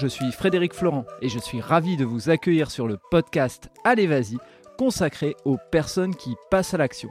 je 0.00 0.06
suis 0.06 0.32
Frédéric 0.32 0.72
Florent 0.72 1.04
et 1.20 1.28
je 1.28 1.38
suis 1.38 1.60
ravi 1.60 1.98
de 1.98 2.06
vous 2.06 2.30
accueillir 2.30 2.70
sur 2.70 2.88
le 2.88 2.96
podcast 3.10 3.68
Allez 3.84 4.06
Vas-y, 4.06 4.38
consacré 4.78 5.36
aux 5.44 5.58
personnes 5.70 6.14
qui 6.14 6.36
passent 6.50 6.72
à 6.72 6.78
l'action. 6.78 7.10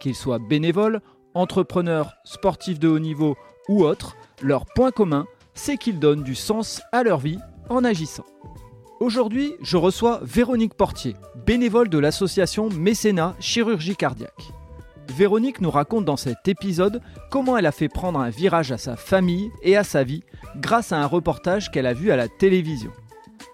Qu'ils 0.00 0.14
soient 0.14 0.38
bénévoles, 0.38 1.02
entrepreneurs, 1.34 2.14
sportifs 2.24 2.78
de 2.78 2.88
haut 2.88 2.98
niveau 2.98 3.36
ou 3.68 3.84
autres, 3.84 4.16
leur 4.42 4.64
point 4.64 4.92
commun, 4.92 5.26
c'est 5.52 5.76
qu'ils 5.76 5.98
donnent 5.98 6.22
du 6.22 6.34
sens 6.34 6.80
à 6.90 7.02
leur 7.02 7.18
vie 7.18 7.38
en 7.68 7.84
agissant. 7.84 8.24
Aujourd'hui, 8.98 9.52
je 9.60 9.76
reçois 9.76 10.20
Véronique 10.22 10.74
Portier, 10.74 11.14
bénévole 11.44 11.90
de 11.90 11.98
l'association 11.98 12.70
Mécénat 12.70 13.36
Chirurgie 13.40 13.96
Cardiaque. 13.96 14.52
Véronique 15.10 15.60
nous 15.60 15.70
raconte 15.70 16.04
dans 16.04 16.16
cet 16.16 16.48
épisode 16.48 17.02
comment 17.30 17.56
elle 17.56 17.66
a 17.66 17.72
fait 17.72 17.88
prendre 17.88 18.18
un 18.18 18.30
virage 18.30 18.72
à 18.72 18.78
sa 18.78 18.96
famille 18.96 19.50
et 19.62 19.76
à 19.76 19.84
sa 19.84 20.04
vie 20.04 20.22
grâce 20.56 20.92
à 20.92 21.02
un 21.02 21.06
reportage 21.06 21.70
qu'elle 21.70 21.86
a 21.86 21.94
vu 21.94 22.10
à 22.10 22.16
la 22.16 22.28
télévision. 22.28 22.90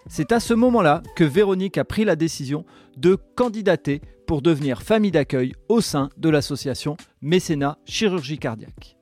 C'est 0.08 0.32
à 0.32 0.40
ce 0.40 0.54
moment-là 0.54 1.02
que 1.16 1.24
Véronique 1.24 1.78
a 1.78 1.84
pris 1.84 2.04
la 2.04 2.16
décision 2.16 2.64
de 2.96 3.16
candidater 3.34 4.00
pour 4.26 4.42
devenir 4.42 4.82
famille 4.82 5.10
d'accueil 5.10 5.52
au 5.68 5.80
sein 5.80 6.10
de 6.16 6.28
l'association 6.28 6.96
Mécénat 7.22 7.78
Chirurgie 7.84 8.38
Cardiaque. 8.38 8.96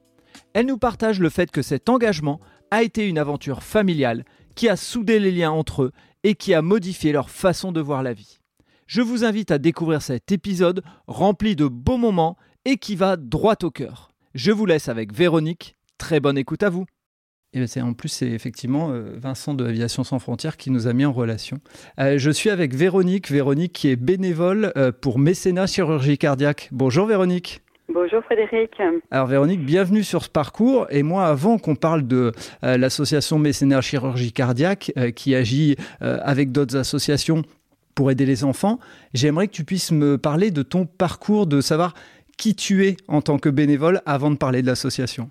Elle 0.52 0.66
nous 0.66 0.78
partage 0.78 1.20
le 1.20 1.30
fait 1.30 1.50
que 1.50 1.62
cet 1.62 1.88
engagement 1.88 2.40
a 2.70 2.82
été 2.82 3.06
une 3.06 3.18
aventure 3.18 3.62
familiale 3.62 4.24
qui 4.54 4.68
a 4.68 4.76
soudé 4.76 5.18
les 5.18 5.32
liens 5.32 5.50
entre 5.50 5.84
eux 5.84 5.92
et 6.24 6.34
qui 6.34 6.54
a 6.54 6.62
modifié 6.62 7.12
leur 7.12 7.30
façon 7.30 7.72
de 7.72 7.80
voir 7.80 8.02
la 8.02 8.14
vie. 8.14 8.38
Je 8.86 9.02
vous 9.02 9.24
invite 9.24 9.50
à 9.50 9.58
découvrir 9.58 10.00
cet 10.00 10.30
épisode 10.30 10.82
rempli 11.08 11.56
de 11.56 11.66
beaux 11.66 11.96
moments 11.96 12.36
et 12.64 12.76
qui 12.76 12.94
va 12.94 13.16
droit 13.16 13.56
au 13.64 13.70
cœur. 13.70 14.12
Je 14.34 14.52
vous 14.52 14.64
laisse 14.64 14.88
avec 14.88 15.12
Véronique. 15.12 15.74
Très 15.98 16.20
bonne 16.20 16.38
écoute 16.38 16.62
à 16.62 16.70
vous. 16.70 16.86
Et 17.52 17.58
ben, 17.58 17.84
en 17.84 17.94
plus, 17.94 18.08
c'est 18.08 18.28
effectivement 18.28 18.90
euh, 18.92 19.16
Vincent 19.16 19.54
de 19.54 19.66
Aviation 19.66 20.04
Sans 20.04 20.20
Frontières 20.20 20.56
qui 20.56 20.70
nous 20.70 20.86
a 20.86 20.92
mis 20.92 21.04
en 21.04 21.12
relation. 21.12 21.58
Euh, 21.98 22.16
je 22.18 22.30
suis 22.30 22.48
avec 22.48 22.74
Véronique, 22.74 23.28
Véronique 23.28 23.72
qui 23.72 23.88
est 23.88 23.96
bénévole 23.96 24.72
euh, 24.76 24.92
pour 24.92 25.18
Mécénat 25.18 25.66
Chirurgie 25.66 26.16
Cardiaque. 26.16 26.68
Bonjour 26.70 27.06
Véronique. 27.06 27.62
Bonjour 27.92 28.22
Frédéric. 28.22 28.70
Alors 29.10 29.26
Véronique, 29.26 29.64
bienvenue 29.64 30.04
sur 30.04 30.22
ce 30.22 30.28
parcours. 30.28 30.86
Et 30.90 31.02
moi, 31.02 31.26
avant 31.26 31.58
qu'on 31.58 31.76
parle 31.76 32.06
de 32.06 32.32
l'association 32.62 33.38
Mécénat 33.38 33.80
Chirurgie 33.80 34.32
Cardiaque, 34.32 34.92
qui 35.14 35.36
agit 35.36 35.76
avec 36.00 36.50
d'autres 36.50 36.76
associations 36.76 37.42
pour 37.96 38.10
aider 38.12 38.26
les 38.26 38.44
enfants. 38.44 38.78
J'aimerais 39.14 39.48
que 39.48 39.52
tu 39.52 39.64
puisses 39.64 39.90
me 39.90 40.18
parler 40.18 40.52
de 40.52 40.62
ton 40.62 40.86
parcours, 40.86 41.46
de 41.46 41.60
savoir 41.60 41.94
qui 42.38 42.54
tu 42.54 42.86
es 42.86 42.96
en 43.08 43.22
tant 43.22 43.38
que 43.38 43.48
bénévole 43.48 44.00
avant 44.06 44.30
de 44.30 44.36
parler 44.36 44.62
de 44.62 44.66
l'association. 44.66 45.28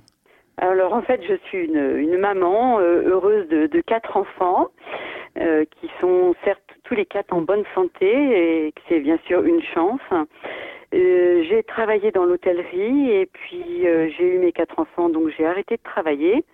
Alors 0.57 0.93
en 0.93 1.01
fait, 1.01 1.21
je 1.27 1.35
suis 1.47 1.65
une, 1.65 2.17
maman 2.17 2.79
euh, 2.79 3.03
heureuse 3.05 3.47
de, 3.49 3.81
quatre 3.81 4.17
enfants 4.17 4.69
euh, 5.37 5.65
qui 5.79 5.89
sont 6.01 6.33
certes 6.43 6.61
tous 6.83 6.95
les 6.95 7.05
quatre 7.05 7.33
en 7.33 7.41
bonne 7.41 7.63
santé 7.73 8.07
et 8.07 8.73
c'est 8.87 8.99
bien 8.99 9.19
sûr 9.27 9.43
une 9.43 9.61
chance. 9.61 10.01
Euh, 10.93 11.43
j'ai 11.49 11.61
travaillé 11.63 12.11
dans 12.11 12.25
l'hôtellerie 12.25 13.11
et 13.11 13.25
puis 13.25 13.83
j'ai 14.17 14.35
eu 14.35 14.39
mes 14.39 14.51
quatre 14.51 14.79
enfants 14.79 15.09
donc 15.09 15.29
j'ai 15.37 15.45
arrêté 15.45 15.75
de 15.75 15.83
travailler. 15.83 16.45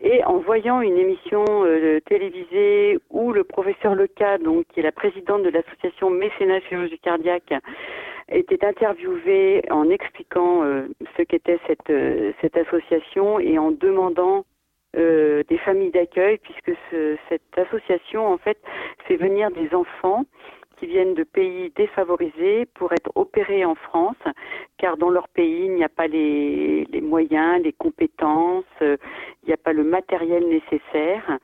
Et 0.00 0.22
en 0.24 0.38
voyant 0.38 0.80
une 0.80 0.96
émission 0.96 1.44
euh, 1.48 1.98
télévisée 2.06 2.98
où 3.10 3.32
le 3.32 3.42
professeur 3.42 3.96
Leca, 3.96 4.38
donc 4.38 4.64
qui 4.68 4.78
est 4.78 4.84
la 4.84 4.92
présidente 4.92 5.42
de 5.42 5.48
l'association 5.48 6.08
Mécénat 6.08 6.60
Chirurgie 6.60 7.00
Cardiaque, 7.00 7.52
était 8.28 8.64
interviewé 8.64 9.62
en 9.70 9.90
expliquant 9.90 10.62
euh, 10.62 10.86
ce 11.16 11.22
qu'était 11.22 11.58
cette, 11.66 11.90
euh, 11.90 12.32
cette 12.40 12.56
association 12.56 13.40
et 13.40 13.58
en 13.58 13.72
demandant 13.72 14.44
des 14.94 15.58
familles 15.64 15.92
d'accueil, 15.92 16.38
puisque 16.38 16.76
cette 17.28 17.56
association, 17.56 18.26
en 18.26 18.38
fait, 18.38 18.58
fait 19.06 19.14
venir 19.16 19.48
des 19.52 19.72
enfants 19.72 20.24
qui 20.78 20.86
viennent 20.86 21.14
de 21.14 21.24
pays 21.24 21.72
défavorisés 21.76 22.66
pour 22.74 22.92
être 22.92 23.10
opérés 23.14 23.64
en 23.64 23.74
France, 23.74 24.16
car 24.76 24.96
dans 24.96 25.10
leur 25.10 25.28
pays, 25.28 25.66
il 25.66 25.74
n'y 25.74 25.84
a 25.84 25.88
pas 25.88 26.06
les, 26.06 26.86
moyens, 27.02 27.62
les 27.62 27.72
compétences, 27.72 28.64
euh, 28.82 28.96
il 29.42 29.48
n'y 29.48 29.52
a 29.52 29.56
pas 29.56 29.72
le 29.72 29.84
matériel 29.84 30.48
nécessaire. 30.48 31.38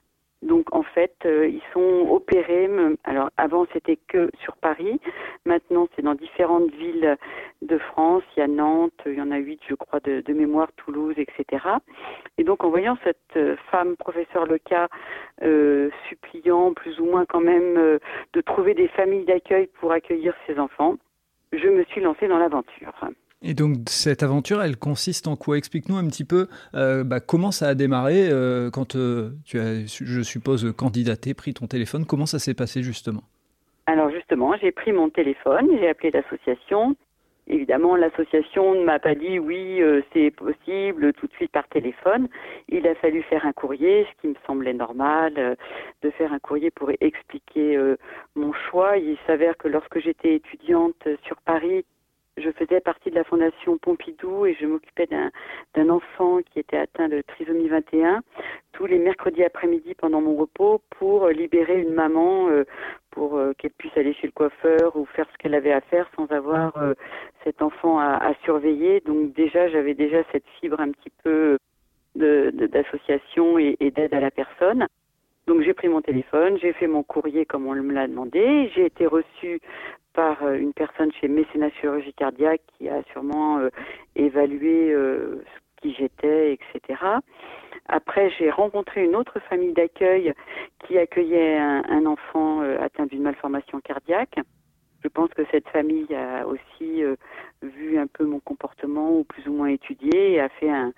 Donc 0.44 0.74
en 0.74 0.82
fait, 0.82 1.14
euh, 1.24 1.48
ils 1.48 1.62
sont 1.72 2.06
opérés. 2.10 2.68
Alors 3.04 3.30
avant 3.38 3.66
c'était 3.72 3.98
que 4.08 4.30
sur 4.42 4.56
Paris, 4.58 5.00
maintenant 5.46 5.88
c'est 5.96 6.02
dans 6.02 6.14
différentes 6.14 6.70
villes 6.74 7.16
de 7.62 7.78
France. 7.78 8.22
Il 8.36 8.40
y 8.40 8.42
a 8.42 8.46
Nantes, 8.46 8.92
il 9.06 9.14
y 9.14 9.22
en 9.22 9.30
a 9.30 9.38
huit, 9.38 9.60
je 9.68 9.74
crois, 9.74 10.00
de, 10.00 10.22
mémoire, 10.32 10.70
Toulouse, 10.76 11.14
etc. 11.16 11.64
Et 12.36 12.44
donc 12.44 12.62
en 12.62 12.68
voyant 12.68 12.98
cette 13.04 13.18
euh, 13.36 13.56
femme, 13.70 13.96
professeur 13.96 14.44
Leca, 14.44 14.88
euh, 15.42 15.90
suppliant 16.08 16.74
plus 16.74 17.00
ou 17.00 17.06
moins 17.06 17.24
quand 17.24 17.40
même 17.40 17.98
de 18.32 18.40
trouver 18.42 18.74
des 18.74 18.88
familles 18.88 19.24
d'accueil 19.24 19.68
pour 19.80 19.92
accueillir 19.92 20.34
ses 20.46 20.58
enfants, 20.58 20.96
je 21.52 21.68
me 21.68 21.84
suis 21.84 22.02
lancée 22.02 22.28
dans 22.28 22.38
l'aventure. 22.38 22.92
Et 23.46 23.52
donc 23.52 23.76
cette 23.88 24.22
aventure, 24.22 24.62
elle 24.62 24.78
consiste 24.78 25.28
en 25.28 25.36
quoi? 25.36 25.58
Explique-nous 25.58 25.96
un 25.96 26.06
petit 26.06 26.24
peu 26.24 26.48
euh, 26.74 27.04
bah, 27.04 27.20
comment 27.20 27.50
ça 27.50 27.68
a 27.68 27.74
démarré 27.74 28.30
euh, 28.30 28.70
quand 28.70 28.96
euh, 28.96 29.32
tu 29.44 29.60
as, 29.60 29.84
je 29.84 30.22
suppose, 30.22 30.72
candidaté, 30.74 31.34
pris 31.34 31.52
ton 31.52 31.66
téléphone. 31.66 32.06
Comment 32.06 32.24
ça 32.24 32.38
s'est 32.38 32.54
passé 32.54 32.82
justement? 32.82 33.20
Alors 33.84 34.10
justement, 34.10 34.56
j'ai 34.56 34.72
pris 34.72 34.92
mon 34.92 35.10
téléphone, 35.10 35.68
j'ai 35.78 35.90
appelé 35.90 36.10
l'association. 36.10 36.96
Évidemment, 37.46 37.96
l'association 37.96 38.74
ne 38.76 38.82
m'a 38.82 38.98
pas 38.98 39.14
dit 39.14 39.38
oui, 39.38 39.78
c'est 40.14 40.30
possible 40.30 41.12
tout 41.12 41.26
de 41.26 41.32
suite 41.34 41.52
par 41.52 41.68
téléphone. 41.68 42.28
Il 42.70 42.86
a 42.86 42.94
fallu 42.94 43.22
faire 43.24 43.44
un 43.44 43.52
courrier, 43.52 44.06
ce 44.06 44.22
qui 44.22 44.28
me 44.28 44.34
semblait 44.46 44.72
normal, 44.72 45.58
de 46.00 46.10
faire 46.12 46.32
un 46.32 46.38
courrier 46.38 46.70
pour 46.70 46.90
expliquer 47.02 47.78
mon 48.34 48.54
choix. 48.70 48.96
Il 48.96 49.18
s'avère 49.26 49.58
que 49.58 49.68
lorsque 49.68 50.00
j'étais 50.00 50.36
étudiante 50.36 51.06
sur 51.26 51.36
Paris, 51.42 51.84
je 52.36 52.50
faisais 52.50 52.80
partie 52.80 53.10
de 53.10 53.14
la 53.14 53.24
fondation 53.24 53.78
Pompidou 53.78 54.46
et 54.46 54.54
je 54.54 54.66
m'occupais 54.66 55.08
d'un 55.74 55.88
enfant 55.88 56.40
qui 56.42 56.58
était 56.58 56.76
atteint 56.76 57.08
de 57.08 57.22
trisomie 57.22 57.68
21 57.68 58.22
tous 58.72 58.86
les 58.86 58.98
mercredis 58.98 59.44
après-midi 59.44 59.94
pendant 59.94 60.20
mon 60.20 60.34
repos 60.34 60.82
pour 60.98 61.28
libérer 61.28 61.80
une 61.80 61.94
maman 61.94 62.48
euh, 62.48 62.64
pour 63.10 63.36
euh, 63.36 63.52
qu'elle 63.56 63.70
puisse 63.70 63.96
aller 63.96 64.12
chez 64.14 64.26
le 64.26 64.32
coiffeur 64.32 64.96
ou 64.96 65.06
faire 65.06 65.26
ce 65.32 65.38
qu'elle 65.38 65.54
avait 65.54 65.72
à 65.72 65.80
faire 65.80 66.10
sans 66.16 66.26
avoir 66.32 66.76
euh, 66.76 66.94
cet 67.44 67.62
enfant 67.62 68.00
à, 68.00 68.34
surveiller. 68.44 69.00
Donc 69.00 69.32
déjà, 69.34 69.68
j'avais 69.68 69.94
déjà 69.94 70.22
cette 70.32 70.46
fibre 70.60 70.80
un 70.80 70.90
petit 70.90 71.12
peu 71.22 71.58
d'association 72.16 73.58
et, 73.58 73.76
et 73.80 73.90
d'aide 73.90 74.14
à 74.14 74.20
la 74.20 74.30
personne. 74.30 74.86
Donc 75.46 75.60
j'ai 75.62 75.74
pris 75.74 75.88
mon 75.88 76.00
téléphone, 76.00 76.58
j'ai 76.58 76.72
fait 76.72 76.86
mon 76.86 77.02
courrier 77.02 77.44
comme 77.44 77.66
on 77.66 77.74
me 77.74 77.92
l'a 77.92 78.06
demandé, 78.06 78.70
j'ai 78.74 78.86
été 78.86 79.06
reçue 79.06 79.60
par 80.14 80.42
euh, 80.42 80.54
une 80.54 80.72
personne 80.72 81.12
chez 81.20 81.28
Mécénat 81.28 81.70
Chirurgie 81.80 82.14
Cardiaque 82.14 82.62
qui 82.78 82.88
a 82.88 83.02
sûrement 83.12 83.58
euh, 83.58 83.68
évalué 84.16 84.92
euh, 84.92 85.44
qui 85.82 85.92
j'étais, 85.94 86.54
etc. 86.54 86.98
Après, 87.86 88.30
j'ai 88.38 88.50
rencontré 88.50 89.04
une 89.04 89.16
autre 89.16 89.38
famille 89.50 89.74
d'accueil 89.74 90.32
qui 90.86 90.96
accueillait 90.96 91.58
un, 91.58 92.06
enfant 92.06 92.62
atteint 92.80 93.04
d'une 93.04 93.22
malformation 93.22 93.80
cardiaque. 93.80 94.36
Je 95.02 95.08
pense 95.08 95.28
que 95.34 95.42
cette 95.50 95.68
famille 95.68 96.14
a 96.14 96.46
aussi 96.46 97.02
vu 97.60 97.98
un 97.98 98.06
peu 98.06 98.24
mon 98.24 98.40
comportement 98.40 99.10
ou 99.18 99.24
plus 99.24 99.46
ou 99.46 99.52
moins 99.52 99.68
étudié 99.68 100.32
et 100.32 100.40
a 100.40 100.48
fait 100.48 100.70
un, 100.70 100.92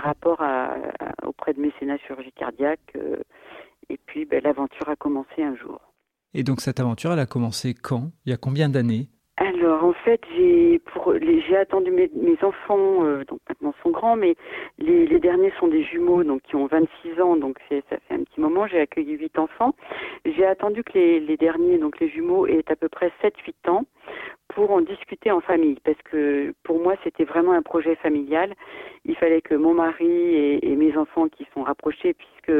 rapport 0.00 0.42
auprès 1.22 1.52
de 1.52 1.60
mécénat 1.60 1.98
chirurgie 1.98 2.32
cardiaque. 2.32 2.96
Et 3.88 3.98
puis, 4.06 4.24
ben, 4.24 4.42
l'aventure 4.42 4.88
a 4.88 4.96
commencé 4.96 5.42
un 5.42 5.56
jour. 5.56 5.80
Et 6.34 6.42
donc 6.42 6.60
cette 6.60 6.80
aventure, 6.80 7.12
elle 7.12 7.18
a 7.18 7.26
commencé 7.26 7.74
quand? 7.74 8.12
Il 8.24 8.30
y 8.30 8.32
a 8.32 8.36
combien 8.36 8.68
d'années? 8.68 9.08
Alors 9.38 9.84
en 9.84 9.92
fait 9.92 10.20
j'ai 10.34 10.78
pour 10.78 11.12
j'ai 11.20 11.56
attendu 11.56 11.90
mes, 11.90 12.08
enfants 12.42 13.04
euh, 13.04 13.24
donc 13.24 13.40
maintenant 13.48 13.74
sont 13.82 13.90
grands 13.90 14.16
mais 14.16 14.34
les, 14.78 15.06
les, 15.06 15.20
derniers 15.20 15.52
sont 15.60 15.68
des 15.68 15.82
jumeaux 15.82 16.24
donc 16.24 16.42
qui 16.42 16.56
ont 16.56 16.66
26 16.66 17.20
ans 17.20 17.36
donc 17.36 17.58
ça 17.68 17.76
fait 17.80 18.14
un 18.14 18.24
petit 18.24 18.40
moment 18.40 18.66
j'ai 18.66 18.80
accueilli 18.80 19.12
huit 19.12 19.38
enfants 19.38 19.74
j'ai 20.24 20.46
attendu 20.46 20.82
que 20.82 20.92
les, 20.94 21.20
les 21.20 21.36
derniers 21.36 21.76
donc 21.76 22.00
les 22.00 22.08
jumeaux 22.08 22.46
aient 22.46 22.64
à 22.68 22.76
peu 22.76 22.88
près 22.88 23.12
7-8 23.22 23.70
ans 23.70 23.84
pour 24.48 24.70
en 24.70 24.80
discuter 24.80 25.30
en 25.30 25.40
famille, 25.40 25.78
parce 25.84 26.00
que 26.04 26.54
pour 26.62 26.80
moi 26.80 26.94
c'était 27.04 27.24
vraiment 27.24 27.52
un 27.52 27.62
projet 27.62 27.96
familial. 27.96 28.54
Il 29.04 29.16
fallait 29.16 29.42
que 29.42 29.54
mon 29.54 29.74
mari 29.74 30.60
et, 30.62 30.76
mes 30.76 30.96
enfants 30.96 31.28
qui 31.28 31.46
sont 31.54 31.62
rapprochés, 31.62 32.14
puisque 32.14 32.56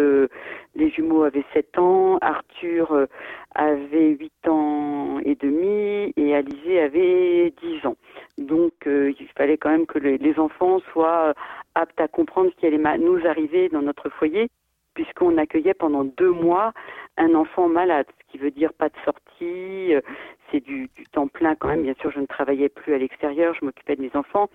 les 0.74 0.90
jumeaux 0.90 1.22
avaient 1.22 1.44
7 1.52 1.78
ans, 1.78 2.18
Arthur 2.20 2.92
euh, 2.92 3.06
avait 3.54 4.10
8 4.10 4.48
ans 4.48 4.95
et 5.26 5.34
demi 5.34 6.12
et 6.16 6.34
Alizé 6.34 6.80
avait 6.80 7.52
10 7.60 7.86
ans. 7.86 7.96
Donc 8.38 8.72
euh, 8.86 9.12
il 9.18 9.26
fallait 9.36 9.58
quand 9.58 9.70
même 9.70 9.86
que 9.86 9.98
les 9.98 10.38
enfants 10.38 10.78
soient 10.92 11.34
aptes 11.74 12.00
à 12.00 12.06
comprendre 12.06 12.50
ce 12.52 12.56
qui 12.60 12.66
allait 12.66 12.98
nous 12.98 13.26
arriver 13.26 13.68
dans 13.68 13.82
notre 13.82 14.08
foyer. 14.08 14.48
Puisqu'on 14.96 15.36
accueillait 15.36 15.74
pendant 15.74 16.04
deux 16.04 16.30
mois 16.30 16.72
un 17.18 17.34
enfant 17.34 17.68
malade, 17.68 18.06
ce 18.18 18.32
qui 18.32 18.38
veut 18.38 18.50
dire 18.50 18.72
pas 18.72 18.88
de 18.88 18.94
sortie, 19.04 19.94
euh, 19.94 20.00
c'est 20.50 20.60
du, 20.60 20.88
temps 21.12 21.28
plein 21.28 21.54
quand 21.54 21.68
même. 21.68 21.82
Bien 21.82 21.94
sûr, 22.00 22.10
je 22.10 22.18
ne 22.18 22.26
travaillais 22.26 22.70
plus 22.70 22.94
à 22.94 22.98
l'extérieur, 22.98 23.54
je 23.54 23.64
m'occupais 23.64 23.94
de 23.94 24.02
mes 24.02 24.16
enfants, 24.16 24.48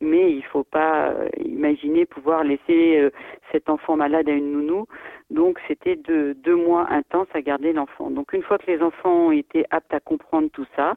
mais 0.00 0.32
il 0.32 0.44
faut 0.44 0.62
pas 0.62 1.08
euh, 1.10 1.28
imaginer 1.44 2.06
pouvoir 2.06 2.44
laisser 2.44 2.98
euh, 3.00 3.10
cet 3.50 3.68
enfant 3.68 3.96
malade 3.96 4.28
à 4.28 4.32
une 4.32 4.52
nounou. 4.52 4.86
Donc, 5.30 5.58
c'était 5.66 5.96
deux, 5.96 6.34
deux 6.34 6.56
mois 6.56 6.86
intenses 6.90 7.28
à 7.34 7.42
garder 7.42 7.72
l'enfant. 7.72 8.10
Donc, 8.10 8.32
une 8.32 8.42
fois 8.42 8.58
que 8.58 8.70
les 8.70 8.80
enfants 8.80 9.26
ont 9.26 9.32
été 9.32 9.64
aptes 9.70 9.92
à 9.92 10.00
comprendre 10.00 10.48
tout 10.52 10.66
ça, 10.76 10.94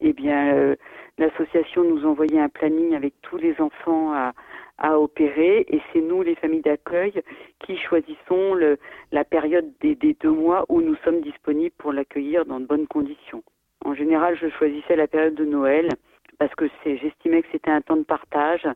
eh 0.00 0.12
bien, 0.12 0.76
l'association 1.18 1.82
nous 1.82 2.06
envoyait 2.06 2.38
un 2.38 2.48
planning 2.48 2.94
avec 2.94 3.14
tous 3.20 3.36
les 3.36 3.60
enfants 3.60 4.12
à, 4.12 4.32
à 4.78 4.98
opérer 4.98 5.66
et 5.68 5.80
c'est 5.92 6.00
nous, 6.00 6.22
les 6.22 6.36
familles 6.36 6.62
d'accueil, 6.62 7.12
qui 7.60 7.76
choisissons 7.76 8.54
le, 8.54 8.78
la 9.12 9.24
période 9.24 9.70
des, 9.80 9.94
des, 9.94 10.14
deux 10.14 10.30
mois 10.30 10.64
où 10.68 10.80
nous 10.80 10.96
sommes 11.04 11.20
disponibles 11.20 11.74
pour 11.78 11.92
l'accueillir 11.92 12.44
dans 12.44 12.60
de 12.60 12.66
bonnes 12.66 12.86
conditions. 12.86 13.42
En 13.84 13.94
général, 13.94 14.36
je 14.36 14.48
choisissais 14.48 14.96
la 14.96 15.06
période 15.06 15.34
de 15.34 15.44
Noël 15.44 15.88
parce 16.38 16.54
que 16.54 16.66
j'estimais 16.84 17.42
que 17.42 17.48
c'était 17.50 17.70
un 17.70 17.80
temps 17.80 17.96
de 17.96 18.04
partage 18.04 18.66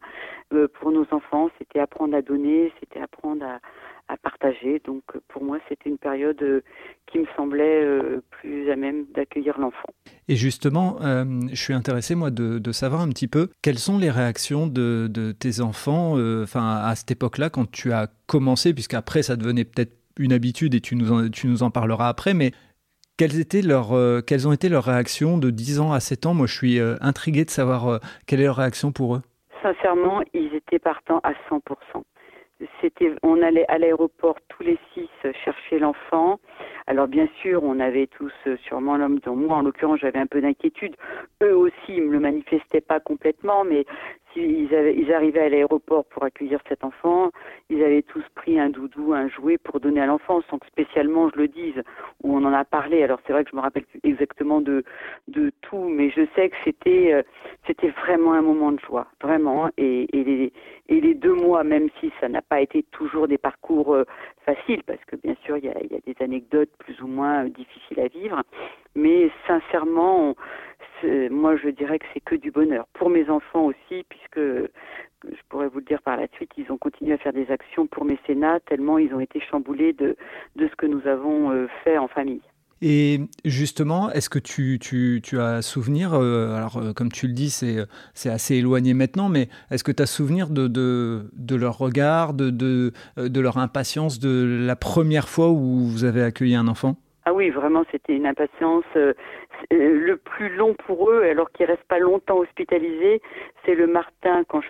euh, 0.52 0.66
pour 0.80 0.90
nos 0.90 1.06
enfants, 1.12 1.48
c'était 1.58 1.78
apprendre 1.78 2.16
à 2.16 2.22
donner, 2.22 2.72
c'était 2.80 3.00
apprendre 3.00 3.44
à, 3.44 3.60
à 4.08 4.16
partager. 4.16 4.80
Donc 4.80 5.02
pour 5.28 5.44
moi, 5.44 5.58
c'était 5.68 5.88
une 5.88 5.98
période 5.98 6.42
euh, 6.42 6.62
qui 7.06 7.20
me 7.20 7.26
semblait 7.36 7.84
euh, 7.84 8.20
plus 8.30 8.70
à 8.70 8.76
même 8.76 9.04
d'accueillir 9.14 9.58
l'enfant. 9.60 9.92
Et 10.28 10.36
justement, 10.36 10.98
euh, 11.02 11.24
je 11.50 11.60
suis 11.60 11.74
intéressé 11.74 12.14
moi 12.14 12.30
de, 12.30 12.72
savoir 12.72 13.02
un 13.02 13.08
petit 13.08 13.28
peu 13.28 13.48
quelles 13.60 13.78
sont 13.78 13.98
les 13.98 14.10
réactions 14.10 14.66
de, 14.66 15.32
tes 15.38 15.60
enfants, 15.60 16.12
enfin 16.42 16.76
à 16.76 16.94
cette 16.94 17.10
époque-là 17.10 17.50
quand 17.50 17.70
tu 17.70 17.92
as 17.92 18.08
commencé, 18.26 18.72
puisqu'après 18.72 19.22
ça 19.22 19.36
devenait 19.36 19.64
peut-être 19.64 19.92
une 20.18 20.32
habitude 20.32 20.74
et 20.74 20.80
tu 20.80 20.96
nous 20.96 21.12
en, 21.12 21.28
tu 21.28 21.48
nous 21.48 21.62
en 21.62 21.70
parleras 21.70 22.08
après, 22.08 22.34
mais 22.34 22.52
quelles, 23.18 23.38
étaient 23.38 23.62
leurs, 23.62 23.94
quelles 24.24 24.48
ont 24.48 24.52
été 24.52 24.68
leurs 24.68 24.84
réactions 24.84 25.38
de 25.38 25.50
10 25.50 25.80
ans 25.80 25.92
à 25.92 26.00
7 26.00 26.26
ans? 26.26 26.34
Moi, 26.34 26.46
je 26.46 26.54
suis 26.54 26.80
intrigué 27.00 27.44
de 27.44 27.50
savoir 27.50 28.00
quelle 28.26 28.40
est 28.40 28.44
leur 28.44 28.56
réaction 28.56 28.92
pour 28.92 29.16
eux. 29.16 29.22
Sincèrement, 29.62 30.22
ils 30.32 30.54
étaient 30.54 30.78
partants 30.78 31.20
à 31.22 31.32
100% 31.50 32.02
c'était, 32.80 33.14
on 33.22 33.42
allait 33.42 33.66
à 33.68 33.78
l'aéroport 33.78 34.36
tous 34.48 34.62
les 34.62 34.78
six 34.92 35.08
chercher 35.44 35.78
l'enfant. 35.78 36.40
Alors 36.86 37.08
bien 37.08 37.28
sûr, 37.40 37.62
on 37.62 37.78
avait 37.80 38.06
tous 38.06 38.32
sûrement 38.64 38.96
l'homme 38.96 39.18
dont 39.20 39.36
moi 39.36 39.58
en 39.58 39.62
l'occurrence 39.62 40.00
j'avais 40.00 40.18
un 40.18 40.26
peu 40.26 40.40
d'inquiétude. 40.40 40.96
Eux 41.42 41.56
aussi 41.56 41.74
ils 41.88 42.02
me 42.02 42.12
le 42.12 42.20
manifestaient 42.20 42.80
pas 42.80 43.00
complètement, 43.00 43.64
mais 43.64 43.84
s'ils 44.32 44.74
avaient, 44.74 44.96
ils 44.96 45.12
arrivaient 45.12 45.40
à 45.42 45.48
l'aéroport 45.48 46.04
pour 46.06 46.24
accueillir 46.24 46.60
cet 46.68 46.84
enfant, 46.84 47.30
ils 47.68 47.82
avaient 47.82 48.02
tous 48.02 48.24
pris 48.34 48.58
un 48.58 48.70
doudou, 48.70 49.12
un 49.12 49.28
jouet 49.28 49.58
pour 49.58 49.80
donner 49.80 50.00
à 50.00 50.06
l'enfant, 50.06 50.40
sans 50.48 50.58
que 50.58 50.66
spécialement 50.66 51.28
je 51.30 51.36
le 51.36 51.48
dise, 51.48 51.82
ou 52.22 52.36
on 52.36 52.44
en 52.44 52.52
a 52.52 52.64
parlé. 52.64 53.02
Alors 53.02 53.20
c'est 53.26 53.32
vrai 53.32 53.44
que 53.44 53.50
je 53.50 53.56
me 53.56 53.60
rappelle 53.60 53.84
plus 53.84 54.00
exactement 54.04 54.60
de 54.60 54.84
de 55.28 55.52
tout, 55.62 55.88
mais 55.88 56.10
je 56.10 56.22
sais 56.34 56.48
que 56.48 56.56
c'était 56.64 57.12
euh, 57.12 57.22
c'était 57.66 57.90
vraiment 57.90 58.32
un 58.32 58.42
moment 58.42 58.72
de 58.72 58.80
joie, 58.80 59.06
vraiment. 59.20 59.70
Et 59.76 60.08
les 60.12 60.52
et 60.92 61.00
les 61.00 61.14
deux 61.14 61.34
mois, 61.34 61.64
même 61.64 61.88
si 62.00 62.12
ça 62.20 62.28
n'a 62.28 62.42
pas 62.42 62.60
été 62.60 62.82
toujours 62.90 63.26
des 63.26 63.38
parcours 63.38 63.94
euh, 63.94 64.04
faciles, 64.44 64.82
parce 64.84 65.02
que 65.06 65.16
bien 65.16 65.34
sûr 65.42 65.56
il 65.56 65.64
y 65.64 65.68
a, 65.68 65.74
des 65.74 66.16
anecdotes 66.20 66.70
plus 66.78 67.00
ou 67.00 67.06
moins 67.06 67.46
euh, 67.46 67.48
difficiles 67.48 67.98
à 68.00 68.08
vivre, 68.08 68.42
mais 68.94 69.30
sincèrement 69.46 70.36
moi 71.30 71.56
je 71.56 71.68
dirais 71.68 71.98
que 71.98 72.06
c'est 72.14 72.20
que 72.20 72.36
du 72.36 72.52
bonheur. 72.52 72.86
Pour 72.92 73.10
mes 73.10 73.28
enfants 73.28 73.64
aussi, 73.64 74.04
puisque 74.08 74.38
je 74.38 75.40
pourrais 75.48 75.68
vous 75.68 75.78
le 75.78 75.84
dire 75.84 76.02
par 76.02 76.16
la 76.16 76.28
suite, 76.28 76.52
ils 76.56 76.70
ont 76.70 76.78
continué 76.78 77.14
à 77.14 77.18
faire 77.18 77.32
des 77.32 77.50
actions 77.50 77.86
pour 77.86 78.04
mécénat, 78.04 78.60
tellement 78.60 78.98
ils 78.98 79.12
ont 79.14 79.20
été 79.20 79.40
chamboulés 79.40 79.92
de, 79.94 80.16
de 80.56 80.68
ce 80.68 80.76
que 80.76 80.86
nous 80.86 81.04
avons 81.08 81.50
euh, 81.50 81.66
fait 81.82 81.98
en 81.98 82.06
famille. 82.06 82.42
Et 82.84 83.20
justement, 83.44 84.10
est-ce 84.10 84.28
que 84.28 84.40
tu, 84.40 85.20
as 85.38 85.62
souvenir, 85.62 86.14
euh, 86.14 86.56
alors 86.56 86.78
euh, 86.78 86.92
comme 86.92 87.12
tu 87.12 87.28
le 87.28 87.32
dis, 87.32 87.48
c'est, 87.48 87.78
assez 88.28 88.56
éloigné 88.56 88.92
maintenant, 88.92 89.28
mais 89.28 89.48
est-ce 89.70 89.84
que 89.84 89.92
tu 89.92 90.02
as 90.02 90.06
souvenir 90.06 90.48
de, 90.50 91.22
leur 91.54 91.78
regard, 91.78 92.34
de, 92.34 92.50
de 92.50 93.40
leur 93.40 93.58
impatience 93.58 94.18
de 94.18 94.64
la 94.66 94.74
première 94.74 95.28
fois 95.28 95.50
où 95.50 95.86
vous 95.86 96.02
avez 96.02 96.24
accueilli 96.24 96.56
un 96.56 96.66
enfant? 96.66 96.96
Ah 97.24 97.32
oui, 97.32 97.50
vraiment, 97.50 97.84
c'était 97.92 98.16
une 98.16 98.26
impatience. 98.26 98.84
Euh, 99.72 100.00
le 100.06 100.16
plus 100.16 100.48
long 100.56 100.74
pour 100.86 101.10
eux, 101.10 101.22
alors 101.22 101.50
qu'ils 101.52 101.66
restent 101.66 101.82
pas 101.84 101.98
longtemps 101.98 102.38
hospitalisés, 102.38 103.20
c'est 103.64 103.74
le 103.74 103.86
matin 103.86 104.42
quand 104.48 104.60
je, 104.60 104.68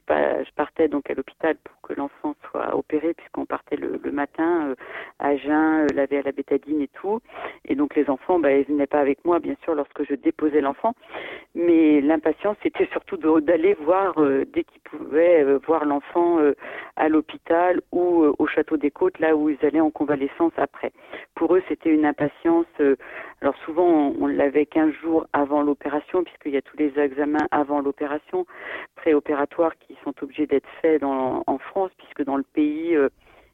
partais 0.55 0.89
donc 0.89 1.11
à 1.11 1.15
l'hôpital 1.15 1.57
pour 1.65 1.81
que 1.83 1.95
l'enfant 1.95 2.35
soit 2.51 2.77
opéré, 2.77 3.15
puisqu'on 3.15 3.47
partait 3.47 3.77
le, 3.77 3.99
matin 4.13 4.69
euh, 4.69 4.75
à 5.19 5.37
jeun, 5.37 5.87
euh, 5.87 6.19
à 6.19 6.23
la 6.23 6.33
bétadine 6.33 6.83
et 6.83 6.89
tout. 6.89 7.21
Et 7.67 7.75
donc 7.75 7.95
les 7.97 8.09
enfants, 8.11 8.39
bah, 8.39 8.53
ils 8.53 8.65
venaient 8.65 8.87
pas 8.87 9.01
avec 9.01 9.25
moi, 9.25 9.39
bien 9.39 9.57
sûr, 9.65 9.75
lorsque 9.75 10.05
je 10.05 10.15
déposais 10.15 10.61
l'enfant. 10.61 10.95
Mais 11.55 12.01
l'impatience, 12.01 12.57
c'était 12.63 12.87
surtout 12.93 13.17
d'aller 13.41 13.75
voir 13.75 14.15
dès 14.53 14.65
qu'ils 14.65 14.81
pouvaient 14.83 15.45
voir 15.67 15.85
l'enfant 15.85 16.39
à 16.97 17.09
l'hôpital 17.09 17.81
ou 17.93 18.35
au 18.39 18.47
château 18.47 18.77
des 18.77 18.91
Côtes, 18.91 19.19
là 19.19 19.37
où 19.37 19.51
ils 19.51 19.59
allaient 19.65 19.81
en 19.81 19.91
convalescence 19.91 20.53
après. 20.57 20.93
Pour 21.35 21.55
eux, 21.55 21.63
c'était 21.69 21.91
une 21.91 22.07
impatience. 22.07 22.67
alors 23.41 23.57
souvent, 23.65 24.15
on, 24.19 24.27
l'avait 24.27 24.67
15 24.83 24.93
jours 25.03 25.27
avant 25.33 25.63
l'opération, 25.63 26.25
puisqu'il 26.25 26.53
y 26.53 26.57
a 26.57 26.63
tous 26.63 26.77
les 26.77 26.99
examens 26.99 27.47
avant 27.53 27.81
l'opération 27.81 28.47
préopératoires 28.97 29.73
qui 29.79 29.97
sont 30.03 30.15
obligés 30.23 30.47
d'être 30.47 30.69
faits 30.81 31.03
dans, 31.03 31.45
en 31.47 31.59
France, 31.59 31.93
puisque 31.99 32.25
dans 32.25 32.37
le 32.37 32.43
pays, 32.43 32.97
euh, 32.97 33.09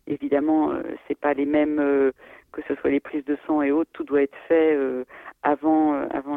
évidemment, 0.06 0.70
euh, 0.70 0.82
c'est 1.06 1.18
pas 1.18 1.34
les 1.34 1.44
mêmes, 1.44 1.80
euh, 1.80 2.12
que 2.52 2.62
ce 2.66 2.74
soit 2.76 2.90
les 2.90 3.00
prises 3.00 3.26
de 3.26 3.36
sang 3.46 3.60
et 3.60 3.70
autres, 3.70 3.90
tout 3.92 4.04
doit 4.04 4.22
être 4.22 4.36
fait 4.48 4.74
avant 5.42 5.94
avant 6.10 6.36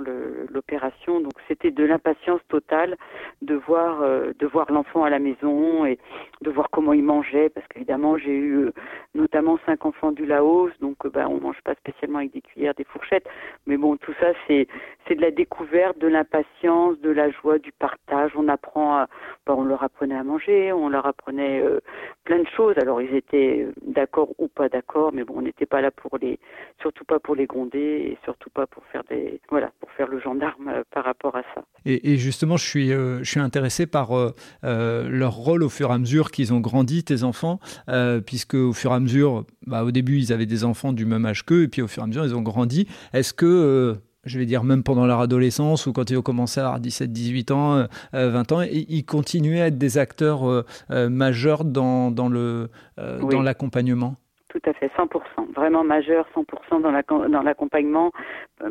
l'opération. 0.49 1.19
Donc 1.19 1.33
c'était 1.47 1.71
de 1.71 1.83
l'impatience 1.83 2.41
totale 2.49 2.97
de 3.41 3.55
voir 3.55 4.01
de 4.01 4.47
voir 4.47 4.71
l'enfant 4.71 5.03
à 5.03 5.09
la 5.09 5.19
maison 5.19 5.85
et 5.85 5.97
de 6.41 6.49
voir 6.49 6.69
comment 6.71 6.93
il 6.93 7.03
mangeait, 7.03 7.49
parce 7.49 7.67
qu'évidemment 7.67 8.17
j'ai 8.17 8.35
eu 8.35 8.69
notamment 9.15 9.57
cinq 9.65 9.85
enfants 9.85 10.11
du 10.11 10.25
Laos, 10.25 10.71
donc 10.79 10.97
ben 11.07 11.27
on 11.27 11.39
mange 11.39 11.61
pas 11.63 11.75
spécialement 11.75 12.19
avec 12.19 12.33
des 12.33 12.41
cuillères, 12.41 12.73
des 12.75 12.83
fourchettes, 12.83 13.27
mais 13.65 13.77
bon 13.77 13.97
tout 13.97 14.13
ça 14.19 14.27
c'est 14.47 14.67
c'est 15.07 15.15
de 15.15 15.21
la 15.21 15.31
découverte, 15.31 15.97
de 15.97 16.07
l'impatience, 16.07 16.99
de 16.99 17.09
la 17.09 17.29
joie, 17.31 17.57
du 17.57 17.71
partage. 17.71 18.31
On 18.35 18.47
apprend, 18.47 18.97
à, 18.97 19.07
ben, 19.45 19.55
on 19.57 19.63
leur 19.63 19.83
apprenait 19.83 20.15
à 20.15 20.23
manger, 20.23 20.71
on 20.71 20.89
leur 20.89 21.05
apprenait 21.05 21.61
euh, 21.61 21.79
plein 22.23 22.39
de 22.39 22.47
choses. 22.47 22.75
Alors 22.77 23.01
ils 23.01 23.15
étaient 23.15 23.67
d'accord 23.81 24.29
ou 24.37 24.47
pas 24.47 24.69
d'accord, 24.69 25.11
mais 25.13 25.23
bon, 25.23 25.35
on 25.37 25.41
n'était 25.41 25.65
pas 25.65 25.81
là 25.81 25.91
pour 25.91 26.17
les, 26.19 26.39
surtout 26.79 27.05
pas 27.05 27.19
pour 27.19 27.35
les 27.35 27.45
gronder 27.45 27.79
et 27.79 28.17
surtout 28.23 28.49
pas 28.49 28.67
pour 28.67 28.83
faire 28.91 29.03
des, 29.09 29.39
voilà, 29.49 29.71
pour 29.79 29.89
faire 29.91 30.07
le 30.07 30.19
gendarme 30.19 30.67
euh, 30.67 30.83
par 30.91 31.03
rapport 31.03 31.35
à 31.35 31.41
ça. 31.55 31.63
Et, 31.85 32.17
justement, 32.17 32.57
je 32.57 32.65
suis, 32.65 32.91
euh, 32.91 33.19
je 33.23 33.29
suis 33.29 33.39
intéressé 33.39 33.87
par 33.87 34.11
leur 34.63 35.33
rôle 35.33 35.63
au 35.63 35.69
fur 35.69 35.89
et 35.89 35.93
à 35.93 35.97
mesure 35.97 36.31
qu'ils 36.31 36.53
ont 36.53 36.59
grandi, 36.59 37.03
tes 37.03 37.23
enfants, 37.23 37.59
puisque 38.25 38.55
au 38.55 38.73
fur 38.73 38.91
et 38.91 38.95
à 38.95 38.99
mesure, 38.99 39.45
bah, 39.65 39.83
au 39.83 39.91
début, 39.91 40.17
ils 40.17 40.33
avaient 40.33 40.45
des 40.45 40.63
enfants 40.63 40.93
du 40.93 41.05
même 41.05 41.25
âge 41.25 41.45
qu'eux, 41.45 41.63
et 41.63 41.67
puis 41.67 41.81
au 41.81 41.87
fur 41.87 42.03
et 42.03 42.05
à 42.05 42.07
mesure, 42.07 42.25
ils 42.25 42.35
ont 42.35 42.41
grandi. 42.41 42.87
Est-ce 43.13 43.33
que 43.33 43.97
je 44.23 44.37
vais 44.37 44.45
dire 44.45 44.63
même 44.63 44.83
pendant 44.83 45.05
leur 45.05 45.19
adolescence 45.19 45.87
ou 45.87 45.93
quand 45.93 46.09
ils 46.09 46.17
ont 46.17 46.21
commencé 46.21 46.59
à 46.59 46.65
avoir 46.65 46.79
17, 46.79 47.11
18 47.11 47.51
ans, 47.51 47.87
20 48.13 48.51
euh, 48.51 48.55
ans, 48.55 48.61
ils 48.61 49.05
continuaient 49.05 49.61
à 49.61 49.67
être 49.67 49.77
des 49.77 49.97
acteurs 49.97 50.47
euh, 50.47 50.63
euh, 50.91 51.09
majeurs 51.09 51.65
dans, 51.65 52.11
dans 52.11 52.29
le 52.29 52.69
dans 52.97 53.41
l'accompagnement? 53.41 54.15
Tout 54.49 54.61
à 54.65 54.73
fait, 54.73 54.87
100%, 54.97 55.40
vraiment 55.55 55.83
majeur, 55.83 56.27
100% 56.35 57.29
dans 57.29 57.41
l'accompagnement, 57.41 58.11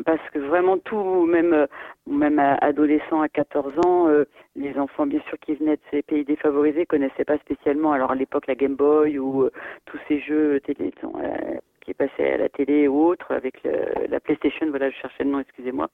parce 0.05 0.29
que 0.33 0.39
vraiment 0.39 0.77
tout, 0.77 1.25
même 1.25 1.67
même 2.07 2.39
adolescents 2.39 3.21
à 3.21 3.29
14 3.29 3.73
ans, 3.85 4.07
les 4.55 4.77
enfants 4.77 5.05
bien 5.05 5.21
sûr 5.27 5.37
qui 5.39 5.55
venaient 5.55 5.77
de 5.77 5.81
ces 5.91 6.01
pays 6.01 6.25
défavorisés 6.25 6.85
connaissaient 6.85 7.25
pas 7.25 7.37
spécialement, 7.37 7.91
alors 7.93 8.11
à 8.11 8.15
l'époque 8.15 8.47
la 8.47 8.55
Game 8.55 8.75
Boy 8.75 9.19
ou 9.19 9.49
tous 9.85 9.99
ces 10.07 10.19
jeux 10.19 10.59
télé, 10.61 10.93
qui 11.81 11.93
passait 11.93 12.33
à 12.33 12.37
la 12.37 12.49
télé 12.49 12.87
ou 12.87 13.05
autre 13.05 13.31
avec 13.31 13.63
le, 13.63 14.07
la 14.09 14.19
PlayStation, 14.19 14.67
voilà, 14.69 14.89
je 14.89 14.95
cherchais 14.95 15.23
le 15.23 15.31
nom, 15.31 15.39
excusez-moi. 15.39 15.89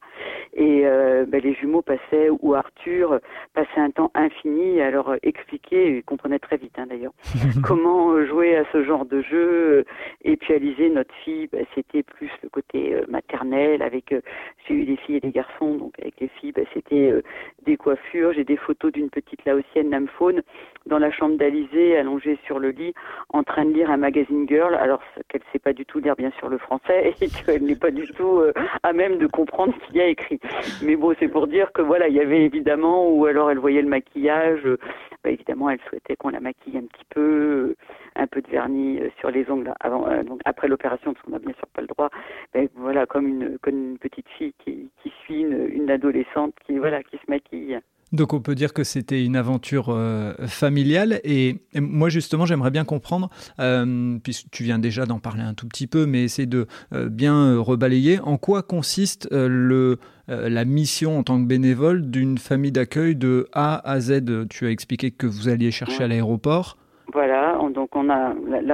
Et 0.54 0.86
euh, 0.86 1.26
ben, 1.28 1.42
les 1.42 1.54
jumeaux 1.54 1.82
passaient, 1.82 2.30
ou 2.30 2.54
Arthur 2.54 3.20
passait 3.54 3.80
un 3.80 3.92
temps 3.92 4.12
infini 4.14 4.82
à 4.82 4.92
leur 4.92 5.16
expliquer, 5.24 5.98
ils 5.98 6.04
comprenaient 6.04 6.40
très 6.40 6.58
vite 6.58 6.78
hein, 6.78 6.88
d'ailleurs, 6.88 7.14
comment 7.64 8.12
euh, 8.12 8.26
jouer 8.28 8.56
à 8.56 8.64
ce 8.72 8.84
genre 8.84 9.06
de 9.06 9.22
jeu. 9.22 9.86
Et 10.24 10.38
puis 10.38 10.54
Alizé, 10.54 10.90
notre 10.90 11.14
fille, 11.24 11.48
ben, 11.48 11.66
c'était 11.74 12.04
plus 12.04 12.32
le 12.44 12.50
côté 12.50 12.94
euh, 12.94 13.06
maternel, 13.08 13.82
avec, 13.82 14.14
j'ai 14.68 14.74
eu 14.74 14.86
des 14.86 14.98
filles 14.98 15.18
et 15.18 15.22
des 15.22 15.32
garçons, 15.32 15.76
donc 15.76 15.94
avec 16.00 16.20
les 16.20 16.28
filles, 16.28 16.52
ben, 16.52 16.66
c'était 16.74 17.14
des 17.66 17.78
coiffures, 17.78 18.34
j'ai 18.34 18.44
des 18.44 18.58
photos 18.58 18.92
d'une 18.92 19.10
petite 19.10 19.46
laotienne, 19.46 19.90
Namphone, 19.90 20.42
dans 20.88 21.00
la 21.00 21.12
chambre 21.12 21.38
d'Alizée, 21.38 21.98
allongée 21.98 22.38
sur 22.46 22.60
le 22.60 22.70
lit, 22.70 22.94
en 23.30 23.44
train 23.44 23.66
de 23.66 23.72
lire 23.72 23.92
un 23.92 23.98
magazine 23.98 24.48
girl, 24.48 24.76
alors 24.76 25.02
qu'elle 25.28 25.42
ne 25.42 25.52
sait 25.52 25.60
pas 25.60 25.74
du 25.74 25.86
tout 25.86 26.00
lire 26.00 26.16
bien 26.16 26.32
sûr 26.40 26.50
le 26.50 26.58
français 26.58 27.14
et 27.22 27.28
qu'elle 27.28 27.64
n'est 27.64 27.76
pas 27.76 27.92
du 27.92 28.08
tout 28.08 28.40
euh, 28.40 28.54
à 28.84 28.94
même 28.94 29.18
de 29.18 29.28
comprendre 29.28 29.74
ce 29.80 29.88
qu'il 29.88 29.98
y 29.98 30.02
a 30.02 30.08
écrit. 30.08 30.40
Mais 30.82 30.96
bon, 30.96 31.14
c'est 31.20 31.28
pour 31.28 31.48
dire 31.48 31.72
que 31.72 31.82
voilà, 31.82 32.08
il 32.08 32.16
y 32.16 32.20
avait 32.20 32.44
évidemment, 32.44 33.10
ou 33.10 33.26
alors 33.26 33.52
elle 33.52 33.60
voyait 33.60 33.82
le 33.82 33.90
maquillage, 33.90 34.66
euh, 34.66 34.78
bah, 35.24 35.32
évidemment, 35.32 35.70
elle 35.70 35.80
souhaitait 35.90 36.16
qu'on 36.16 36.30
la 36.30 36.40
maquille 36.40 36.78
un 36.78 36.86
petit 36.86 37.06
peu, 37.10 37.76
un 38.16 38.28
peu 38.28 38.42
de 38.42 38.50
vernis 38.50 39.00
sur 39.20 39.32
les 39.32 39.50
ongles 39.50 39.74
avant, 39.80 40.08
donc 40.24 40.42
après 40.46 40.68
l'opération, 40.68 41.14
parce 41.14 41.26
qu'on 41.26 41.32
n'a 41.32 41.40
bien 41.40 41.54
sûr 41.54 41.68
pas 41.74 41.82
le 41.82 41.88
droit. 41.88 42.10
Ben, 42.54 42.68
voilà, 42.76 43.06
comme 43.06 43.28
une, 43.28 43.58
petite 44.00 44.28
fille 44.38 44.54
qui, 44.60 44.90
qui 45.02 45.12
suit 45.24 45.42
une, 45.42 45.68
une 45.74 45.90
adolescente 45.90 46.54
qui 46.66 46.78
voilà 46.78 47.04
qui 47.04 47.18
se 47.18 47.30
maquille. 47.30 47.80
Donc 48.14 48.34
on 48.34 48.42
peut 48.42 48.56
dire 48.56 48.74
que 48.74 48.84
c'était 48.84 49.24
une 49.24 49.36
aventure 49.36 49.88
euh, 49.90 50.34
familiale. 50.48 51.20
Et, 51.24 51.56
moi 51.76 52.10
justement 52.10 52.46
j'aimerais 52.46 52.72
bien 52.72 52.86
comprendre, 52.86 53.30
euh, 53.60 54.18
puisque 54.24 54.50
tu 54.52 54.64
viens 54.64 54.80
déjà 54.80 55.06
d'en 55.06 55.20
parler 55.20 55.44
un 55.44 55.54
tout 55.54 55.68
petit 55.68 55.88
peu, 55.88 56.06
mais 56.06 56.24
essayer 56.24 56.46
de 56.46 56.68
euh, 56.94 57.10
bien 57.10 57.60
rebalayer, 57.60 58.20
en 58.20 58.38
quoi 58.38 58.64
consiste 58.64 59.28
le, 59.32 60.00
la 60.28 60.66
mission 60.66 61.20
en 61.20 61.24
tant 61.24 61.42
que 61.42 61.48
bénévole 61.48 62.10
d'une 62.10 62.38
famille 62.38 62.72
d'accueil 62.72 63.16
de 63.16 63.48
A 63.54 63.90
à 63.90 64.00
Z? 64.00 64.48
Tu 64.50 64.66
as 64.66 64.72
expliqué 64.72 65.12
que 65.12 65.28
vous 65.28 65.50
alliez 65.50 65.72
chercher 65.72 66.04
à 66.04 66.08
l'aéroport. 66.08 66.78
Voilà, 67.14 67.58
donc 67.74 67.96
on 67.96 68.10
a 68.10 68.34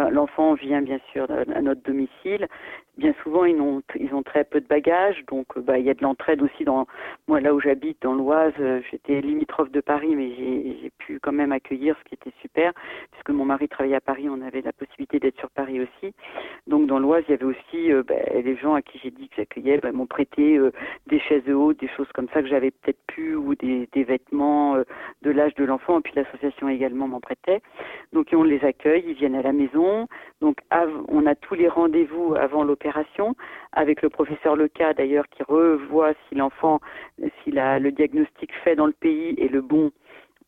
l'enfant 0.09 0.55
vient 0.55 0.81
bien 0.81 0.99
sûr 1.11 1.27
à 1.29 1.61
notre 1.61 1.83
domicile 1.83 2.47
bien 2.97 3.13
souvent 3.23 3.45
ils 3.45 3.59
ont 3.59 3.81
ils 3.99 4.13
ont 4.13 4.21
très 4.21 4.43
peu 4.43 4.61
de 4.61 4.67
bagages 4.67 5.23
donc 5.27 5.47
euh, 5.57 5.61
bah 5.61 5.79
il 5.79 5.85
y 5.85 5.89
a 5.89 5.95
de 5.95 6.03
l'entraide 6.03 6.41
aussi 6.43 6.63
dans 6.63 6.85
moi 7.27 7.39
là 7.39 7.53
où 7.53 7.59
j'habite 7.59 8.01
dans 8.03 8.13
l'Oise 8.13 8.53
euh, 8.59 8.81
j'étais 8.91 9.19
limitrophe 9.21 9.71
de 9.71 9.81
Paris 9.81 10.15
mais 10.15 10.31
j'ai 10.35 10.91
pu 10.99 11.19
quand 11.19 11.31
même 11.31 11.51
accueillir 11.51 11.95
ce 11.99 12.03
qui 12.09 12.13
était 12.13 12.35
super 12.41 12.71
puisque 13.11 13.31
mon 13.31 13.45
mari 13.45 13.67
travaillait 13.67 13.95
à 13.95 14.01
Paris 14.01 14.27
on 14.29 14.41
avait 14.41 14.61
la 14.61 14.73
possibilité 14.73 15.19
d'être 15.19 15.39
sur 15.39 15.49
Paris 15.49 15.81
aussi. 15.81 16.13
Donc 16.67 16.87
dans 16.87 16.99
l'Oise 16.99 17.23
il 17.27 17.31
y 17.31 17.33
avait 17.33 17.45
aussi 17.45 17.91
euh, 17.91 18.03
bah, 18.03 18.15
les 18.31 18.55
gens 18.57 18.75
à 18.75 18.81
qui 18.83 18.99
j'ai 18.99 19.11
dit 19.11 19.27
que 19.27 19.35
j'accueillais 19.37 19.79
bah, 19.79 19.91
m'ont 19.91 20.05
prêté 20.05 20.59
des 21.07 21.19
chaises 21.19 21.49
hautes 21.49 21.79
des 21.79 21.89
choses 21.89 22.11
comme 22.13 22.27
ça 22.29 22.43
que 22.43 22.47
j'avais 22.47 22.69
peut-être 22.71 23.01
pu 23.07 23.33
ou 23.35 23.55
des, 23.55 23.89
des 23.91 24.03
vêtements 24.03 24.75
de 24.75 25.31
l'âge 25.31 25.55
de 25.55 25.65
l'enfant 25.65 25.99
et 25.99 26.01
puis 26.01 26.13
l'association 26.15 26.69
également 26.69 27.07
m'en 27.07 27.19
prêtait. 27.19 27.61
Donc 28.11 28.27
on 28.33 28.43
les 28.43 28.63
accueille 28.63 29.03
ils 29.07 29.15
viennent 29.15 29.35
à 29.35 29.41
la 29.41 29.51
maison. 29.51 30.07
Donc 30.41 30.57
on 31.07 31.25
a 31.25 31.35
tous 31.35 31.55
les 31.55 31.67
rendez-vous 31.67 32.35
avant 32.35 32.63
l'opération 32.63 32.82
avec 33.71 34.01
le 34.01 34.09
professeur 34.09 34.55
Leca 34.55 34.93
d'ailleurs 34.93 35.27
qui 35.29 35.43
revoit 35.43 36.13
si 36.27 36.35
l'enfant, 36.35 36.79
si 37.43 37.51
la, 37.51 37.79
le 37.79 37.91
diagnostic 37.91 38.51
fait 38.63 38.75
dans 38.75 38.85
le 38.85 38.93
pays 38.93 39.35
est 39.39 39.51
le 39.51 39.61
bon 39.61 39.91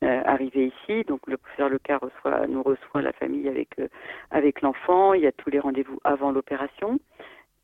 euh, 0.04 0.22
arrivé 0.26 0.68
ici. 0.68 1.04
Donc 1.06 1.22
le 1.28 1.38
professeur 1.38 1.70
Leca 1.70 2.00
nous 2.48 2.64
reçoit 2.64 3.02
la 3.02 3.14
famille 3.14 3.48
avec, 3.48 3.70
euh, 3.80 3.88
avec 4.32 4.62
l'enfant. 4.62 5.14
Il 5.14 5.22
y 5.22 5.28
a 5.28 5.32
tous 5.32 5.50
les 5.50 5.60
rendez-vous 5.60 6.00
avant 6.04 6.32
l'opération. 6.32 7.00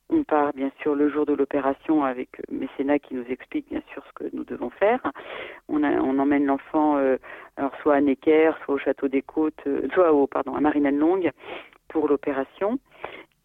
On 0.09 0.23
part 0.23 0.51
bien 0.53 0.71
sûr 0.81 0.95
le 0.95 1.09
jour 1.09 1.25
de 1.25 1.33
l'opération 1.33 2.03
avec 2.03 2.29
Mécénat 2.49 2.99
qui 2.99 3.15
nous 3.15 3.25
explique 3.29 3.69
bien 3.69 3.81
sûr 3.93 4.03
ce 4.07 4.13
que 4.13 4.35
nous 4.35 4.43
devons 4.43 4.69
faire. 4.69 4.99
On, 5.69 5.83
emmène 5.83 6.45
l'enfant 6.45 6.97
euh, 6.97 7.17
soit 7.81 7.95
à 7.95 8.01
Necker, 8.01 8.51
soit 8.65 8.75
au 8.75 8.77
Château 8.77 9.07
des 9.07 9.21
Côtes, 9.21 9.63
soit 9.93 10.11
au 10.11 10.27
pardon 10.27 10.55
à 10.55 10.59
Marignane-Longue 10.59 11.31
pour 11.87 12.07
l'opération. 12.07 12.79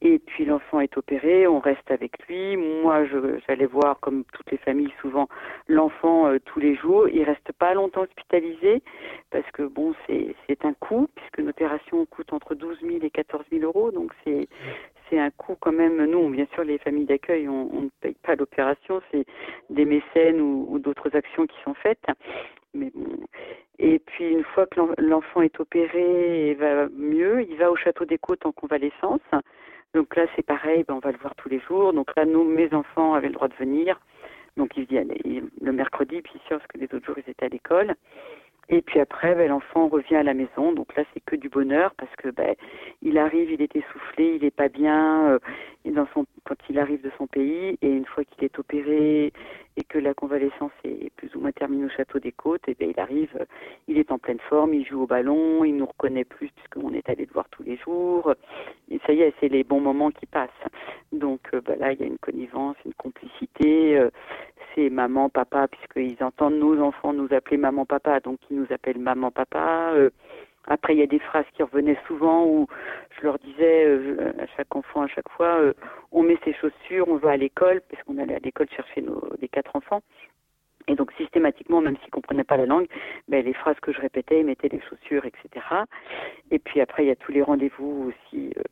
Et 0.02 0.18
puis 0.18 0.44
l'enfant 0.44 0.80
est 0.80 0.96
opéré, 0.98 1.46
on 1.46 1.58
reste 1.58 1.90
avec 1.90 2.12
lui. 2.26 2.56
Moi, 2.56 3.06
j'allais 3.46 3.66
voir, 3.66 3.98
comme 4.00 4.24
toutes 4.32 4.50
les 4.50 4.58
familles, 4.58 4.92
souvent 5.00 5.26
l'enfant 5.68 6.26
euh, 6.26 6.38
tous 6.44 6.60
les 6.60 6.76
jours. 6.76 7.08
Il 7.08 7.22
reste 7.22 7.50
pas 7.52 7.72
longtemps 7.72 8.02
hospitalisé 8.02 8.82
parce 9.30 9.50
que 9.52 9.62
bon, 9.62 9.94
c'est 10.06 10.64
un 10.64 10.74
coût 10.74 11.08
puisque 11.14 11.38
une 11.38 11.48
opération 11.48 12.04
coûte 12.06 12.32
entre 12.34 12.54
12 12.54 12.78
000 12.82 12.98
et 13.02 13.10
14 13.10 13.44
000 13.50 13.64
euros. 13.64 13.90
Donc 13.90 14.12
c'est 14.24 14.48
c'est 15.08 15.18
un 15.18 15.30
coût 15.30 15.56
quand 15.58 15.72
même. 15.72 16.04
Nous, 16.04 16.28
bien 16.28 16.46
sûr, 16.52 16.64
les 16.64 16.78
familles 16.78 17.06
d'accueil, 17.06 17.48
on, 17.48 17.82
ne 17.82 17.88
paye 18.00 18.16
pas 18.22 18.34
l'opération. 18.34 19.00
C'est 19.10 19.24
des 19.70 19.86
mécènes 19.86 20.42
ou, 20.42 20.66
ou 20.68 20.78
d'autres 20.78 21.16
actions 21.16 21.46
qui 21.46 21.56
sont 21.64 21.74
faites. 21.74 22.04
Mais 22.74 22.90
bon. 22.94 23.16
Et 23.78 23.98
puis 23.98 24.30
une 24.30 24.44
fois 24.44 24.66
que 24.66 24.80
l'enfant 24.98 25.42
est 25.42 25.60
opéré 25.60 26.50
et 26.50 26.54
va 26.54 26.88
mieux, 26.90 27.42
il 27.42 27.56
va 27.56 27.70
au 27.70 27.76
château 27.76 28.04
des 28.04 28.18
Côtes 28.18 28.46
en 28.46 28.52
convalescence. 28.52 29.20
Donc 29.96 30.14
là, 30.14 30.26
c'est 30.36 30.44
pareil, 30.44 30.84
ben, 30.86 30.94
on 30.94 30.98
va 30.98 31.10
le 31.10 31.16
voir 31.16 31.34
tous 31.36 31.48
les 31.48 31.58
jours. 31.58 31.94
Donc 31.94 32.14
là, 32.16 32.26
nous, 32.26 32.44
mes 32.44 32.72
enfants 32.74 33.14
avaient 33.14 33.28
le 33.28 33.32
droit 33.32 33.48
de 33.48 33.54
venir. 33.54 33.98
Donc 34.58 34.76
ils 34.76 34.84
viennent 34.84 35.10
le 35.62 35.72
mercredi, 35.72 36.20
puis 36.20 36.34
sûr, 36.46 36.58
parce 36.58 36.66
que 36.66 36.76
les 36.76 36.84
autres 36.84 37.06
jours, 37.06 37.16
ils 37.16 37.30
étaient 37.30 37.46
à 37.46 37.48
l'école. 37.48 37.94
Et 38.68 38.82
puis 38.82 38.98
après, 38.98 39.34
ben, 39.34 39.48
l'enfant 39.48 39.88
revient 39.88 40.16
à 40.16 40.22
la 40.22 40.34
maison. 40.34 40.72
Donc 40.72 40.96
là, 40.96 41.04
c'est 41.14 41.20
que 41.20 41.36
du 41.36 41.48
bonheur 41.48 41.94
parce 41.96 42.14
que 42.16 42.28
ben, 42.30 42.54
il 43.02 43.16
arrive, 43.18 43.50
il 43.50 43.62
est 43.62 43.76
essoufflé, 43.76 44.36
il 44.36 44.42
n'est 44.42 44.50
pas 44.50 44.68
bien. 44.68 45.30
Euh, 45.30 45.38
dans 45.92 46.06
son, 46.12 46.26
quand 46.44 46.56
il 46.68 46.78
arrive 46.78 47.02
de 47.02 47.10
son 47.16 47.26
pays, 47.26 47.78
et 47.80 47.88
une 47.88 48.06
fois 48.06 48.24
qu'il 48.24 48.44
est 48.44 48.58
opéré 48.58 49.32
et 49.76 49.84
que 49.84 49.98
la 49.98 50.14
convalescence 50.14 50.72
est 50.84 51.10
plus 51.16 51.34
ou 51.34 51.40
moins 51.40 51.52
terminée 51.52 51.84
au 51.84 51.88
château 51.90 52.18
des 52.18 52.32
Côtes, 52.32 52.68
et 52.68 52.74
ben, 52.74 52.92
il 52.94 53.00
arrive, 53.00 53.30
euh, 53.40 53.44
il 53.88 53.98
est 53.98 54.10
en 54.10 54.18
pleine 54.18 54.40
forme, 54.48 54.74
il 54.74 54.86
joue 54.86 55.02
au 55.02 55.06
ballon, 55.06 55.64
il 55.64 55.76
nous 55.76 55.86
reconnaît 55.86 56.24
plus 56.24 56.48
puisqu'on 56.48 56.92
est 56.92 57.08
allé 57.08 57.26
le 57.26 57.32
voir 57.32 57.48
tous 57.50 57.62
les 57.62 57.76
jours. 57.76 58.32
Et 58.90 59.00
ça 59.06 59.12
y 59.12 59.22
est, 59.22 59.34
c'est 59.40 59.48
les 59.48 59.64
bons 59.64 59.80
moments 59.80 60.10
qui 60.10 60.26
passent. 60.26 60.50
Donc 61.12 61.40
euh, 61.54 61.60
ben, 61.60 61.78
là, 61.78 61.92
il 61.92 62.00
y 62.00 62.02
a 62.02 62.06
une 62.06 62.18
connivence, 62.18 62.76
une 62.84 62.94
complicité. 62.94 63.98
Euh, 63.98 64.10
maman, 64.90 65.28
papa, 65.28 65.68
puisqu'ils 65.68 66.22
entendent 66.22 66.58
nos 66.58 66.80
enfants 66.80 67.12
nous 67.12 67.32
appeler 67.32 67.56
maman, 67.56 67.84
papa, 67.86 68.20
donc 68.20 68.38
ils 68.50 68.56
nous 68.58 68.66
appellent 68.70 68.98
maman, 68.98 69.30
papa. 69.30 69.94
Après, 70.68 70.94
il 70.94 70.98
y 70.98 71.02
a 71.02 71.06
des 71.06 71.20
phrases 71.20 71.44
qui 71.54 71.62
revenaient 71.62 71.98
souvent 72.06 72.44
où 72.44 72.66
je 73.16 73.22
leur 73.22 73.38
disais 73.38 73.86
euh, 73.86 74.32
à 74.38 74.46
chaque 74.56 74.74
enfant, 74.74 75.02
à 75.02 75.06
chaque 75.06 75.28
fois, 75.28 75.60
euh, 75.60 75.72
on 76.10 76.22
met 76.22 76.38
ses 76.44 76.54
chaussures, 76.54 77.06
on 77.06 77.16
va 77.16 77.32
à 77.32 77.36
l'école, 77.36 77.82
parce 77.88 78.02
qu'on 78.02 78.18
allait 78.18 78.34
à 78.34 78.40
l'école 78.40 78.68
chercher 78.70 79.00
nos 79.00 79.22
les 79.40 79.48
quatre 79.48 79.76
enfants. 79.76 80.02
Et 80.88 80.94
donc 80.94 81.12
systématiquement, 81.12 81.80
même 81.80 81.96
s'ils 81.98 82.10
comprenaient 82.10 82.44
pas 82.44 82.56
la 82.56 82.66
langue, 82.66 82.86
ben, 83.28 83.44
les 83.44 83.54
phrases 83.54 83.78
que 83.80 83.92
je 83.92 84.00
répétais, 84.00 84.40
ils 84.40 84.46
mettaient 84.46 84.68
les 84.68 84.80
chaussures, 84.80 85.24
etc. 85.24 85.64
Et 86.50 86.58
puis 86.58 86.80
après, 86.80 87.04
il 87.04 87.08
y 87.08 87.12
a 87.12 87.16
tous 87.16 87.32
les 87.32 87.42
rendez-vous 87.42 88.12
aussi 88.12 88.52
euh, 88.56 88.62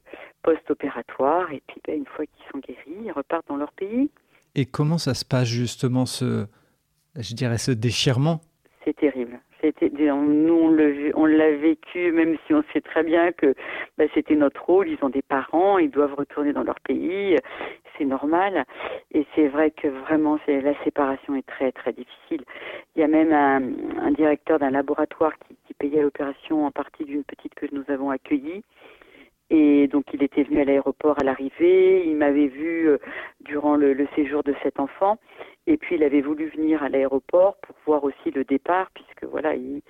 post-opératoires. 0.43 1.53
Et 1.53 1.63
puis 1.67 1.81
ben, 1.87 1.97
une 1.97 2.07
fois 2.07 2.25
qu'ils 2.27 2.51
sont 2.53 2.59
guéris, 2.59 3.05
ils 3.05 3.13
repartent 3.13 3.49
dans 3.49 3.57
leur 3.57 3.73
pays. 3.73 4.11
Et 4.55 4.67
comment 4.67 4.99
ça 4.99 5.15
se 5.15 5.25
passe 5.25 5.49
justement 5.49 6.07
ce, 6.07 6.47
je 7.17 7.35
dirais, 7.35 7.59
ce 7.59 7.73
déchirement? 7.73 8.41
C'est 8.85 8.97
terrible 8.97 9.41
nous 10.13 11.13
on 11.15 11.27
l'a 11.27 11.51
vécu, 11.57 12.13
même 12.13 12.37
si 12.47 12.55
on 12.55 12.63
sait 12.73 12.81
très 12.81 13.03
bien 13.03 13.33
que 13.33 13.55
bah, 13.99 14.05
c'était 14.15 14.35
notre 14.35 14.65
rôle. 14.65 14.89
Ils 14.89 14.99
ont 15.03 15.09
des 15.09 15.23
parents, 15.23 15.79
ils 15.79 15.91
doivent 15.91 16.15
retourner 16.15 16.53
dans 16.53 16.63
leur 16.63 16.81
pays, 16.81 17.37
c'est 17.97 18.05
normal. 18.05 18.65
Et 19.13 19.27
c'est 19.35 19.49
vrai 19.49 19.71
que 19.71 19.89
vraiment, 19.89 20.39
la 20.47 20.85
séparation 20.85 21.35
est 21.37 21.47
très 21.47 21.73
très 21.73 21.93
difficile. 21.93 22.45
Il 22.97 23.01
y 23.01 23.05
a 23.05 23.09
même 23.09 23.33
un, 23.33 24.11
directeur 24.13 24.59
d'un 24.59 24.71
laboratoire 24.71 25.33
qui, 25.39 25.55
payait 25.77 26.03
l'opération 26.03 26.67
en 26.67 26.71
partie 26.71 27.05
d'une 27.05 27.25
petite 27.25 27.55
que 27.57 27.67
nous 27.73 27.83
avons 27.89 28.11
accueillie. 28.11 28.63
Et 29.51 29.89
donc 29.89 30.05
il 30.13 30.23
était 30.23 30.43
venu 30.43 30.61
à 30.61 30.65
l'aéroport 30.65 31.19
à 31.19 31.25
l'arrivée, 31.25 32.07
il 32.07 32.17
m'avait 32.17 32.47
vu 32.47 32.89
euh, 32.89 32.99
durant 33.41 33.77
le, 33.77 33.95
séjour 34.17 34.43
de 34.43 34.55
cet 34.63 34.81
enfant, 34.81 35.19
et 35.66 35.76
puis 35.76 35.97
il 35.97 36.04
avait 36.04 36.21
voulu 36.21 36.49
venir 36.49 36.83
à 36.83 36.88
l'aéroport 36.88 37.56
pour 37.62 37.76
voir 37.87 38.04
aussi 38.04 38.30
le 38.35 38.44
départ, 38.44 38.90
puisque 38.94 39.25
voilà, 39.25 39.54
il, 39.54 39.80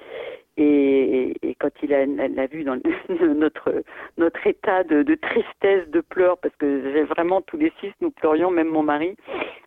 et, 0.56 1.34
et, 1.42 1.54
quand 1.56 1.70
il 1.82 1.92
a, 1.92 2.06
l'a 2.06 2.46
vu 2.46 2.62
dans 2.62 2.78
notre 3.34 3.82
notre 4.18 4.46
état 4.46 4.84
de, 4.84 5.02
de, 5.02 5.14
tristesse, 5.16 5.88
de 5.88 6.00
pleurs, 6.00 6.38
parce 6.38 6.54
que 6.56 7.02
vraiment 7.04 7.42
tous 7.42 7.56
les 7.56 7.72
six 7.80 7.92
nous 8.00 8.12
pleurions, 8.12 8.50
même 8.50 8.68
mon 8.68 8.84
mari 8.84 9.16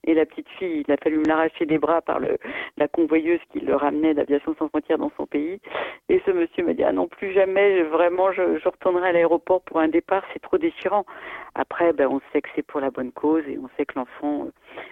et 0.05 0.13
la 0.13 0.25
petite 0.25 0.47
fille, 0.57 0.85
il 0.87 0.91
a 0.93 0.95
fallu 0.95 1.17
me 1.17 1.25
l'arracher 1.25 1.65
des 1.65 1.77
bras 1.77 2.01
par 2.01 2.19
le, 2.19 2.37
la 2.77 2.87
convoyeuse 2.87 3.41
qui 3.51 3.59
le 3.59 3.75
ramenait 3.75 4.13
d'Aviation 4.13 4.55
sans 4.57 4.69
frontières 4.69 4.97
dans 4.97 5.11
son 5.17 5.25
pays. 5.25 5.59
Et 6.07 6.21
ce 6.25 6.31
monsieur 6.31 6.63
m'a 6.63 6.73
dit 6.73 6.83
ah 6.83 6.93
non 6.93 7.07
plus 7.07 7.33
jamais, 7.33 7.83
vraiment 7.83 8.31
je, 8.31 8.57
je 8.57 8.69
retournerai 8.69 9.09
à 9.09 9.11
l'aéroport 9.11 9.61
pour 9.63 9.79
un 9.79 9.89
départ, 9.89 10.23
c'est 10.31 10.39
trop 10.39 10.57
déchirant. 10.57 11.05
Après, 11.55 11.91
ben 11.91 12.07
on 12.09 12.21
sait 12.31 12.41
que 12.41 12.49
c'est 12.55 12.65
pour 12.65 12.79
la 12.79 12.91
bonne 12.91 13.11
cause 13.11 13.43
et 13.49 13.57
on 13.57 13.67
sait 13.75 13.85
que 13.85 13.99
l'enfant 13.99 14.47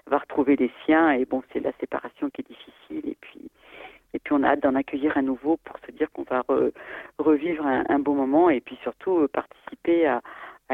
va 0.07 0.17
retrouver 0.17 0.55
les 0.55 0.71
siens 0.85 1.11
et 1.11 1.25
bon 1.25 1.43
c'est 1.51 1.59
la 1.59 1.71
séparation 1.79 2.29
qui 2.29 2.41
est 2.41 2.47
difficile 2.47 3.09
et 3.09 3.17
puis 3.19 3.49
et 4.15 4.19
puis 4.19 4.33
on 4.33 4.43
a 4.43 4.47
hâte 4.47 4.63
d'en 4.63 4.75
accueillir 4.75 5.17
un 5.17 5.21
nouveau 5.21 5.57
pour 5.57 5.75
se 5.85 5.91
dire 5.91 6.09
qu'on 6.13 6.23
va 6.23 6.43
revivre 7.19 7.65
un, 7.65 7.99
beau 7.99 8.13
moment 8.13 8.49
et 8.49 8.61
puis 8.61 8.77
surtout 8.81 9.19
euh, 9.19 9.27
participer 9.27 10.07
à, 10.07 10.21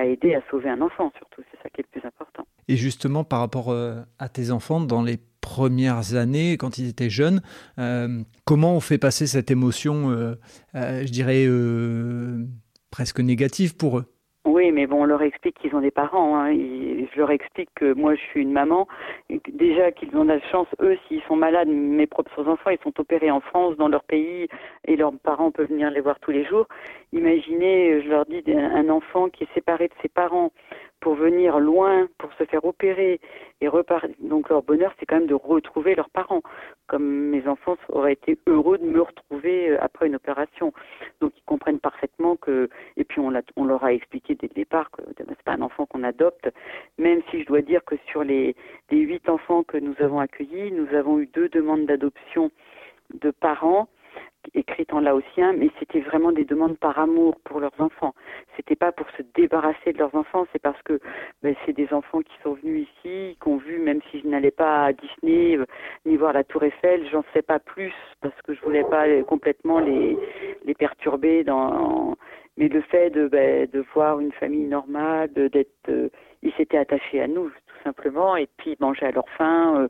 aider 0.06 0.36
à 0.36 0.41
sauver 0.51 0.70
un 0.70 0.80
enfant, 0.80 1.12
surtout. 1.18 1.41
C'est 1.51 1.58
ça 1.63 1.70
qui 1.70 1.82
est 1.82 1.86
le 1.91 2.00
plus 2.00 2.08
important. 2.08 2.46
Et 2.68 2.77
justement, 2.77 3.24
par 3.24 3.39
rapport 3.39 3.72
euh, 3.72 3.96
à 4.20 4.30
tes 4.30 4.51
enfants, 4.51 4.80
dans 4.80 5.01
les 5.01 5.18
premières 5.41 6.15
années, 6.15 6.56
quand 6.56 6.77
ils 6.77 6.88
étaient 6.88 7.10
jeunes, 7.10 7.41
euh, 7.80 8.22
comment 8.46 8.75
on 8.75 8.80
fait 8.80 9.00
passer 9.00 9.25
cette 9.25 9.50
émotion, 9.50 10.36
je 10.75 11.12
dirais, 11.12 11.48
presque 12.91 13.20
négative 13.20 13.75
pour 13.75 13.98
eux? 13.98 14.06
Oui, 14.43 14.71
mais 14.71 14.88
bon, 14.88 15.03
on 15.03 15.05
leur 15.05 15.21
explique 15.21 15.55
qu'ils 15.60 15.75
ont 15.75 15.81
des 15.81 15.91
parents. 15.91 16.36
Hein. 16.36 16.51
je 16.53 17.17
leur 17.17 17.29
explique 17.29 17.69
que 17.75 17.93
moi, 17.93 18.15
je 18.15 18.21
suis 18.21 18.41
une 18.41 18.51
maman. 18.51 18.88
Déjà 19.48 19.91
qu'ils 19.91 20.15
ont 20.17 20.24
de 20.24 20.29
la 20.29 20.41
chance, 20.50 20.67
eux, 20.81 20.98
s'ils 21.07 21.21
sont 21.24 21.36
malades, 21.36 21.67
mes 21.67 22.07
propres 22.07 22.48
enfants, 22.48 22.71
ils 22.71 22.79
sont 22.83 23.00
opérés 23.00 23.29
en 23.29 23.39
France, 23.39 23.77
dans 23.77 23.88
leur 23.88 24.03
pays, 24.03 24.48
et 24.86 24.95
leurs 24.95 25.13
parents 25.19 25.51
peuvent 25.51 25.67
venir 25.69 25.91
les 25.91 26.01
voir 26.01 26.19
tous 26.19 26.31
les 26.31 26.43
jours. 26.43 26.65
Imaginez, 27.13 28.01
je 28.01 28.10
leur 28.10 28.25
dis, 28.25 28.43
un 28.48 28.89
enfant 28.89 29.29
qui 29.29 29.43
est 29.43 29.53
séparé 29.53 29.89
de 29.89 29.93
ses 30.01 30.10
parents 30.10 30.51
pour 31.01 31.15
venir 31.15 31.60
loin, 31.60 32.08
pour 32.17 32.31
se 32.34 32.46
faire 32.46 32.63
opérer 32.63 33.20
et 33.60 33.67
repartir. 33.67 34.15
Donc 34.20 34.50
leur 34.50 34.63
bonheur, 34.63 34.93
c'est 35.00 35.05
quand 35.05 35.17
même 35.17 35.27
de 35.27 35.34
retrouver 35.34 35.96
leurs 35.96 36.10
parents. 36.10 36.41
Comme 36.88 37.03
mes 37.03 37.48
enfants 37.48 37.75
auraient 37.89 38.13
été 38.13 38.38
heureux 38.48 38.77
de 38.77 38.86
me 38.86 39.01
retrouver 39.01 39.72
euh, 39.72 39.77
après 39.81 40.08
une 40.08 40.15
opération. 40.15 40.74
Donc 41.20 41.34
ils 41.36 41.43
comprennent 41.43 41.79
parfaitement 41.79 42.36
que. 42.38 42.70
Et 42.98 43.03
puis 43.03 43.20
on, 43.20 43.34
on 43.55 43.65
leur 43.65 43.84
a 43.84 43.93
expliqué 43.93 44.36
dès 44.36 44.48
le 44.48 44.53
départ 44.53 44.91
que 44.91 45.01
c'est 45.17 45.43
pas 45.43 45.53
un 45.53 45.62
enfant 45.62 45.86
qu'on 45.86 46.03
adopte. 46.03 46.50
Même 46.98 47.22
si 47.29 47.41
je 47.41 47.48
dois 47.48 47.62
dire 47.62 47.84
que 47.84 47.96
sur 48.08 48.24
les, 48.24 48.55
les 48.91 49.00
huit 49.00 49.27
enfants 49.27 49.63
que 49.63 49.77
nous 49.77 49.96
avons 50.00 50.20
accueillis, 50.20 50.72
nous 50.72 50.88
avons 50.96 51.20
eu 51.20 51.25
deux 51.27 51.50
demandes 51.50 51.86
d'adoption 51.86 52.51
de 53.13 53.31
parents 53.31 53.89
écrites 54.53 54.94
en 54.94 55.00
laotien, 55.00 55.53
mais 55.53 55.70
c'était 55.80 56.01
vraiment 56.01 56.32
des 56.32 56.46
demandes 56.46 56.77
par 56.77 56.98
amour 57.00 57.36
pour 57.44 57.60
leurs 57.60 57.80
enfants. 57.80 58.13
C'était 58.56 58.75
pas 58.75 58.91
pour 58.91 59.08
se 59.12 59.24
débarrasser 59.36 59.94
de 59.94 60.00
leurs 60.00 60.13
enfants, 60.15 60.46
c'est 60.51 60.62
parce 60.62 60.82
que 60.84 61.00
ben, 61.44 61.56
c'est 61.65 61.74
des 61.74 61.94
enfants 61.94 62.22
qui 62.22 62.34
sont 62.44 62.53
venus 62.53 62.88
ici, 62.88 63.38
qui 63.41 63.48
ont 63.48 63.58
vu, 63.58 63.80
même 63.80 64.01
si 64.10 64.20
je 64.20 64.27
n'allais 64.27 64.51
pas 64.51 64.86
à 64.86 64.94
Disney 64.94 65.58
euh, 65.58 65.65
ni 66.06 66.18
voir 66.18 66.34
la 66.34 66.44
Tour 66.44 66.63
Eiffel, 66.63 67.08
j'en 67.12 67.24
sais 67.34 67.41
pas 67.41 67.60
plus 67.60 67.94
parce 68.22 68.39
que 68.41 68.53
je 68.53 68.62
voulais 68.62 68.84
pas 68.84 69.06
complètement 69.24 69.80
les 69.80 70.18
les 70.65 70.74
perturber. 70.74 71.46
Mais 72.58 72.68
le 72.68 72.82
fait 72.82 73.10
de 73.12 73.27
ben, 73.27 73.68
de 73.72 73.84
voir 73.94 74.20
une 74.20 74.34
famille 74.34 74.65
normale, 74.65 75.32
d'être, 75.34 75.89
euh, 75.89 76.10
ils 76.41 76.51
s'étaient 76.53 76.77
attachés 76.77 77.22
à 77.22 77.27
nous 77.27 77.51
simplement, 77.84 78.36
et 78.36 78.48
puis 78.58 78.72
ils 78.72 78.78
mangeaient 78.80 79.08
à 79.08 79.12
leur 79.12 79.30
faim. 79.30 79.82
Euh, 79.82 79.88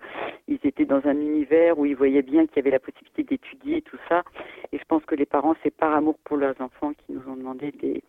ils 0.48 0.60
étaient 0.64 0.86
dans 0.86 1.06
un 1.06 1.16
univers 1.16 1.78
où 1.78 1.86
ils 1.86 1.96
voyaient 1.96 2.22
bien 2.22 2.46
qu'il 2.48 2.58
y 2.58 2.60
avait 2.60 2.72
la 2.72 2.80
possibilité 2.80 3.24
d'étudier 3.24 3.82
tout 3.82 3.98
ça. 4.10 4.24
Et 4.72 4.78
je 4.78 4.84
pense 4.86 5.04
que 5.06 5.16
les 5.16 5.26
parents, 5.26 5.56
c'est 5.64 5.76
par 5.76 5.94
amour 5.94 6.18
pour 6.24 6.38
leurs 6.38 6.60
enfants 6.62 6.94
qui 6.94 7.14
nous 7.14 7.28
ont 7.28 7.36
demandé 7.36 7.72
de 7.72 8.02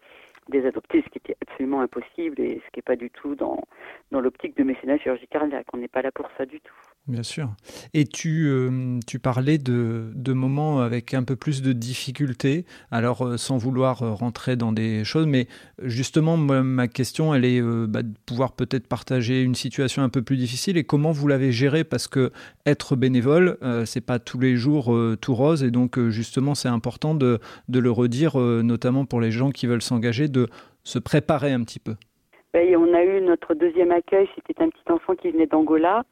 les, 0.49 0.67
adopter, 0.67 1.03
ce 1.03 1.09
qui 1.09 1.19
était 1.19 1.37
absolument 1.41 1.81
impossible 1.81 2.41
et 2.41 2.61
ce 2.65 2.71
qui 2.71 2.79
n'est 2.79 2.83
pas 2.83 2.97
du 2.97 3.11
tout 3.11 3.35
dans, 3.35 3.61
dans 4.11 4.21
l'optique 4.21 4.57
de 4.57 4.65
mécénat 4.65 4.99
chirurgical. 4.99 5.65
On 5.73 5.77
n'est 5.77 5.89
pas 5.89 6.03
là 6.03 6.11
pour 6.13 6.29
ça 6.37 6.47
du 6.47 6.61
tout. 6.61 6.92
Bien 7.09 7.25
sûr. 7.25 7.49
Et 7.95 8.05
tu, 8.05 8.47
euh, 8.47 9.01
tu 9.09 9.19
parlais 9.19 9.59
de, 9.59 10.13
de, 10.15 10.33
moments 10.33 10.83
avec 10.83 11.15
un 11.15 11.25
peu 11.25 11.35
plus 11.35 11.61
de 11.61 11.73
difficultés, 11.73 12.65
alors 12.93 13.27
euh, 13.27 13.37
sans 13.37 13.59
vouloir 13.59 14.03
euh, 14.03 14.13
rentrer 14.13 14.55
dans 14.55 14.71
des 14.71 15.03
choses, 15.03 15.27
mais 15.27 15.49
justement, 15.83 16.37
ma 16.37 16.87
question, 16.87 17.35
elle 17.35 17.45
est 17.45 17.61
bah, 17.61 18.05
de 18.05 18.13
pouvoir 18.25 18.53
peut-être 18.53 18.87
partager 18.87 19.43
une 19.43 19.57
situation 19.57 20.05
un 20.05 20.11
peu 20.11 20.23
plus 20.23 20.37
difficile 20.37 20.77
et 20.77 20.85
comment 20.85 21.11
vous 21.11 21.27
l'avez 21.27 21.51
gérée, 21.51 21.83
parce 21.83 22.07
que 22.07 22.31
être 22.67 22.95
bénévole, 22.95 23.59
c'est 23.85 24.05
pas 24.05 24.21
tous 24.21 24.39
les 24.39 24.55
jours 24.55 24.97
tout 25.21 25.35
rose, 25.35 25.65
et 25.65 25.73
donc 25.73 25.99
justement, 26.09 26.55
c'est 26.55 26.69
important 26.69 27.15
de, 27.17 27.41
de, 27.69 27.79
le 27.81 27.91
redire, 27.91 28.39
notamment 28.39 29.07
pour 29.07 29.21
les 29.21 29.33
gens 29.33 29.51
qui 29.51 29.67
veulent 29.67 29.83
s'engager, 29.83 30.29
de 30.29 30.49
se 30.85 30.99
préparer 31.01 31.53
un 31.53 31.63
petit 31.65 31.81
peu. 31.81 31.97
Ben, 32.53 32.77
on 32.77 32.95
a 32.95 33.03
eu 33.03 33.21
notre 33.23 33.55
deuxième 33.55 33.91
accueil, 33.91 34.29
c'était 34.35 34.63
un 34.63 34.69
petit 34.69 34.93
enfant 34.93 35.15
qui 35.15 35.31
venait 35.31 35.47
d'Angola. 35.47 36.05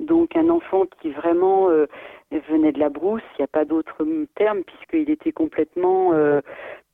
Donc 0.00 0.36
un 0.36 0.48
enfant 0.48 0.84
qui 1.00 1.10
vraiment 1.10 1.70
euh, 1.70 1.86
venait 2.48 2.72
de 2.72 2.78
la 2.78 2.88
brousse, 2.88 3.22
il 3.38 3.42
n'y 3.42 3.44
a 3.44 3.48
pas 3.48 3.64
d'autre 3.64 4.06
terme 4.34 4.62
puisqu'il 4.64 5.10
était 5.10 5.32
complètement 5.32 6.12
euh, 6.14 6.40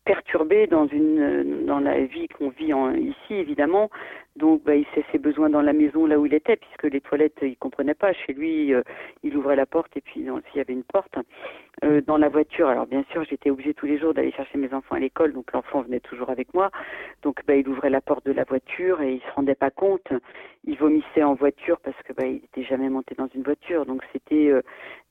perturbé 0.07 0.69
dans 0.69 0.87
une 0.87 1.67
dans 1.67 1.81
la 1.81 2.01
vie 2.05 2.29
qu'on 2.29 2.49
vit 2.49 2.73
en, 2.73 2.95
ici 2.95 3.35
évidemment. 3.35 3.91
Donc 4.37 4.63
bah, 4.65 4.75
il 4.77 4.87
sait 4.95 5.05
ses 5.11 5.19
besoins 5.19 5.51
dans 5.51 5.63
la 5.63 5.73
maison 5.73 6.07
là 6.07 6.19
où 6.19 6.27
il 6.27 6.35
était 6.35 6.57
puisque 6.57 6.85
les 6.85 7.01
toilettes 7.01 7.39
il 7.43 7.57
comprenait 7.57 7.95
pas. 7.95 8.13
Chez 8.13 8.33
lui 8.33 8.73
euh, 8.73 8.83
il 9.25 9.37
ouvrait 9.37 9.57
la 9.57 9.67
porte 9.67 9.97
et 9.97 10.01
puis 10.01 10.21
s'il 10.21 10.57
y 10.57 10.61
avait 10.61 10.73
une 10.73 10.85
porte 10.85 11.17
euh, 11.85 12.01
dans 12.07 12.19
la 12.19 12.29
voiture. 12.29 12.69
Alors 12.69 12.87
bien 12.87 13.05
sûr 13.11 13.25
j'étais 13.25 13.51
obligée 13.51 13.75
tous 13.75 13.87
les 13.87 13.99
jours 13.99 14.15
d'aller 14.15 14.31
chercher 14.31 14.59
mes 14.59 14.73
enfants 14.73 14.95
à 14.95 15.01
l'école 15.01 15.33
donc 15.33 15.53
l'enfant 15.53 15.83
venait 15.83 16.01
toujours 16.01 16.31
avec 16.31 16.55
moi. 16.55 16.71
Donc 17.23 17.41
bah, 17.47 17.57
il 17.57 17.69
ouvrait 17.69 17.91
la 17.91 18.01
porte 18.01 18.25
de 18.25 18.33
la 18.33 18.45
voiture 18.45 19.03
et 19.03 19.15
il 19.15 19.21
se 19.21 19.35
rendait 19.35 19.57
pas 19.57 19.71
compte. 19.71 20.09
Il 20.65 20.79
vomissait 20.79 21.25
en 21.25 21.35
voiture 21.35 21.81
parce 21.81 22.01
que 22.05 22.13
bah, 22.13 22.27
il 22.27 22.35
n'était 22.43 22.65
jamais 22.65 22.89
monté 22.89 23.17
dans 23.17 23.29
une 23.35 23.43
voiture. 23.43 23.87
Donc 23.87 24.03
c'était 24.13 24.49
euh, 24.49 24.63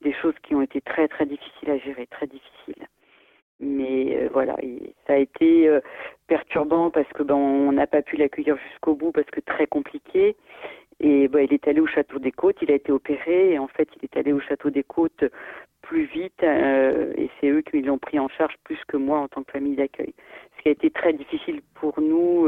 des 0.01 0.13
choses 0.13 0.35
qui 0.41 0.55
ont 0.55 0.61
été 0.61 0.79
très 0.79 1.09
très 1.09 1.25
difficiles 1.25 1.69
à 1.69 1.77
gérer 1.79 2.07
très 2.07 2.27
difficiles 2.27 2.87
mais 3.59 4.17
euh, 4.17 4.29
voilà, 4.33 4.55
ça 5.07 5.13
a 5.13 5.17
été 5.17 5.67
euh, 5.67 5.79
perturbant 6.27 6.89
parce 6.89 7.07
que 7.13 7.23
ben 7.23 7.35
on 7.35 7.71
n'a 7.71 7.87
pas 7.87 8.01
pu 8.01 8.17
l'accueillir 8.17 8.57
jusqu'au 8.69 8.95
bout 8.95 9.11
parce 9.11 9.29
que 9.31 9.39
très 9.39 9.67
compliqué. 9.67 10.35
Et 10.99 11.27
ben, 11.27 11.45
il 11.49 11.53
est 11.53 11.67
allé 11.67 11.81
au 11.81 11.87
château 11.87 12.19
des 12.19 12.31
Côtes, 12.31 12.57
il 12.61 12.71
a 12.71 12.75
été 12.75 12.91
opéré 12.91 13.51
et 13.53 13.59
en 13.59 13.67
fait 13.67 13.89
il 13.97 14.05
est 14.05 14.17
allé 14.17 14.31
au 14.31 14.39
château 14.39 14.69
des 14.69 14.83
Côtes 14.83 15.25
plus 15.81 16.05
vite 16.05 16.41
euh, 16.41 17.13
et 17.17 17.29
c'est 17.39 17.49
eux 17.49 17.61
qui 17.61 17.81
l'ont 17.81 17.99
pris 17.99 18.17
en 18.17 18.27
charge 18.29 18.55
plus 18.63 18.79
que 18.87 18.97
moi 18.97 19.19
en 19.19 19.27
tant 19.27 19.43
que 19.43 19.51
famille 19.51 19.75
d'accueil. 19.75 20.13
Ce 20.57 20.63
qui 20.63 20.69
a 20.69 20.71
été 20.71 20.89
très 20.89 21.13
difficile 21.13 21.61
pour 21.75 21.99
nous, 21.99 22.47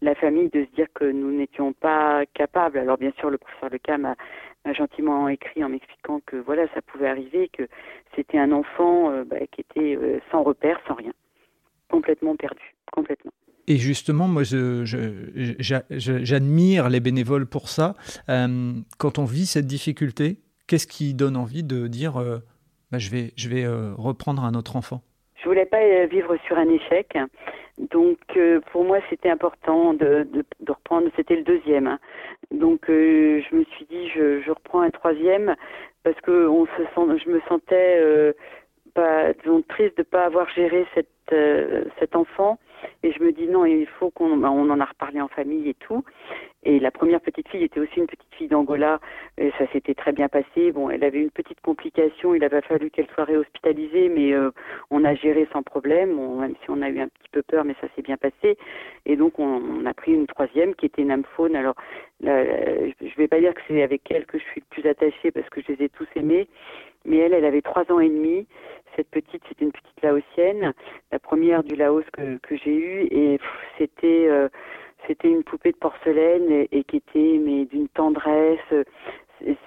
la 0.00 0.14
famille, 0.14 0.48
de 0.48 0.64
se 0.64 0.70
dire 0.70 0.86
que 0.94 1.04
nous 1.04 1.32
n'étions 1.32 1.72
pas 1.72 2.24
capables. 2.32 2.78
Alors 2.78 2.96
bien 2.96 3.12
sûr 3.18 3.30
le 3.30 3.36
professeur 3.36 3.68
Lecam 3.68 4.06
a, 4.06 4.14
m'a 4.64 4.72
gentiment 4.72 5.28
écrit 5.28 5.64
en 5.64 5.68
m'expliquant 5.68 6.20
que 6.26 6.36
voilà, 6.36 6.66
ça 6.74 6.82
pouvait 6.82 7.08
arriver, 7.08 7.48
que 7.48 7.68
c'était 8.14 8.38
un 8.38 8.52
enfant 8.52 9.10
euh, 9.10 9.24
bah, 9.24 9.38
qui 9.50 9.60
était 9.62 9.96
euh, 9.96 10.20
sans 10.30 10.42
repère, 10.42 10.80
sans 10.86 10.94
rien, 10.94 11.12
complètement 11.90 12.36
perdu, 12.36 12.74
complètement. 12.92 13.32
Et 13.68 13.76
justement, 13.76 14.26
moi, 14.26 14.42
j'admire 15.90 16.88
les 16.88 17.00
bénévoles 17.00 17.46
pour 17.46 17.68
ça. 17.68 17.94
Euh, 18.28 18.72
quand 18.98 19.18
on 19.18 19.24
vit 19.24 19.46
cette 19.46 19.66
difficulté, 19.66 20.38
qu'est-ce 20.66 20.86
qui 20.86 21.14
donne 21.14 21.36
envie 21.36 21.62
de 21.62 21.86
dire 21.86 22.14
bah, 22.90 22.98
je 22.98 23.10
vais, 23.10 23.32
vais 23.36 23.66
reprendre 23.96 24.42
un 24.42 24.54
autre 24.54 24.74
enfant? 24.76 25.02
Je 25.36 25.44
voulais 25.48 25.66
pas 25.66 26.06
vivre 26.06 26.36
sur 26.46 26.58
un 26.58 26.68
échec. 26.68 27.16
Donc 27.78 28.18
euh, 28.36 28.60
pour 28.72 28.84
moi 28.84 28.98
c'était 29.08 29.30
important 29.30 29.94
de, 29.94 30.26
reprendre, 30.66 31.08
c'était 31.16 31.36
le 31.36 31.44
deuxième. 31.44 31.98
Donc 32.50 32.90
euh, 32.90 33.40
je 33.48 33.56
me 33.56 33.64
suis 33.64 33.84
dit 33.86 34.08
je, 34.08 34.50
reprends 34.50 34.80
un 34.80 34.90
troisième 34.90 35.54
parce 36.02 36.20
que 36.20 36.48
on 36.48 36.66
se 36.66 36.82
sent, 36.94 37.22
je 37.24 37.30
me 37.30 37.40
sentais 37.48 37.98
euh, 38.00 38.32
triste 39.68 39.96
de 39.96 40.02
pas 40.02 40.24
avoir 40.24 40.48
géré 40.50 40.86
cet 40.94 42.16
enfant 42.16 42.58
et 43.02 43.12
je 43.12 43.22
me 43.22 43.32
dis 43.32 43.46
non, 43.46 43.64
il 43.64 43.86
faut 43.86 44.10
qu'on, 44.10 44.36
bah, 44.36 44.50
on 44.50 44.68
en 44.70 44.80
a 44.80 44.84
reparlé 44.84 45.20
en 45.20 45.28
famille 45.28 45.68
et 45.68 45.74
tout. 45.74 46.04
Et 46.64 46.80
la 46.80 46.90
première 46.90 47.20
petite 47.20 47.48
fille 47.48 47.62
était 47.62 47.78
aussi 47.78 47.98
une 47.98 48.06
petite 48.06 48.34
fille 48.34 48.48
d'Angola. 48.48 49.00
Et 49.38 49.52
ça 49.58 49.66
s'était 49.72 49.94
très 49.94 50.12
bien 50.12 50.28
passé. 50.28 50.72
Bon, 50.72 50.90
elle 50.90 51.04
avait 51.04 51.20
une 51.20 51.30
petite 51.30 51.60
complication. 51.60 52.34
Il 52.34 52.42
avait 52.42 52.60
fallu 52.62 52.90
qu'elle 52.90 53.06
soit 53.14 53.24
réhospitalisée, 53.24 54.08
mais 54.08 54.32
euh, 54.32 54.50
on 54.90 55.04
a 55.04 55.14
géré 55.14 55.48
sans 55.52 55.62
problème. 55.62 56.16
même 56.38 56.54
si 56.62 56.70
on 56.70 56.82
a 56.82 56.88
eu 56.88 56.98
un 56.98 57.08
petit 57.08 57.28
peu 57.30 57.42
peur, 57.42 57.64
mais 57.64 57.74
ça 57.80 57.86
s'est 57.94 58.02
bien 58.02 58.16
passé. 58.16 58.58
Et 59.06 59.16
donc 59.16 59.38
on, 59.38 59.86
a 59.86 59.94
pris 59.94 60.12
une 60.12 60.26
troisième 60.26 60.74
qui 60.74 60.86
était 60.86 61.02
une. 61.02 61.12
Alors 61.54 61.76
là, 62.20 62.44
je 63.00 63.16
vais 63.16 63.28
pas 63.28 63.40
dire 63.40 63.54
que 63.54 63.60
c'est 63.68 63.82
avec 63.82 64.10
elle 64.10 64.26
que 64.26 64.38
je 64.38 64.44
suis 64.44 64.60
le 64.60 64.66
plus 64.70 64.88
attachée 64.88 65.30
parce 65.30 65.48
que 65.50 65.60
je 65.62 65.72
les 65.72 65.84
ai 65.84 65.88
tous 65.88 66.08
aimés. 66.16 66.48
Mais 67.04 67.18
elle, 67.18 67.32
elle 67.32 67.44
avait 67.44 67.62
trois 67.62 67.90
ans 67.92 68.00
et 68.00 68.08
demi. 68.08 68.46
Cette 68.98 69.10
petite, 69.10 69.40
c'était 69.48 69.64
une 69.64 69.70
petite 69.70 70.02
laotienne, 70.02 70.74
la 71.12 71.20
première 71.20 71.62
du 71.62 71.76
Laos 71.76 72.02
que, 72.12 72.56
j'ai 72.56 72.74
eue. 72.74 73.06
Et 73.12 73.38
c'était... 73.78 74.26
Euh, 74.28 74.48
c'était 75.06 75.28
une 75.28 75.44
poupée 75.44 75.70
de 75.70 75.76
porcelaine 75.76 76.66
et, 76.72 76.84
qui 76.84 76.96
était 76.96 77.40
mais 77.40 77.64
d'une 77.66 77.88
tendresse. 77.88 78.58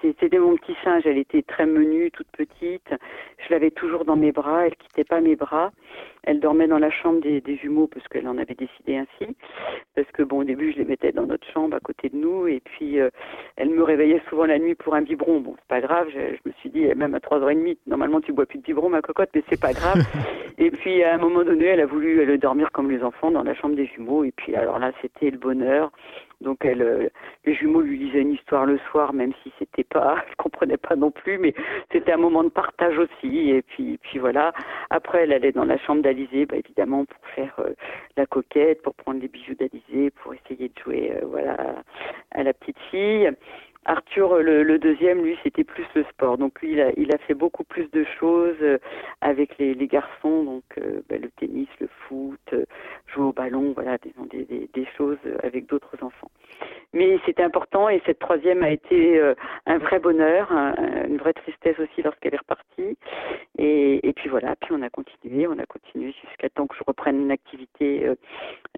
C'était 0.02 0.40
mon 0.40 0.56
petit 0.58 0.76
singe, 0.84 1.04
elle 1.06 1.18
était 1.18 1.42
très 1.44 1.66
menue, 1.66 2.12
toute 2.12 2.28
petite. 2.28 2.94
Je 3.38 3.54
l'avais 3.54 3.72
toujours 3.72 4.06
dans 4.06 4.16
mes 4.16 4.32
bras, 4.32 4.66
elle 4.66 4.76
quittait 4.76 5.04
pas 5.04 5.22
mes 5.22 5.36
bras. 5.36 5.72
Elle 6.24 6.40
dormait 6.40 6.68
dans 6.68 6.78
la 6.78 6.92
chambre 6.92 7.22
des, 7.22 7.42
jumeaux 7.56 7.88
parce 7.88 8.08
qu'elle 8.08 8.28
en 8.28 8.38
avait 8.38 8.56
décidé 8.56 8.98
ainsi. 8.98 9.36
Parce 9.96 10.10
que 10.12 10.24
bon, 10.24 10.40
au 10.40 10.44
début, 10.44 10.72
je 10.72 10.78
les 10.78 10.86
mettais 10.86 11.12
dans 11.12 11.26
notre 11.26 11.48
chambre 11.52 11.76
à 11.76 11.80
côté 11.80 12.10
de 12.10 12.18
nous 12.18 12.48
et 12.48 12.60
puis 12.60 13.00
euh, 13.00 13.10
elle 13.56 13.70
me 13.70 13.84
réveillait 13.84 14.22
souvent 14.30 14.46
la 14.46 14.60
nuit 14.60 14.76
pour 14.76 14.94
un 14.94 15.02
biberon. 15.02 15.40
Bon, 15.40 15.56
c'est 15.58 15.68
pas 15.68 15.82
grave. 15.82 16.08
Je, 16.14 16.20
me 16.46 16.54
suis 16.60 16.70
dit, 16.70 16.86
même 16.96 17.16
à 17.16 17.20
trois 17.20 17.40
heures 17.40 17.50
et 17.50 17.56
demie, 17.56 17.78
normalement 17.88 18.22
tu 18.22 18.34
bois 18.34 18.46
plus 18.46 18.60
de 18.60 18.64
biberon, 18.64 18.90
ma 18.90 19.02
cocotte, 19.02 19.30
mais 19.34 19.44
c'est 19.50 19.60
pas 19.60 19.74
grave. 19.74 20.04
et 20.58 20.70
puis 20.70 21.04
à 21.04 21.16
un 21.16 21.18
moment 21.18 21.44
donné, 21.44 21.66
elle 21.66 21.82
a 21.82 21.86
voulu 21.86 22.22
elle, 22.22 22.38
dormir 22.38 22.72
comme 22.72 22.92
les 22.92 23.04
enfants 23.04 23.32
dans 23.32 23.44
la 23.44 23.56
chambre 23.56 23.76
des 23.76 23.88
jumeaux. 23.88 24.24
Et 24.24 24.32
puis 24.32 24.56
alors 24.56 24.80
là, 24.80 24.92
c'était 25.02 25.32
le 25.32 25.38
bonheur. 25.38 25.92
Donc 26.41 26.65
elle, 26.65 26.82
euh, 26.82 27.10
les 27.45 27.54
jumeaux 27.54 27.82
lui 27.82 27.97
lisaient 27.97 28.21
une 28.21 28.34
histoire 28.34 28.65
le 28.65 28.80
soir, 28.89 29.13
même 29.13 29.32
si 29.43 29.51
c'était 29.60 29.84
pas, 29.84 30.17
elle 30.27 30.36
comprenait 30.36 30.77
pas 30.77 30.95
non 30.95 31.12
plus, 31.12 31.38
mais 31.38 31.54
c'était 31.91 32.12
un 32.12 32.17
moment 32.17 32.43
de 32.43 32.49
partage 32.49 32.97
aussi. 32.97 33.51
Et 33.51 33.62
puis, 33.62 33.99
puis 34.01 34.19
voilà. 34.19 34.54
Après, 34.89 35.23
elle 35.23 35.34
allait 35.34 35.51
dans 35.51 35.65
la 35.65 35.77
chambre 35.77 36.01
d'Alizé, 36.01 36.45
bah, 36.45 36.58
évidemment 36.58 37.06
pour 37.06 37.25
faire 37.36 37.54
euh, 37.60 37.73
la 38.17 38.25
coquette, 38.25 38.82
pour 38.82 38.95
prendre 38.95 39.21
les 39.21 39.27
bijoux 39.27 39.56
d'Alizé, 39.56 40.12
pour 40.12 40.34
essayer 40.34 40.69
de 40.69 40.80
jouer, 40.84 41.13
euh, 41.15 41.25
voilà, 41.25 41.58
à 42.32 42.43
la 42.43 42.54
petite 42.54 42.80
fille. 42.89 43.30
Arthur, 43.86 44.38
le, 44.38 44.78
deuxième, 44.78 45.24
lui, 45.24 45.38
c'était 45.44 45.63
plus 45.63 45.86
le 45.96 46.04
sport. 46.06 46.38
Donc 46.38 46.62
lui, 46.62 46.74
il 46.74 46.82
a, 46.82 46.91
il 46.98 47.13
a 47.13 47.17
fait 47.20 47.34
beaucoup 47.34 47.63
plus 47.63 47.89
de 47.91 48.06
choses 48.20 48.58
avec 49.22 49.58
les, 49.58 49.74
les 49.74 49.88
garçons, 49.88 50.44
donc 50.44 50.63
bah, 51.10 51.17
le 51.17 51.30
tennis, 51.38 51.67
le 51.80 51.88
foot, 52.08 52.56
jouer 53.08 53.26
au 53.26 53.34
ballon, 53.34 53.74
voilà, 53.74 53.98
des, 53.98 54.70
des, 54.74 54.88
choses 54.98 55.17
avec 55.44 55.67
d'autres 55.67 55.98
enfants. 56.02 56.32
Mais 56.94 57.20
c'était 57.26 57.44
important 57.44 57.89
et 57.89 58.02
cette 58.06 58.20
troisième 58.20 58.63
a 58.63 58.70
été 58.70 59.17
euh, 59.17 59.34
un 59.65 59.78
vrai 59.78 60.00
bonheur, 60.00 60.52
une 60.52 61.17
vraie 61.17 61.34
tristesse 61.34 61.80
aussi 61.80 62.02
lorsqu'elle 62.02 62.34
est 62.34 62.39
repartie. 62.39 62.98
Et, 63.58 64.08
et, 64.08 64.13
puis 64.13 64.30
voilà, 64.30 64.56
puis 64.58 64.72
on 64.74 64.82
a 64.82 64.89
continué, 64.89 65.48
on 65.48 65.58
a 65.58 65.65
continué 65.65 66.13
jusqu'à 66.22 66.50
temps 66.50 66.67
que 66.67 66.76
je 66.76 66.84
reprenne 66.86 67.22
une 67.22 67.32
activité, 67.32 68.06
euh, 68.06 68.15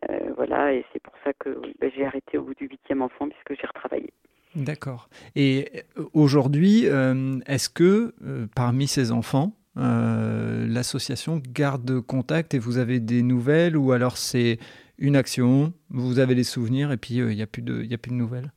euh, 0.09 0.33
voilà, 0.35 0.73
et 0.73 0.85
c'est 0.93 1.01
pour 1.01 1.13
ça 1.23 1.33
que 1.33 1.49
ben, 1.79 1.91
j'ai 1.95 2.05
arrêté 2.05 2.37
au 2.37 2.43
bout 2.43 2.55
du 2.55 2.67
huitième 2.67 3.01
enfant 3.01 3.27
puisque 3.27 3.59
j'ai 3.59 3.67
retravaillé. 3.67 4.11
D'accord. 4.55 5.09
Et 5.35 5.83
aujourd'hui, 6.13 6.85
est-ce 6.85 7.69
que 7.69 8.13
parmi 8.55 8.87
ces 8.87 9.11
enfants, 9.11 9.53
l'association 9.75 11.41
garde 11.53 12.01
contact 12.01 12.53
et 12.53 12.59
vous 12.59 12.77
avez 12.77 12.99
des 12.99 13.23
nouvelles 13.23 13.75
ou 13.75 13.91
alors 13.91 14.17
c'est 14.17 14.59
une 14.99 15.15
action, 15.15 15.73
vous 15.89 16.19
avez 16.19 16.35
les 16.35 16.43
souvenirs 16.43 16.91
et 16.91 16.97
puis 16.97 17.15
il 17.15 17.35
n'y 17.35 17.41
a, 17.41 17.47
plus 17.47 17.63
de, 17.63 17.81
a 17.91 17.97
plus 17.97 18.11
de 18.11 18.15
nouvelles? 18.15 18.51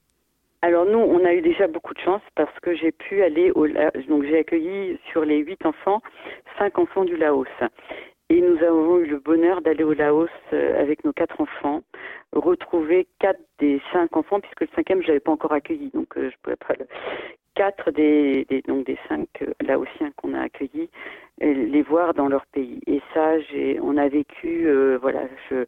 Alors 0.62 0.84
nous, 0.84 0.98
on 0.98 1.24
a 1.24 1.32
eu 1.32 1.42
déjà 1.42 1.68
beaucoup 1.68 1.94
de 1.94 2.00
chance 2.00 2.22
parce 2.34 2.58
que 2.60 2.74
j'ai 2.74 2.92
pu 2.92 3.22
aller 3.22 3.50
au 3.52 3.66
donc 4.08 4.24
j'ai 4.24 4.38
accueilli 4.38 4.98
sur 5.12 5.24
les 5.24 5.38
huit 5.38 5.64
enfants 5.64 6.02
cinq 6.58 6.78
enfants 6.78 7.04
du 7.04 7.16
Laos 7.16 7.46
et 8.28 8.40
nous 8.40 8.62
avons 8.62 8.98
eu 8.98 9.06
le 9.06 9.18
bonheur 9.18 9.60
d'aller 9.60 9.84
au 9.84 9.92
Laos 9.92 10.28
euh, 10.52 10.80
avec 10.80 11.04
nos 11.04 11.12
quatre 11.12 11.40
enfants, 11.40 11.82
retrouver 12.32 13.06
quatre 13.18 13.40
des 13.58 13.80
cinq 13.92 14.16
enfants 14.16 14.40
puisque 14.40 14.62
le 14.62 14.68
cinquième 14.74 15.02
je 15.02 15.08
l'avais 15.08 15.20
pas 15.20 15.32
encore 15.32 15.52
accueilli 15.52 15.90
donc 15.94 16.16
euh, 16.16 16.30
je 16.30 16.36
pouvais 16.42 16.56
pas 16.56 16.74
le 16.78 16.86
quatre 17.54 17.90
des, 17.90 18.44
des 18.48 18.62
donc 18.62 18.86
des 18.86 18.98
cinq 19.08 19.28
euh, 19.42 19.52
Laotiens 19.62 20.10
qu'on 20.16 20.34
a 20.34 20.42
accueillis 20.42 20.90
les 21.40 21.82
voir 21.82 22.14
dans 22.14 22.28
leur 22.28 22.46
pays. 22.46 22.80
Et 22.86 23.00
ça, 23.12 23.38
j'ai, 23.40 23.78
on 23.82 23.96
a 23.96 24.08
vécu, 24.08 24.66
euh, 24.66 24.98
voilà, 25.00 25.20
je, 25.50 25.64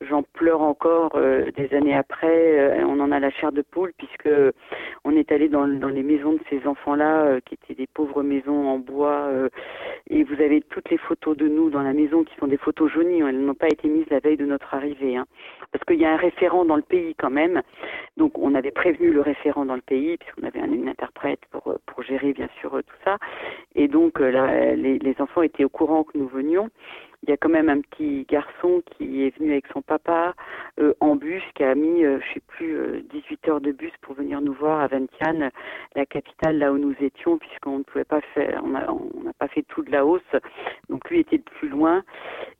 j'en 0.00 0.22
pleure 0.22 0.62
encore 0.62 1.12
euh, 1.14 1.50
des 1.56 1.72
années 1.74 1.94
après. 1.94 2.58
Euh, 2.58 2.84
on 2.84 2.98
en 3.00 3.12
a 3.12 3.20
la 3.20 3.30
chair 3.30 3.52
de 3.52 3.62
poule 3.62 3.92
puisque 3.96 4.28
est 5.22 5.32
allé 5.32 5.48
dans, 5.48 5.64
les 5.64 6.02
maisons 6.02 6.34
de 6.34 6.40
ces 6.50 6.66
enfants-là, 6.66 7.40
qui 7.44 7.54
étaient 7.54 7.74
des 7.74 7.86
pauvres 7.86 8.22
maisons 8.22 8.68
en 8.68 8.78
bois. 8.78 9.28
et 10.10 10.22
vous 10.24 10.34
avez 10.34 10.60
toutes 10.60 10.90
les 10.90 10.98
photos 10.98 11.36
de 11.36 11.48
nous 11.48 11.70
dans 11.70 11.82
la 11.82 11.92
maison 11.92 12.24
qui 12.24 12.34
sont 12.36 12.46
des 12.46 12.56
photos 12.56 12.90
jaunies. 12.90 13.20
Elles 13.20 13.40
n'ont 13.40 13.54
pas 13.54 13.68
été 13.68 13.88
mises 13.88 14.06
la 14.10 14.20
veille 14.20 14.36
de 14.36 14.46
notre 14.46 14.74
arrivée, 14.74 15.16
hein, 15.16 15.26
parce 15.70 15.84
qu'il 15.84 15.98
y 15.98 16.04
a 16.04 16.12
un 16.12 16.16
référent 16.16 16.64
dans 16.64 16.76
le 16.76 16.82
pays 16.82 17.14
quand 17.16 17.30
même. 17.30 17.62
Donc 18.16 18.38
on 18.38 18.54
avait 18.54 18.70
prévenu 18.70 19.10
le 19.10 19.20
référent 19.20 19.64
dans 19.64 19.76
le 19.76 19.80
pays 19.80 20.16
puisqu'on 20.18 20.46
avait 20.46 20.60
un, 20.60 20.72
une 20.72 20.88
interprète 20.88 21.40
pour 21.50 21.74
pour 21.86 22.02
gérer 22.02 22.32
bien 22.32 22.48
sûr 22.60 22.70
tout 22.70 22.96
ça. 23.04 23.18
Et 23.74 23.88
donc 23.88 24.20
là, 24.20 24.74
les 24.74 24.98
les 24.98 25.14
enfants 25.20 25.42
étaient 25.42 25.64
au 25.64 25.68
courant 25.68 26.04
que 26.04 26.18
nous 26.18 26.28
venions. 26.28 26.68
Il 27.24 27.30
y 27.30 27.32
a 27.32 27.36
quand 27.36 27.50
même 27.50 27.68
un 27.68 27.80
petit 27.80 28.26
garçon 28.28 28.82
qui 28.84 29.24
est 29.24 29.38
venu 29.38 29.52
avec 29.52 29.66
son 29.72 29.80
papa 29.80 30.34
euh, 30.80 30.92
en 30.98 31.14
bus, 31.14 31.42
qui 31.54 31.62
a 31.62 31.76
mis, 31.76 32.04
euh, 32.04 32.18
je 32.18 32.34
sais 32.34 32.42
plus, 32.48 33.02
18 33.10 33.40
euh, 33.46 33.50
heures 33.50 33.60
de 33.60 33.70
bus 33.70 33.92
pour 34.00 34.16
venir 34.16 34.40
nous 34.40 34.52
voir 34.52 34.80
à 34.80 34.88
Vientiane, 34.88 35.50
la 35.94 36.04
capitale 36.04 36.58
là 36.58 36.72
où 36.72 36.78
nous 36.78 36.96
étions, 37.00 37.38
puisqu'on 37.38 37.78
ne 37.78 37.84
pouvait 37.84 38.04
pas 38.04 38.20
faire, 38.34 38.60
on 38.64 38.70
n'a 38.70 39.32
pas 39.38 39.46
fait 39.46 39.62
tout 39.68 39.82
de 39.82 39.92
la 39.92 40.04
hausse, 40.04 40.20
donc 40.88 41.08
lui 41.10 41.20
était 41.20 41.36
le 41.36 41.44
plus 41.44 41.68
loin, 41.68 42.02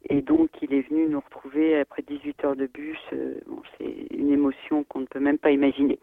et 0.08 0.22
donc 0.22 0.50
il 0.62 0.72
est 0.72 0.88
venu 0.88 1.08
nous 1.08 1.20
retrouver 1.20 1.80
après 1.80 2.02
18 2.02 2.44
heures 2.44 2.56
de 2.56 2.66
bus. 2.66 3.00
Bon, 3.46 3.62
c'est 3.76 4.14
une 4.16 4.30
émotion 4.30 4.84
qu'on 4.84 5.00
ne 5.00 5.06
peut 5.06 5.18
même 5.18 5.38
pas 5.38 5.50
imaginer. 5.50 5.98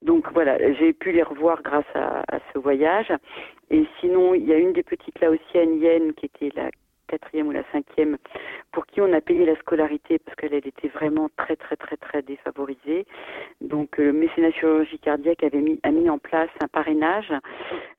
Donc 0.00 0.32
voilà, 0.32 0.56
j'ai 0.74 0.94
pu 0.94 1.12
les 1.12 1.22
revoir 1.22 1.62
grâce 1.62 1.84
à, 1.94 2.24
à 2.34 2.40
ce 2.52 2.58
voyage. 2.58 3.12
Et 3.68 3.84
sinon, 4.00 4.34
il 4.34 4.46
y 4.46 4.54
a 4.54 4.56
une 4.56 4.72
des 4.72 4.82
petites 4.82 5.20
laotiennes, 5.20 5.80
Yen, 5.80 6.14
qui 6.14 6.26
était 6.26 6.50
la 6.56 6.70
quatrième 7.10 7.48
ou 7.48 7.52
la 7.52 7.64
cinquième, 7.72 8.16
pour 8.72 8.86
qui 8.86 9.00
on 9.00 9.12
a 9.12 9.20
payé 9.20 9.44
la 9.44 9.56
scolarité 9.56 10.18
parce 10.18 10.36
qu'elle 10.36 10.54
était 10.54 10.88
vraiment 10.88 11.28
très 11.36 11.56
très 11.56 11.76
très 11.76 11.96
très 11.96 12.22
défavorisée. 12.22 13.04
Donc 13.60 13.98
le 13.98 14.12
mécénat 14.12 14.52
chirurgie 14.52 14.98
cardiaque 14.98 15.42
avait 15.42 15.60
mis, 15.60 15.80
a 15.82 15.90
mis 15.90 16.08
en 16.08 16.18
place 16.18 16.50
un 16.62 16.68
parrainage. 16.68 17.32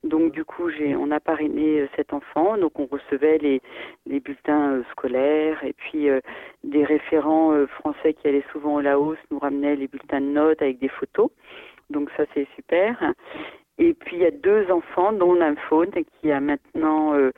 Donc 0.04 0.32
du 0.32 0.46
coup 0.46 0.70
j'ai 0.70 0.96
on 0.96 1.12
a 1.12 1.20
parrainé 1.20 1.82
euh, 1.82 1.88
cet 1.96 2.14
enfant. 2.14 2.58
Donc 2.58 2.80
on 2.80 2.86
recevait 2.86 3.38
les, 3.40 3.62
les 4.06 4.20
bulletins 4.20 4.76
euh, 4.76 4.84
scolaires 4.92 5.64
et 5.64 5.74
puis 5.74 6.10
euh, 6.10 6.22
des 6.64 6.86
référents 6.86 7.54
français 7.80 8.14
qui 8.14 8.28
allaient 8.28 8.46
souvent 8.52 8.76
au 8.76 8.82
Laos 8.82 9.18
nous 9.32 9.40
ramenaient 9.40 9.76
les 9.76 9.88
bulletins 9.88 10.22
de 10.22 10.28
notes 10.28 10.62
avec 10.62 10.80
des 10.80 10.90
photos. 10.90 11.30
Donc 11.90 12.10
ça 12.16 12.24
c'est 12.34 12.48
super. 12.56 13.14
Et 13.78 13.94
puis 13.96 14.18
il 14.18 14.22
y 14.22 14.26
a 14.26 14.32
deux 14.32 14.70
enfants, 14.72 15.12
dont 15.12 15.40
un 15.42 15.56
faune 15.56 15.90
qui 16.20 16.32
a 16.32 16.40
maintenant 16.40 17.16
euh, 17.16 17.32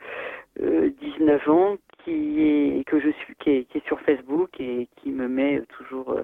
19 0.58 1.48
euh, 1.48 1.50
ans, 1.50 1.76
qui 2.04 2.42
est 2.42 2.84
que 2.84 3.00
je 3.00 3.10
suis, 3.10 3.34
qui 3.36 3.50
est, 3.50 3.64
qui 3.64 3.78
est, 3.78 3.86
sur 3.86 4.00
Facebook 4.00 4.50
et 4.60 4.88
qui 4.96 5.10
me 5.10 5.28
met 5.28 5.62
toujours 5.78 6.10
euh, 6.10 6.22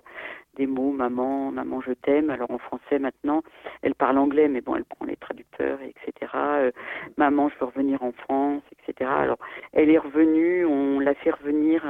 des 0.56 0.66
mots, 0.66 0.92
maman, 0.92 1.50
maman, 1.50 1.80
je 1.80 1.92
t'aime. 1.92 2.30
Alors 2.30 2.50
en 2.50 2.58
français 2.58 2.98
maintenant, 2.98 3.42
elle 3.82 3.94
parle 3.94 4.18
anglais, 4.18 4.48
mais 4.48 4.60
bon, 4.60 4.76
elle 4.76 4.84
prend 4.84 5.06
les 5.06 5.16
traducteurs, 5.16 5.78
etc. 5.82 6.32
Euh, 6.34 6.70
maman, 7.16 7.48
je 7.48 7.58
veux 7.58 7.66
revenir 7.66 8.02
en 8.02 8.12
France, 8.12 8.62
etc. 8.72 9.10
Alors 9.10 9.38
elle 9.72 9.90
est 9.90 9.98
revenue, 9.98 10.64
on 10.64 11.00
l'a 11.00 11.14
fait 11.14 11.30
revenir 11.30 11.84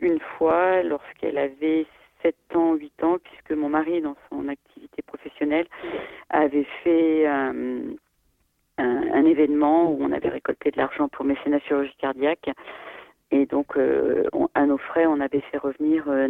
une 0.00 0.20
fois 0.20 0.82
lorsqu'elle 0.82 1.38
avait 1.38 1.86
7 2.22 2.34
ans, 2.54 2.74
8 2.74 3.04
ans, 3.04 3.18
puisque 3.22 3.52
mon 3.52 3.68
mari, 3.68 4.00
dans 4.00 4.16
son 4.30 4.48
activité 4.48 5.02
professionnelle, 5.02 5.66
avait 6.28 6.66
fait 6.84 7.26
euh, 7.26 7.94
un, 8.80 9.24
événement 9.24 9.90
où 9.90 9.98
on 10.00 10.12
avait 10.12 10.28
récolté 10.28 10.70
de 10.70 10.76
l'argent 10.76 11.08
pour 11.08 11.24
mécénat 11.24 11.60
chirurgie 11.60 11.94
cardiaque. 11.98 12.50
Et 13.32 13.46
donc, 13.46 13.76
euh, 13.76 14.24
à 14.54 14.66
nos 14.66 14.78
frais, 14.78 15.06
on 15.06 15.20
avait 15.20 15.40
fait 15.52 15.58
revenir 15.58 16.04
euh, 16.08 16.26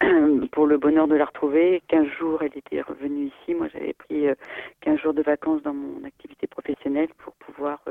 pour 0.52 0.66
le 0.66 0.78
bonheur 0.78 1.08
de 1.08 1.16
la 1.16 1.24
retrouver. 1.24 1.82
15 1.88 2.06
jours, 2.18 2.42
elle 2.42 2.56
était 2.56 2.80
revenue 2.80 3.26
ici. 3.26 3.54
Moi, 3.54 3.66
j'avais 3.72 3.92
pris 3.92 4.26
15 4.82 5.00
jours 5.00 5.14
de 5.14 5.22
vacances 5.22 5.62
dans 5.62 5.74
mon 5.74 6.04
activité 6.04 6.46
professionnelle 6.46 7.08
pour 7.18 7.32
pouvoir 7.34 7.82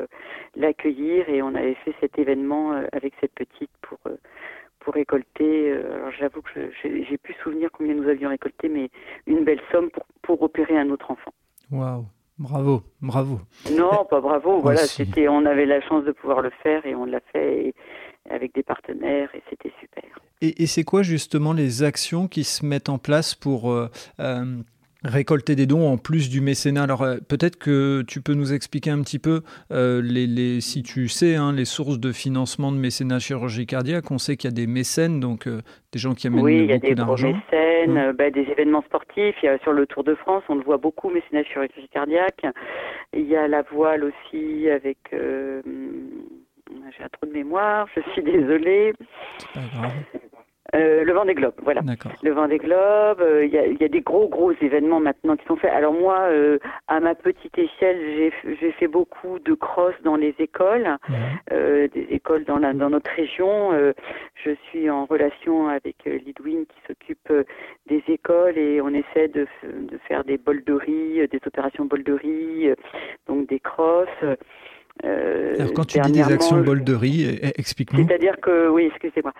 l'accueillir. 0.56 1.28
Et 1.28 1.42
on 1.42 1.56
avait 1.56 1.76
fait 1.84 1.94
cet 2.00 2.18
événement 2.18 2.72
avec 2.94 3.14
cette 3.20 3.34
petite 3.34 3.72
pour 3.82 4.00
pour 4.84 4.94
récolter. 4.94 5.72
Euh, 5.72 5.96
alors 5.96 6.12
j'avoue 6.12 6.42
que 6.42 6.72
j'ai 6.84 7.18
plus 7.18 7.34
souvenir 7.44 7.70
combien 7.72 7.94
nous 7.94 8.08
avions 8.08 8.30
récolté, 8.30 8.70
mais 8.70 8.90
une 9.26 9.44
belle 9.44 9.62
somme 9.72 9.90
pour, 9.90 10.06
pour 10.22 10.42
opérer 10.42 10.78
un 10.78 10.90
autre 10.90 11.10
enfant. 11.12 11.34
Waouh, 11.72 12.06
bravo, 12.38 12.84
bravo. 13.02 13.40
Non, 13.72 14.06
pas 14.10 14.22
bravo. 14.22 14.60
Voilà, 14.62 14.86
c'était, 14.86 15.28
on 15.28 15.46
avait 15.46 15.66
la 15.66 15.82
chance 15.82 16.04
de 16.06 16.12
pouvoir 16.12 16.42
le 16.42 16.52
faire 16.62 16.86
et 16.86 16.96
on 16.96 17.06
l'a 17.06 17.20
fait 17.32 17.74
avec 18.30 18.54
des 18.54 18.64
partenaires 18.64 19.30
et 19.34 19.44
c'était 19.50 19.72
super. 19.80 20.04
Et, 20.42 20.64
et 20.64 20.68
c'est 20.68 20.84
quoi 20.84 21.04
justement 21.04 21.54
les 21.54 21.84
actions 21.84 22.28
qui 22.28 22.44
se 22.44 22.66
mettent 22.66 22.90
en 22.90 22.98
place 22.98 23.36
pour 23.36 23.72
euh, 23.72 23.90
euh, 24.20 24.58
récolter 25.04 25.56
des 25.56 25.66
dons 25.66 25.88
en 25.88 25.98
plus 25.98 26.30
du 26.30 26.42
mécénat. 26.42 26.84
Alors 26.84 27.02
euh, 27.02 27.18
peut-être 27.28 27.58
que 27.58 28.04
tu 28.08 28.22
peux 28.22 28.34
nous 28.34 28.54
expliquer 28.54 28.90
un 28.90 29.02
petit 29.02 29.20
peu, 29.20 29.42
euh, 29.72 30.02
les, 30.02 30.62
si 30.62 30.84
tu 30.84 31.08
sais, 31.08 31.36
hein, 31.36 31.54
les 31.54 31.66
sources 31.66 32.00
de 32.00 32.12
financement 32.12 32.72
de 32.72 32.78
mécénat 32.78 33.20
chirurgie 33.20 33.66
cardiaque. 33.66 34.12
On 34.12 34.18
sait 34.18 34.38
qu'il 34.38 34.50
y 34.50 34.54
a 34.54 34.56
des 34.56 34.68
mécènes, 34.68 35.20
donc 35.20 35.48
euh, 35.48 35.62
des 35.92 36.00
gens 36.00 36.14
qui 36.14 36.28
amènent 36.28 36.42
beaucoup 36.42 36.96
d'argent. 36.96 37.28
Oui, 37.28 37.36
il 37.52 37.52
y 37.52 37.58
a 37.58 37.82
des 37.86 37.86
mécènes, 37.86 37.98
hein. 37.98 38.14
bah, 38.14 38.30
des 38.30 38.48
événements 38.50 38.84
sportifs. 38.84 39.36
Il 39.44 39.46
y 39.46 39.50
a, 39.50 39.58
sur 39.60 39.74
le 39.74 39.86
Tour 39.86 40.04
de 40.04 40.16
France, 40.16 40.44
on 40.50 40.56
le 40.56 40.64
voit 40.64 40.78
beaucoup, 40.78 41.10
mécénat 41.10 41.44
chirurgie 41.44 41.90
cardiaque. 41.92 42.46
Il 43.14 43.28
y 43.28 43.36
a 43.36 43.48
la 43.48 43.62
voile 43.62 44.06
aussi 44.06 44.70
avec... 44.70 44.98
j'ai 45.12 45.18
un 47.04 47.10
trou 47.12 47.28
de 47.28 47.34
mémoire, 47.34 47.88
je 47.96 48.02
suis 48.14 48.24
désolée. 48.24 48.94
Pas 49.54 49.62
grave. 49.74 49.92
Euh, 50.76 51.04
le 51.04 51.14
vent 51.14 51.26
des 51.26 51.36
globes, 51.36 51.54
voilà. 51.62 51.82
Le 52.24 52.32
vent 52.32 52.48
des 52.48 52.58
globes, 52.58 53.24
il 53.44 53.50
y, 53.50 53.58
a, 53.58 53.68
y, 53.68 53.84
a, 53.84 53.88
des 53.88 54.02
gros 54.02 54.28
gros 54.28 54.54
événements 54.62 55.00
maintenant 55.00 55.36
qui 55.36 55.46
sont 55.46 55.58
faits. 55.58 55.72
Alors 55.72 55.94
moi, 55.94 56.22
euh, 56.22 56.58
à 56.88 57.00
ma 57.00 57.16
petite 57.16 57.58
échelle, 57.58 58.32
j'ai 58.60 58.72
fait 58.72 58.88
beaucoup 58.88 59.40
de 59.40 59.54
cross 59.54 59.94
dans 60.04 60.16
les 60.16 60.34
écoles, 60.40 60.98
euh, 61.52 61.88
des 61.90 62.08
écoles 62.10 62.46
dans, 62.46 62.58
la, 62.58 62.74
dans 62.74 62.90
notre 62.90 63.12
région. 63.12 63.72
je 64.36 64.52
suis 64.70 64.90
en 64.90 65.06
relation 65.06 65.68
avec 65.68 65.98
Lidwin 66.06 66.66
qui 66.66 66.78
s'occupe 66.88 67.32
des 67.88 68.04
écoles 68.08 68.58
et 68.58 68.82
on 68.82 68.90
essaie 68.90 69.28
de, 69.28 69.46
de 69.64 69.98
faire 70.08 70.24
des 70.24 70.38
bolderies, 70.38 71.28
des 71.28 71.42
opérations 71.46 71.86
bolderies, 71.86 72.70
donc 73.28 73.48
des 73.48 73.60
crosses. 73.60 74.08
Euh, 75.06 75.56
Alors 75.60 75.74
quand 75.74 75.86
tu 75.86 76.00
dis 76.00 76.12
des 76.12 76.32
actions 76.32 76.62
bolderie, 76.62 77.26
e, 77.26 77.48
e, 77.48 77.52
explique-nous. 77.58 78.08
C'est-à-dire 78.08 78.40
que, 78.42 78.70
oui, 78.70 78.90
excusez-moi, 78.92 79.34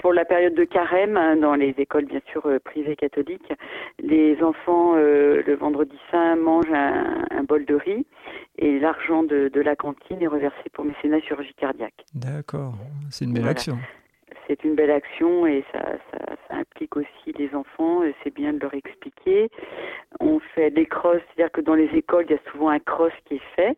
pour 0.00 0.12
la 0.12 0.24
période 0.24 0.54
de 0.54 0.64
carême, 0.64 1.16
hein, 1.16 1.36
dans 1.36 1.54
les 1.54 1.74
écoles 1.78 2.04
bien 2.04 2.20
sûr 2.30 2.44
euh, 2.46 2.58
privées 2.58 2.96
catholiques, 2.96 3.52
les 3.98 4.36
enfants 4.42 4.94
euh, 4.96 5.42
le 5.46 5.54
vendredi 5.54 5.96
saint 6.10 6.36
mangent 6.36 6.72
un, 6.72 7.42
bol 7.44 7.64
de 7.64 7.74
riz 7.74 8.06
et 8.58 8.78
l'argent 8.78 9.24
de, 9.24 9.50
la 9.54 9.74
cantine 9.74 10.22
est 10.22 10.28
reversé 10.28 10.70
pour 10.72 10.84
mécénat 10.84 11.20
chirurgie 11.20 11.54
cardiaque. 11.54 12.04
D'accord, 12.14 12.74
c'est 13.10 13.24
une 13.24 13.32
belle 13.32 13.48
action. 13.48 13.78
C'est 14.46 14.64
une 14.64 14.74
belle 14.74 14.90
action 14.90 15.46
et 15.46 15.64
ça, 15.72 15.98
implique 16.50 16.96
aussi 16.96 17.32
les 17.38 17.54
enfants, 17.54 18.02
c'est 18.22 18.34
bien 18.34 18.52
de 18.52 18.60
leur 18.60 18.74
expliquer. 18.74 19.48
On 20.20 20.38
fait 20.54 20.70
des 20.70 20.86
crosses, 20.86 21.22
c'est-à-dire 21.34 21.52
que 21.52 21.60
dans 21.60 21.74
les 21.74 21.88
écoles, 21.94 22.26
il 22.28 22.32
y 22.32 22.38
a 22.38 22.50
souvent 22.50 22.68
un 22.68 22.78
cross 22.78 23.12
qui 23.26 23.36
est 23.36 23.56
fait 23.56 23.76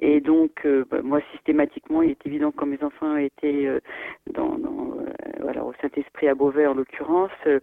et 0.00 0.20
donc, 0.20 0.50
euh, 0.64 0.84
bah, 0.90 1.02
moi, 1.02 1.20
systématiquement, 1.32 2.02
il 2.02 2.10
est 2.10 2.26
évident 2.26 2.50
que 2.50 2.56
quand 2.56 2.66
mes 2.66 2.82
enfants 2.82 3.16
étaient 3.16 3.66
euh, 3.66 3.80
dans, 4.32 4.58
dans 4.58 4.98
euh, 4.98 5.48
alors 5.48 5.68
au 5.68 5.74
Saint-Esprit 5.80 6.26
à 6.28 6.34
Beauvais 6.34 6.66
en 6.66 6.74
l'occurrence, 6.74 7.30
il 7.46 7.60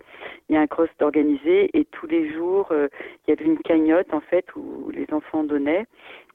y 0.50 0.56
a 0.56 0.62
un 0.62 0.68
cross 0.68 0.90
organisé 1.02 1.70
et 1.74 1.86
tous 1.86 2.08
les 2.08 2.32
jours, 2.32 2.72
il 2.72 3.30
y 3.30 3.32
avait 3.32 3.46
une 3.46 3.58
cagnotte 3.58 4.14
en 4.14 4.22
fait 4.22 4.46
où 4.56 4.92
les 4.92 5.08
enfants 5.12 5.44
donnaient 5.44 5.86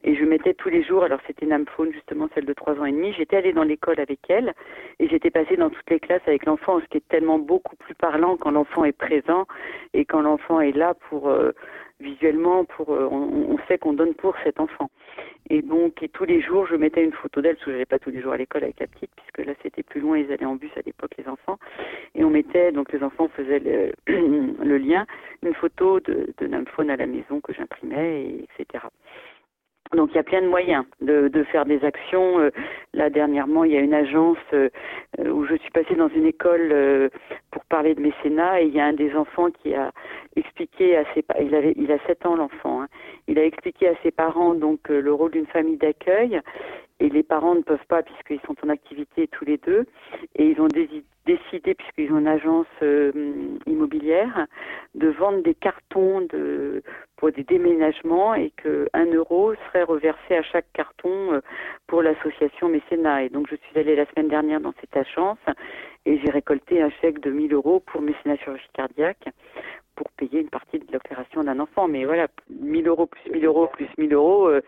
et 0.04 0.14
je 0.14 0.24
mettais 0.24 0.54
tous 0.54 0.68
les 0.68 0.82
jours, 0.82 1.04
alors 1.04 1.20
c'était 1.26 1.46
Namphone, 1.46 1.92
justement, 1.92 2.28
celle 2.34 2.44
de 2.44 2.52
trois 2.52 2.74
ans 2.78 2.84
et 2.84 2.92
demi, 2.92 3.12
j'étais 3.12 3.36
allée 3.36 3.52
dans 3.52 3.64
l'école 3.64 3.98
avec 4.00 4.20
elle 4.28 4.54
et 4.98 5.08
j'étais 5.08 5.30
passée 5.30 5.56
dans 5.56 5.70
toutes 5.70 5.90
les 5.90 6.00
classes 6.00 6.26
avec 6.26 6.46
l'enfant, 6.46 6.80
ce 6.80 6.86
qui 6.86 6.98
est 6.98 7.08
tellement 7.08 7.38
beaucoup 7.38 7.76
plus 7.76 7.94
parlant 7.94 8.36
quand 8.36 8.50
l'enfant 8.50 8.84
est 8.84 8.96
présent 8.96 9.46
et 9.94 10.04
quand 10.04 10.20
l'enfant 10.20 10.60
est 10.60 10.76
là 10.76 10.94
pour 11.08 11.28
euh, 11.28 11.52
visuellement, 12.00 12.64
pour 12.64 12.92
euh, 12.92 13.08
on, 13.10 13.58
sait 13.68 13.78
qu'on 13.78 13.94
donne 13.94 14.14
pour 14.14 14.34
cet 14.44 14.60
enfant. 14.60 14.90
Et 15.48 15.62
donc, 15.62 16.02
et 16.02 16.08
tous 16.08 16.24
les 16.24 16.40
jours, 16.40 16.66
je 16.66 16.74
mettais 16.74 17.02
une 17.02 17.12
photo 17.12 17.40
d'elle, 17.40 17.56
parce 17.56 17.66
que 17.66 17.78
je 17.78 17.84
pas 17.84 17.98
tous 17.98 18.10
les 18.10 18.20
jours 18.20 18.32
à 18.32 18.36
l'école 18.36 18.64
avec 18.64 18.78
la 18.80 18.86
petite, 18.86 19.10
puisque 19.16 19.46
là 19.46 19.54
c'était 19.62 19.82
plus 19.82 20.00
loin, 20.00 20.18
ils 20.18 20.30
allaient 20.30 20.44
en 20.44 20.56
bus 20.56 20.70
à 20.76 20.82
l'époque, 20.84 21.12
les 21.18 21.26
enfants. 21.26 21.58
Et 22.14 22.22
on 22.22 22.30
mettait, 22.30 22.72
donc 22.72 22.92
les 22.92 23.02
enfants 23.02 23.28
faisaient 23.28 23.60
le, 23.60 23.92
le 24.64 24.78
lien, 24.78 25.06
une 25.42 25.54
photo 25.54 26.00
de, 26.00 26.32
de 26.36 26.46
Namphone 26.46 26.90
à 26.90 26.96
la 26.96 27.06
maison 27.06 27.40
que 27.40 27.52
j'imprimais, 27.52 28.44
etc. 28.58 28.84
Donc 29.94 30.10
il 30.12 30.16
y 30.16 30.18
a 30.18 30.22
plein 30.22 30.42
de 30.42 30.48
moyens 30.48 30.84
de, 31.00 31.28
de 31.28 31.44
faire 31.44 31.64
des 31.64 31.84
actions. 31.84 32.40
Euh, 32.40 32.50
là 32.92 33.10
dernièrement, 33.10 33.64
il 33.64 33.72
y 33.72 33.76
a 33.76 33.80
une 33.80 33.94
agence 33.94 34.38
euh, 34.52 34.68
où 35.18 35.44
je 35.46 35.54
suis 35.56 35.70
passée 35.70 35.94
dans 35.94 36.08
une 36.08 36.26
école 36.26 36.70
euh, 36.72 37.08
pour 37.50 37.64
parler 37.66 37.94
de 37.94 38.00
mécénat 38.00 38.62
et 38.62 38.66
il 38.66 38.74
y 38.74 38.80
a 38.80 38.86
un 38.86 38.92
des 38.92 39.14
enfants 39.14 39.50
qui 39.50 39.74
a 39.74 39.92
expliqué 40.34 40.96
à 40.96 41.04
ses 41.14 41.24
il 41.40 41.54
avait 41.54 41.74
il 41.76 41.90
a 41.92 41.98
7 42.06 42.26
ans 42.26 42.36
l'enfant. 42.36 42.82
Hein. 42.82 42.88
il 43.28 43.38
a 43.38 43.44
expliqué 43.44 43.88
à 43.88 43.94
ses 44.02 44.10
parents 44.10 44.54
donc 44.54 44.88
le 44.88 45.12
rôle 45.12 45.30
d'une 45.32 45.46
famille 45.46 45.76
d'accueil 45.76 46.40
et 47.00 47.08
les 47.08 47.22
parents 47.22 47.54
ne 47.54 47.62
peuvent 47.62 47.86
pas 47.88 48.02
puisqu'ils 48.02 48.40
sont 48.46 48.56
en 48.64 48.68
activité 48.68 49.28
tous 49.28 49.44
les 49.44 49.58
deux 49.58 49.86
et 50.34 50.46
ils 50.48 50.60
ont 50.60 50.68
décidé 50.68 51.74
puisqu'ils 51.74 52.12
ont 52.12 52.18
une 52.18 52.28
agence 52.28 52.66
immobilière 53.66 54.46
de 54.94 55.08
vendre 55.08 55.42
des 55.42 55.54
cartons 55.54 56.22
de 56.22 56.82
pour 57.16 57.32
des 57.32 57.44
déménagements 57.44 58.34
et 58.34 58.52
que 58.56 58.88
un 58.92 59.06
euro 59.06 59.54
serait 59.66 59.84
reversé 59.84 60.36
à 60.36 60.42
chaque 60.42 60.70
carton 60.72 61.32
euh, 61.32 61.40
pour 61.86 62.02
l'association 62.02 62.68
mécénat. 62.68 63.24
Et 63.24 63.28
donc 63.30 63.46
je 63.50 63.56
suis 63.56 63.78
allée 63.78 63.96
la 63.96 64.06
semaine 64.06 64.28
dernière 64.28 64.60
dans 64.60 64.74
cette 64.80 64.96
agence 64.96 65.38
et 66.06 66.18
j'ai 66.18 66.30
récolté 66.30 66.80
un 66.80 66.90
chèque 67.02 67.20
de 67.20 67.30
1000 67.30 67.52
euros 67.52 67.80
pour 67.80 68.00
mécénat 68.00 68.36
chirurgie 68.36 68.68
cardiaque 68.72 69.28
pour 69.96 70.10
payer 70.10 70.40
une 70.40 70.50
partie 70.50 70.78
de 70.78 70.92
l'opération 70.92 71.42
d'un 71.42 71.58
enfant. 71.58 71.88
Mais 71.88 72.04
voilà, 72.04 72.28
1000 72.50 72.86
euros 72.86 73.06
plus 73.06 73.30
1000 73.32 73.44
euros 73.44 73.66
plus 73.66 73.88
1000 73.98 74.12
euros. 74.12 74.48
Euh, 74.48 74.60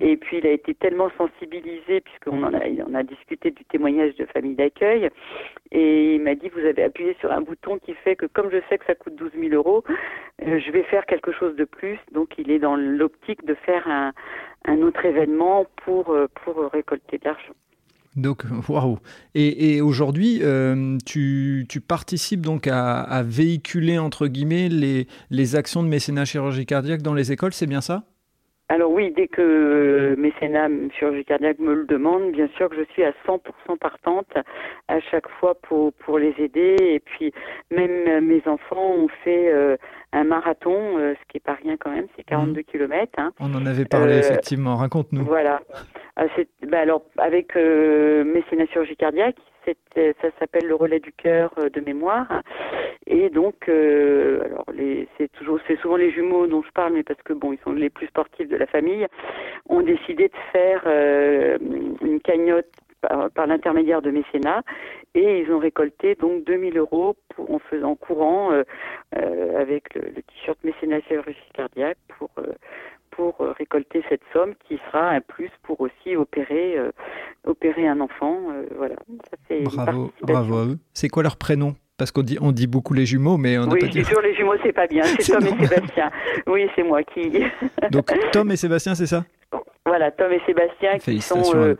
et 0.00 0.16
puis 0.16 0.38
il 0.38 0.46
a 0.46 0.50
été 0.50 0.74
tellement 0.74 1.10
sensibilisé, 1.18 2.02
puisqu'on 2.02 2.42
en 2.44 2.54
a, 2.54 2.60
on 2.86 2.94
a 2.94 3.02
discuté 3.02 3.50
du 3.50 3.64
témoignage 3.64 4.14
de 4.16 4.26
famille 4.26 4.54
d'accueil. 4.54 5.08
Et 5.72 6.14
il 6.14 6.22
m'a 6.22 6.34
dit, 6.34 6.50
vous 6.50 6.64
avez 6.64 6.84
appuyé 6.84 7.16
sur 7.20 7.32
un 7.32 7.40
bouton 7.40 7.78
qui 7.78 7.94
fait 7.94 8.14
que 8.14 8.26
comme 8.26 8.50
je 8.50 8.58
sais 8.68 8.78
que 8.78 8.84
ça 8.84 8.94
coûte 8.94 9.16
12 9.16 9.32
000 9.32 9.54
euros, 9.54 9.82
euh, 10.46 10.60
je 10.60 10.70
vais 10.70 10.84
faire 10.84 11.06
quelque 11.06 11.32
chose 11.32 11.56
de 11.56 11.64
plus. 11.64 11.98
Donc 12.12 12.38
il 12.38 12.50
est 12.50 12.60
dans 12.60 12.76
l'optique 12.76 13.44
de 13.44 13.54
faire 13.54 13.88
un, 13.88 14.12
un 14.66 14.82
autre 14.82 15.04
événement 15.04 15.66
pour, 15.84 16.10
euh, 16.10 16.28
pour 16.44 16.70
récolter 16.70 17.18
de 17.18 17.24
l'argent. 17.24 17.54
Donc, 18.16 18.42
waouh. 18.68 18.98
Et, 19.34 19.80
aujourd'hui, 19.80 20.40
euh, 20.42 20.96
tu, 21.04 21.66
participes 21.86 22.40
donc 22.40 22.66
à, 22.66 23.22
véhiculer, 23.22 23.98
entre 23.98 24.26
guillemets, 24.26 24.68
les, 24.68 25.56
actions 25.56 25.82
de 25.82 25.88
mécénat 25.88 26.24
chirurgie 26.24 26.66
cardiaque 26.66 27.02
dans 27.02 27.14
les 27.14 27.32
écoles, 27.32 27.52
c'est 27.52 27.66
bien 27.66 27.80
ça? 27.80 28.04
Alors 28.68 28.90
oui, 28.90 29.12
dès 29.16 29.28
que 29.28 30.16
mécénat 30.18 30.68
chirurgie 30.98 31.24
cardiaque 31.24 31.60
me 31.60 31.72
le 31.72 31.84
demande, 31.86 32.32
bien 32.32 32.48
sûr 32.56 32.68
que 32.68 32.74
je 32.74 32.82
suis 32.92 33.04
à 33.04 33.12
100% 33.24 33.78
partante 33.78 34.26
à 34.88 34.98
chaque 34.98 35.28
fois 35.38 35.54
pour, 35.54 35.92
pour 35.92 36.18
les 36.18 36.34
aider. 36.38 36.74
Et 36.80 36.98
puis 36.98 37.32
même 37.70 38.26
mes 38.26 38.42
enfants 38.46 38.90
ont 38.90 39.08
fait 39.22 39.52
euh, 39.52 39.76
un 40.16 40.24
marathon, 40.24 40.98
ce 40.98 41.28
qui 41.28 41.36
est 41.38 41.44
pas 41.44 41.54
rien 41.54 41.76
quand 41.76 41.90
même, 41.90 42.06
c'est 42.16 42.24
42 42.24 42.60
mmh. 42.60 42.64
km. 42.64 43.12
Hein. 43.18 43.32
On 43.40 43.54
en 43.54 43.66
avait 43.66 43.84
parlé 43.84 44.18
effectivement, 44.18 44.76
raconte-nous. 44.76 45.24
Voilà. 45.24 45.60
Ah, 46.16 46.24
bah 46.66 46.80
alors, 46.80 47.02
avec 47.18 47.56
euh, 47.56 48.24
mécénat 48.24 48.66
chirurgie 48.66 48.96
cardiaque, 48.96 49.36
euh, 49.98 50.12
ça 50.22 50.28
s'appelle 50.38 50.66
le 50.66 50.74
relais 50.74 51.00
du 51.00 51.12
cœur 51.12 51.52
euh, 51.58 51.68
de 51.68 51.80
mémoire. 51.80 52.42
Et 53.06 53.30
donc, 53.30 53.68
euh, 53.68 54.40
alors 54.44 54.64
c'est 55.16 55.30
toujours, 55.32 55.58
c'est 55.66 55.78
souvent 55.80 55.96
les 55.96 56.10
jumeaux 56.10 56.46
dont 56.46 56.62
je 56.62 56.70
parle, 56.72 56.94
mais 56.94 57.02
parce 57.02 57.20
que 57.22 57.32
bon, 57.32 57.52
ils 57.52 57.58
sont 57.60 57.72
les 57.72 57.90
plus 57.90 58.06
sportifs 58.08 58.48
de 58.48 58.56
la 58.56 58.66
famille, 58.66 59.06
ont 59.68 59.82
décidé 59.82 60.28
de 60.28 60.34
faire 60.52 60.82
euh, 60.86 61.58
une 62.02 62.20
cagnotte 62.20 62.66
par, 63.34 63.46
l'intermédiaire 63.46 64.02
de 64.02 64.10
mécénat 64.10 64.62
et 65.16 65.40
ils 65.40 65.50
ont 65.52 65.58
récolté 65.58 66.14
donc 66.14 66.44
2000 66.44 66.78
euros 66.78 67.16
pour, 67.34 67.50
en 67.50 67.58
faisant 67.58 67.96
courant 67.96 68.50
avec 69.12 69.94
le, 69.94 70.02
le 70.02 70.22
t-shirt 70.22 70.58
mécénat 70.62 71.00
chirurgie 71.00 71.38
cardiaque 71.54 71.98
pour 72.18 72.30
pour 73.16 73.40
euh, 73.40 73.52
récolter 73.52 74.02
cette 74.08 74.20
somme 74.32 74.54
qui 74.68 74.78
sera 74.86 75.10
un 75.10 75.20
plus 75.20 75.50
pour 75.62 75.80
aussi 75.80 76.16
opérer, 76.16 76.78
euh, 76.78 76.90
opérer 77.44 77.88
un 77.88 78.00
enfant. 78.00 78.38
Euh, 78.50 78.66
voilà. 78.76 78.96
bravo, 79.64 80.12
bravo 80.22 80.56
à 80.56 80.64
eux. 80.66 80.78
C'est 80.92 81.08
quoi 81.08 81.22
leur 81.22 81.36
prénom? 81.36 81.74
Parce 81.96 82.10
qu'on 82.10 82.22
dit, 82.22 82.36
on 82.42 82.52
dit 82.52 82.66
beaucoup 82.66 82.92
les 82.92 83.06
jumeaux, 83.06 83.38
mais 83.38 83.56
on 83.56 83.68
Oui, 83.70 83.80
pas 83.80 83.86
dit... 83.86 84.04
sûr, 84.04 84.20
les 84.20 84.34
jumeaux, 84.34 84.56
c'est 84.62 84.72
pas 84.72 84.86
bien. 84.86 85.02
C'est 85.18 85.32
Tom 85.32 85.46
et 85.46 85.66
Sébastien. 85.66 86.10
Oui, 86.46 86.68
c'est 86.76 86.82
moi 86.82 87.02
qui. 87.02 87.42
Donc, 87.90 88.12
Tom 88.32 88.50
et 88.50 88.56
Sébastien, 88.56 88.94
c'est 88.94 89.06
ça? 89.06 89.24
Voilà, 89.86 90.10
Tom 90.10 90.30
et 90.30 90.40
Sébastien 90.44 90.98
qui 90.98 91.22
sont, 91.22 91.74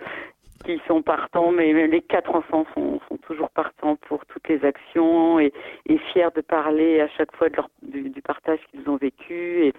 qui 0.67 0.81
sont 0.89 1.01
partants, 1.01 1.53
mais 1.53 1.87
les 1.87 2.03
quatre 2.03 2.35
enfants 2.35 2.67
sont, 2.75 3.01
toujours 3.23 3.51
partants 3.51 3.97
pour 4.09 4.25
toutes 4.27 4.49
les 4.49 4.65
actions 4.65 5.39
et, 5.41 5.53
fiers 6.13 6.29
de 6.35 6.41
parler 6.41 7.01
à 7.01 7.09
chaque 7.17 7.35
fois 7.37 7.49
du, 7.83 8.23
partage 8.23 8.59
qu'ils 8.71 8.89
ont 8.89 8.97
vécu. 8.97 9.73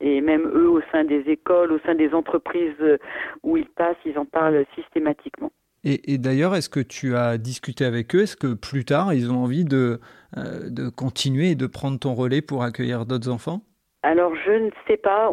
Et, 0.00 0.20
même 0.20 0.50
eux 0.52 0.68
au 0.68 0.80
sein 0.90 1.04
des 1.04 1.20
écoles, 1.28 1.72
au 1.72 1.78
sein 1.86 1.94
des 1.94 2.12
entreprises 2.12 2.98
où 3.42 3.56
ils 3.56 3.68
passent, 3.68 3.96
ils 4.04 4.18
en 4.18 4.24
parlent 4.24 4.64
systématiquement. 4.74 5.52
Et, 5.84 6.18
d'ailleurs, 6.18 6.54
est-ce 6.54 6.68
que 6.68 6.80
tu 6.80 7.16
as 7.16 7.38
discuté 7.38 7.84
avec 7.84 8.14
eux? 8.14 8.22
Est-ce 8.22 8.36
que 8.36 8.54
plus 8.54 8.84
tard, 8.84 9.14
ils 9.14 9.32
ont 9.32 9.42
envie 9.42 9.64
de, 9.64 10.00
euh, 10.36 10.70
de 10.70 10.88
continuer 10.88 11.50
et 11.50 11.54
de 11.56 11.66
prendre 11.66 11.98
ton 11.98 12.14
relais 12.14 12.40
pour 12.40 12.62
accueillir 12.62 13.04
d'autres 13.04 13.28
enfants? 13.28 13.62
Alors 14.02 14.34
je 14.34 14.52
ne 14.52 14.70
sais 14.88 14.96
pas. 14.96 15.30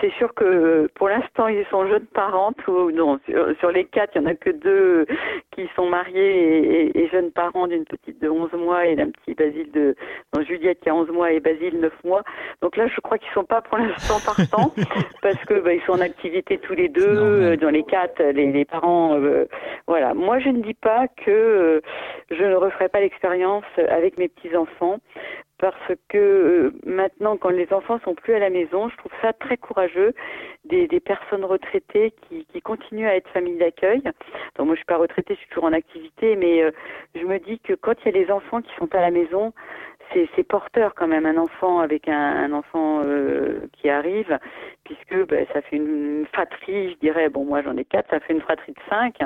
c'est 0.00 0.12
sûr 0.12 0.34
que 0.34 0.88
pour 0.94 1.08
l'instant 1.08 1.48
ils 1.48 1.64
sont 1.70 1.86
jeunes 1.88 2.06
parents. 2.06 2.52
non, 2.68 3.18
sur, 3.58 3.70
les 3.70 3.84
quatre, 3.84 4.12
il 4.14 4.22
y 4.22 4.24
en 4.24 4.26
a 4.26 4.34
que 4.34 4.50
deux 4.50 5.06
qui 5.52 5.68
sont 5.74 5.88
mariés 5.88 6.96
et, 6.96 7.08
jeunes 7.08 7.32
parents 7.32 7.66
d'une 7.66 7.84
petite 7.84 8.20
de 8.20 8.28
11 8.28 8.52
mois 8.52 8.86
et 8.86 8.94
d'un 8.94 9.10
petit 9.10 9.34
Basile 9.34 9.70
de 9.72 9.96
non, 10.34 10.44
Juliette 10.44 10.80
qui 10.80 10.90
a 10.90 10.94
11 10.94 11.08
mois 11.10 11.32
et 11.32 11.40
Basile 11.40 11.80
9 11.80 11.92
mois. 12.04 12.22
Donc 12.60 12.76
là, 12.76 12.86
je 12.86 13.00
crois 13.00 13.18
qu'ils 13.18 13.32
sont 13.32 13.44
pas 13.44 13.62
pour 13.62 13.78
l'instant 13.78 14.18
partants 14.24 14.72
parce 15.22 15.42
que 15.46 15.60
bah, 15.60 15.72
ils 15.72 15.82
sont 15.82 15.92
en 15.92 16.00
activité 16.00 16.58
tous 16.58 16.74
les 16.74 16.88
deux 16.88 17.02
euh, 17.06 17.56
dans 17.56 17.70
les 17.70 17.82
quatre. 17.84 18.22
Les, 18.22 18.64
parents, 18.64 19.14
euh, 19.14 19.46
voilà. 19.86 20.14
Moi, 20.14 20.38
je 20.40 20.50
ne 20.50 20.62
dis 20.62 20.74
pas 20.74 21.08
que 21.08 21.30
euh, 21.30 21.80
je 22.30 22.44
ne 22.44 22.54
referai 22.54 22.88
pas 22.88 23.00
l'expérience 23.00 23.64
avec 23.88 24.18
mes 24.18 24.28
petits 24.28 24.54
enfants 24.56 24.98
parce 25.60 25.92
que 26.08 26.18
euh, 26.18 26.72
maintenant, 26.86 27.36
quand 27.36 27.50
les 27.50 27.72
enfants 27.72 28.00
sont 28.04 28.14
plus 28.14 28.34
à 28.34 28.38
la 28.38 28.50
maison, 28.50 28.88
je 28.88 28.96
trouve 28.96 29.12
ça 29.20 29.32
très 29.34 29.58
courageux 29.58 30.14
des, 30.64 30.88
personnes 31.00 31.44
retraitées 31.44 32.12
qui, 32.22 32.46
qui, 32.46 32.60
continuent 32.60 33.08
à 33.08 33.16
être 33.16 33.28
famille 33.30 33.58
d'accueil. 33.58 34.02
Donc 34.56 34.66
moi, 34.66 34.74
je 34.74 34.80
suis 34.80 34.86
pas 34.86 34.96
retraitée, 34.96 35.34
je 35.34 35.40
suis 35.40 35.48
toujours 35.48 35.64
en 35.64 35.72
activité, 35.72 36.36
mais 36.36 36.62
euh, 36.62 36.70
je 37.14 37.24
me 37.24 37.38
dis 37.38 37.58
que 37.58 37.74
quand 37.74 37.94
il 38.04 38.06
y 38.06 38.16
a 38.16 38.20
les 38.20 38.30
enfants 38.30 38.62
qui 38.62 38.70
sont 38.78 38.94
à 38.94 39.00
la 39.00 39.10
maison, 39.10 39.52
c'est 40.12 40.42
porteur 40.42 40.94
quand 40.94 41.06
même 41.06 41.26
un 41.26 41.36
enfant 41.36 41.78
avec 41.78 42.08
un, 42.08 42.12
un 42.12 42.52
enfant 42.52 43.02
euh, 43.04 43.60
qui 43.72 43.88
arrive, 43.88 44.38
puisque 44.84 45.26
ben, 45.28 45.46
ça 45.52 45.62
fait 45.62 45.76
une, 45.76 46.26
fratrie, 46.32 46.90
je 46.90 46.98
dirais. 46.98 47.28
Bon, 47.28 47.44
moi 47.44 47.62
j'en 47.62 47.76
ai 47.76 47.84
quatre, 47.84 48.10
ça 48.10 48.20
fait 48.20 48.32
une 48.32 48.40
fratrie 48.40 48.72
de 48.72 48.80
cinq, 48.88 49.18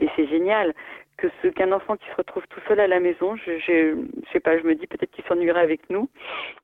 et 0.00 0.08
c'est 0.16 0.26
génial 0.28 0.74
que 1.18 1.26
ce 1.42 1.48
qu'un 1.48 1.72
enfant 1.72 1.96
qui 1.96 2.08
se 2.08 2.14
retrouve 2.16 2.44
tout 2.48 2.60
seul 2.68 2.80
à 2.80 2.86
la 2.86 3.00
maison, 3.00 3.36
je, 3.36 3.58
je, 3.58 3.96
je 4.24 4.32
sais 4.32 4.40
pas, 4.40 4.58
je 4.58 4.64
me 4.64 4.74
dis 4.74 4.86
peut-être 4.86 5.10
qu'il 5.10 5.24
s'ennuierait 5.24 5.60
avec 5.60 5.80
nous. 5.90 6.08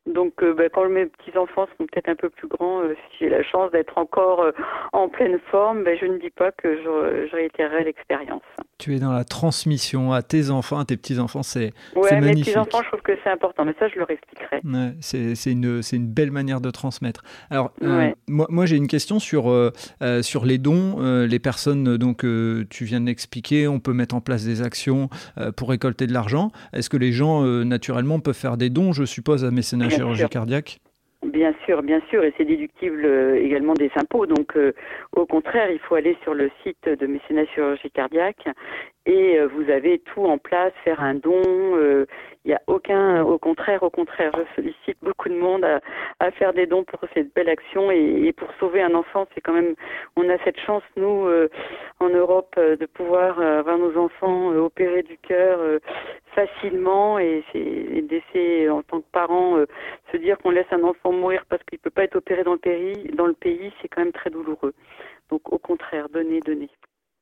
Donc 0.06 0.42
euh, 0.42 0.54
bah, 0.54 0.68
quand 0.68 0.88
mes 0.88 1.06
petits 1.06 1.36
enfants 1.36 1.66
seront 1.66 1.86
peut-être 1.86 2.08
un 2.08 2.14
peu 2.14 2.30
plus 2.30 2.48
grands, 2.48 2.80
euh, 2.80 2.94
si 2.94 3.18
j'ai 3.20 3.28
la 3.28 3.42
chance 3.42 3.70
d'être 3.72 3.98
encore 3.98 4.40
euh, 4.42 4.52
en 4.92 5.08
pleine 5.08 5.38
forme, 5.50 5.84
bah, 5.84 5.96
je 5.96 6.06
ne 6.06 6.18
dis 6.18 6.30
pas 6.30 6.52
que 6.52 6.76
je, 6.76 7.26
je 7.28 7.36
réitérerai 7.36 7.84
l'expérience. 7.84 8.42
Tu 8.78 8.96
es 8.96 8.98
dans 8.98 9.12
la 9.12 9.24
transmission 9.24 10.12
à 10.12 10.22
tes 10.22 10.50
enfants, 10.50 10.78
à 10.78 10.84
tes 10.84 10.96
petits 10.96 11.18
enfants, 11.18 11.42
c'est 11.42 11.72
ouais, 11.94 12.20
mes 12.20 12.32
petits 12.32 12.56
enfants, 12.56 12.80
je 12.82 12.88
trouve 12.88 13.02
que 13.02 13.12
c'est 13.22 13.30
important, 13.30 13.64
mais 13.64 13.74
ça 13.78 13.88
je 13.88 13.98
leur 13.98 14.10
expliquerai. 14.10 14.60
Ouais, 14.64 14.96
c'est 15.00 15.52
une 15.96 16.08
belle 16.08 16.30
manière 16.30 16.60
de 16.60 16.70
transmettre. 16.70 17.22
Alors 17.50 17.72
moi, 18.28 18.46
moi 18.50 18.66
j'ai 18.66 18.76
une 18.76 18.88
question 18.88 19.18
sur 19.18 19.72
sur 20.22 20.44
les 20.44 20.58
dons, 20.58 21.24
les 21.24 21.38
personnes 21.38 21.96
donc 21.96 22.24
tu 22.70 22.84
viens 22.84 23.00
de 23.00 23.06
l'expliquer, 23.06 23.68
on 23.68 23.80
peut 23.80 23.92
mettre 23.92 24.14
en 24.14 24.20
place 24.20 24.44
des 24.44 24.62
actions 24.62 25.08
euh, 25.38 25.52
pour 25.52 25.70
récolter 25.70 26.06
de 26.06 26.12
l'argent. 26.12 26.50
Est-ce 26.72 26.90
que 26.90 26.96
les 26.96 27.12
gens, 27.12 27.44
euh, 27.44 27.64
naturellement, 27.64 28.20
peuvent 28.20 28.34
faire 28.34 28.56
des 28.56 28.70
dons, 28.70 28.92
je 28.92 29.04
suppose, 29.04 29.44
à 29.44 29.50
mécénat 29.50 29.88
chirurgie 29.88 30.28
cardiaque? 30.28 30.80
Bien 31.24 31.54
sûr, 31.64 31.82
bien 31.82 32.00
sûr, 32.10 32.22
et 32.22 32.34
c'est 32.36 32.44
déductible 32.44 33.04
euh, 33.06 33.42
également 33.42 33.72
des 33.72 33.90
impôts. 33.96 34.26
Donc, 34.26 34.56
euh, 34.56 34.72
au 35.12 35.24
contraire, 35.24 35.70
il 35.70 35.78
faut 35.78 35.94
aller 35.94 36.18
sur 36.22 36.34
le 36.34 36.50
site 36.62 36.86
de 36.86 37.06
mécénat 37.06 37.46
chirurgie 37.46 37.90
cardiaque 37.90 38.46
et 39.06 39.38
euh, 39.38 39.46
vous 39.46 39.70
avez 39.70 39.98
tout 39.98 40.24
en 40.24 40.38
place, 40.38 40.72
faire 40.82 41.00
un 41.02 41.14
don. 41.14 41.42
Il 42.44 42.48
n'y 42.48 42.54
a 42.54 42.60
aucun, 42.66 43.22
au 43.22 43.38
contraire, 43.38 43.82
au 43.82 43.90
contraire, 43.90 44.32
je 44.36 44.54
sollicite 44.54 44.98
beaucoup 45.02 45.28
de 45.30 45.34
monde 45.34 45.64
à, 45.64 46.30
faire 46.32 46.52
des 46.52 46.66
dons 46.66 46.84
pour 46.84 47.00
cette 47.14 47.34
belle 47.34 47.48
action 47.48 47.90
et, 47.90 48.32
pour 48.36 48.48
sauver 48.60 48.82
un 48.82 48.94
enfant. 48.94 49.26
C'est 49.34 49.40
quand 49.40 49.54
même, 49.54 49.74
on 50.16 50.28
a 50.28 50.36
cette 50.44 50.60
chance 50.60 50.82
nous 50.96 51.26
en 52.00 52.08
Europe 52.10 52.54
de 52.56 52.86
pouvoir 52.86 53.40
avoir 53.40 53.78
nos 53.78 53.96
enfants 53.96 54.48
opérés 54.56 55.02
du 55.02 55.16
cœur 55.18 55.58
facilement 56.34 57.18
et 57.18 57.42
c'est 57.52 58.02
d'essayer 58.02 58.68
en 58.68 58.82
tant 58.82 59.00
que 59.00 59.10
parent 59.10 59.56
se 60.12 60.16
dire 60.18 60.36
qu'on 60.38 60.50
laisse 60.50 60.70
un 60.70 60.82
enfant 60.82 61.12
mourir 61.12 61.44
parce 61.48 61.62
qu'il 61.64 61.78
peut 61.78 61.90
pas 61.90 62.04
être 62.04 62.16
opéré 62.16 62.44
dans 62.44 62.52
le 62.52 62.58
pays, 62.58 63.10
dans 63.14 63.26
le 63.26 63.34
pays, 63.34 63.72
c'est 63.80 63.88
quand 63.88 64.02
même 64.02 64.12
très 64.12 64.30
douloureux. 64.30 64.74
Donc 65.30 65.52
au 65.52 65.58
contraire, 65.58 66.08
donner, 66.08 66.40
donner. 66.40 66.68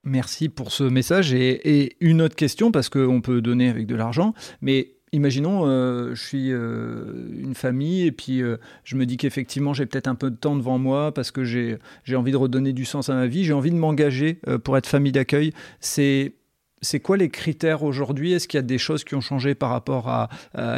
Merci 0.04 0.48
pour 0.48 0.72
ce 0.72 0.82
message. 0.84 1.32
Et, 1.32 1.96
une 2.00 2.22
autre 2.22 2.34
question, 2.34 2.72
parce 2.72 2.88
qu'on 2.88 3.20
peut 3.20 3.40
donner 3.40 3.68
avec 3.68 3.86
de 3.86 3.94
l'argent, 3.94 4.34
mais 4.60 4.94
imaginons, 5.12 5.66
euh, 5.66 6.14
je 6.14 6.22
suis 6.22 6.52
euh, 6.52 7.28
une 7.38 7.54
famille 7.54 8.06
et 8.06 8.12
puis 8.12 8.42
euh, 8.42 8.56
je 8.82 8.96
me 8.96 9.06
dis 9.06 9.16
qu'effectivement 9.16 9.74
j'ai 9.74 9.84
peut-être 9.86 10.08
un 10.08 10.14
peu 10.14 10.30
de 10.30 10.36
temps 10.36 10.56
devant 10.56 10.78
moi 10.78 11.12
parce 11.12 11.30
que 11.30 11.44
j'ai 11.44 11.78
envie 12.14 12.32
de 12.32 12.36
redonner 12.36 12.72
du 12.72 12.84
sens 12.84 13.10
à 13.10 13.14
ma 13.14 13.26
vie, 13.26 13.44
j'ai 13.44 13.52
envie 13.52 13.70
de 13.70 13.76
m'engager 13.76 14.40
pour 14.64 14.76
être 14.76 14.86
famille 14.86 15.12
d'accueil. 15.12 15.52
C'est 15.80 16.34
c'est 16.84 16.98
quoi 16.98 17.16
les 17.16 17.28
critères 17.28 17.84
aujourd'hui? 17.84 18.32
Est-ce 18.32 18.48
qu'il 18.48 18.58
y 18.58 18.62
a 18.62 18.62
des 18.62 18.78
choses 18.78 19.04
qui 19.04 19.14
ont 19.14 19.20
changé 19.20 19.54
par 19.54 19.70
rapport 19.70 20.08
à, 20.08 20.28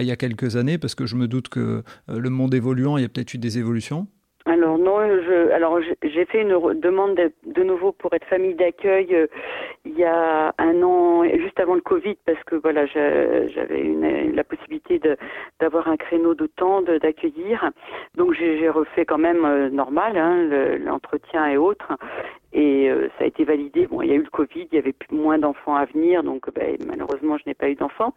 il 0.02 0.06
y 0.06 0.10
a 0.10 0.16
quelques 0.16 0.56
années? 0.56 0.76
Parce 0.76 0.94
que 0.94 1.06
je 1.06 1.16
me 1.16 1.26
doute 1.28 1.48
que 1.48 1.82
le 2.08 2.28
monde 2.28 2.52
évoluant, 2.52 2.98
il 2.98 3.00
y 3.00 3.04
a 3.06 3.08
peut-être 3.08 3.32
eu 3.32 3.38
des 3.38 3.56
évolutions. 3.56 4.06
Alors 4.46 4.76
non, 4.76 4.98
je, 5.00 5.50
alors 5.52 5.80
j'ai 5.80 6.24
fait 6.26 6.42
une 6.42 6.78
demande 6.78 7.18
de, 7.46 7.62
nouveau 7.62 7.92
pour 7.92 8.12
être 8.12 8.26
famille 8.26 8.54
d'accueil 8.54 9.14
euh, 9.14 9.26
il 9.86 9.98
y 9.98 10.04
a 10.04 10.52
un 10.58 10.82
an, 10.82 11.24
juste 11.24 11.58
avant 11.60 11.74
le 11.74 11.80
Covid, 11.80 12.16
parce 12.26 12.42
que 12.44 12.56
voilà, 12.56 12.84
j'avais 12.84 13.82
la 14.34 14.44
possibilité 14.44 15.00
d'avoir 15.60 15.88
un 15.88 15.96
créneau 15.96 16.34
de 16.34 16.46
temps 16.46 16.82
d'accueillir. 16.82 17.70
Donc 18.16 18.34
j'ai 18.34 18.68
refait 18.68 19.06
quand 19.06 19.18
même 19.18 19.46
euh, 19.46 19.70
normal, 19.70 20.18
hein, 20.18 20.76
l'entretien 20.78 21.46
et 21.48 21.56
autres. 21.56 21.92
Et 22.54 22.88
euh, 22.88 23.08
ça 23.18 23.24
a 23.24 23.26
été 23.26 23.44
validé. 23.44 23.88
Bon, 23.88 24.00
il 24.00 24.08
y 24.08 24.12
a 24.12 24.14
eu 24.14 24.22
le 24.22 24.30
Covid, 24.30 24.68
il 24.70 24.76
y 24.76 24.78
avait 24.78 24.94
moins 25.10 25.38
d'enfants 25.38 25.74
à 25.74 25.86
venir, 25.86 26.22
donc 26.22 26.48
ben, 26.54 26.76
malheureusement, 26.86 27.36
je 27.36 27.42
n'ai 27.46 27.54
pas 27.54 27.68
eu 27.68 27.74
d'enfants. 27.74 28.14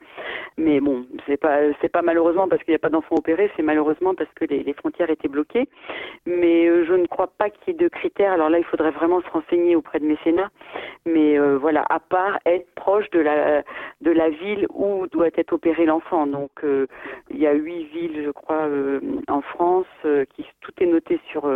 Mais 0.57 0.79
bon, 0.79 1.07
c'est 1.25 1.37
pas 1.37 1.57
c'est 1.81 1.89
pas 1.89 2.03
malheureusement 2.03 2.47
parce 2.47 2.63
qu'il 2.63 2.71
n'y 2.71 2.75
a 2.75 2.79
pas 2.79 2.89
d'enfants 2.89 3.15
opérés, 3.15 3.49
c'est 3.55 3.63
malheureusement 3.63 4.13
parce 4.13 4.29
que 4.35 4.45
les, 4.45 4.73
frontières 4.73 5.09
étaient 5.09 5.27
bloquées. 5.27 5.67
Mais 6.27 6.67
euh, 6.67 6.85
je 6.85 6.93
ne 6.93 7.07
crois 7.07 7.31
pas 7.35 7.49
qu'il 7.49 7.73
y 7.73 7.75
ait 7.75 7.79
de 7.79 7.87
critères. 7.87 8.31
Alors 8.33 8.51
là, 8.51 8.59
il 8.59 8.65
faudrait 8.65 8.91
vraiment 8.91 9.21
se 9.21 9.29
renseigner 9.29 9.75
auprès 9.75 9.99
de 9.99 10.05
mécénat. 10.05 10.51
Mais 11.07 11.39
euh, 11.39 11.57
voilà, 11.57 11.83
à 11.89 11.99
part 11.99 12.37
être 12.45 12.69
proche 12.75 13.09
de 13.09 13.19
la 13.19 13.63
de 14.01 14.11
la 14.11 14.29
ville 14.29 14.67
où 14.69 15.07
doit 15.07 15.29
être 15.35 15.53
opéré 15.53 15.85
l'enfant. 15.85 16.27
Donc 16.27 16.51
il 16.63 17.37
y 17.37 17.47
a 17.47 17.53
huit 17.53 17.85
villes, 17.85 18.21
je 18.23 18.31
crois, 18.31 18.67
en 19.27 19.41
France, 19.41 19.87
qui 20.35 20.45
tout 20.61 20.71
est 20.79 20.85
noté 20.85 21.19
sur 21.31 21.49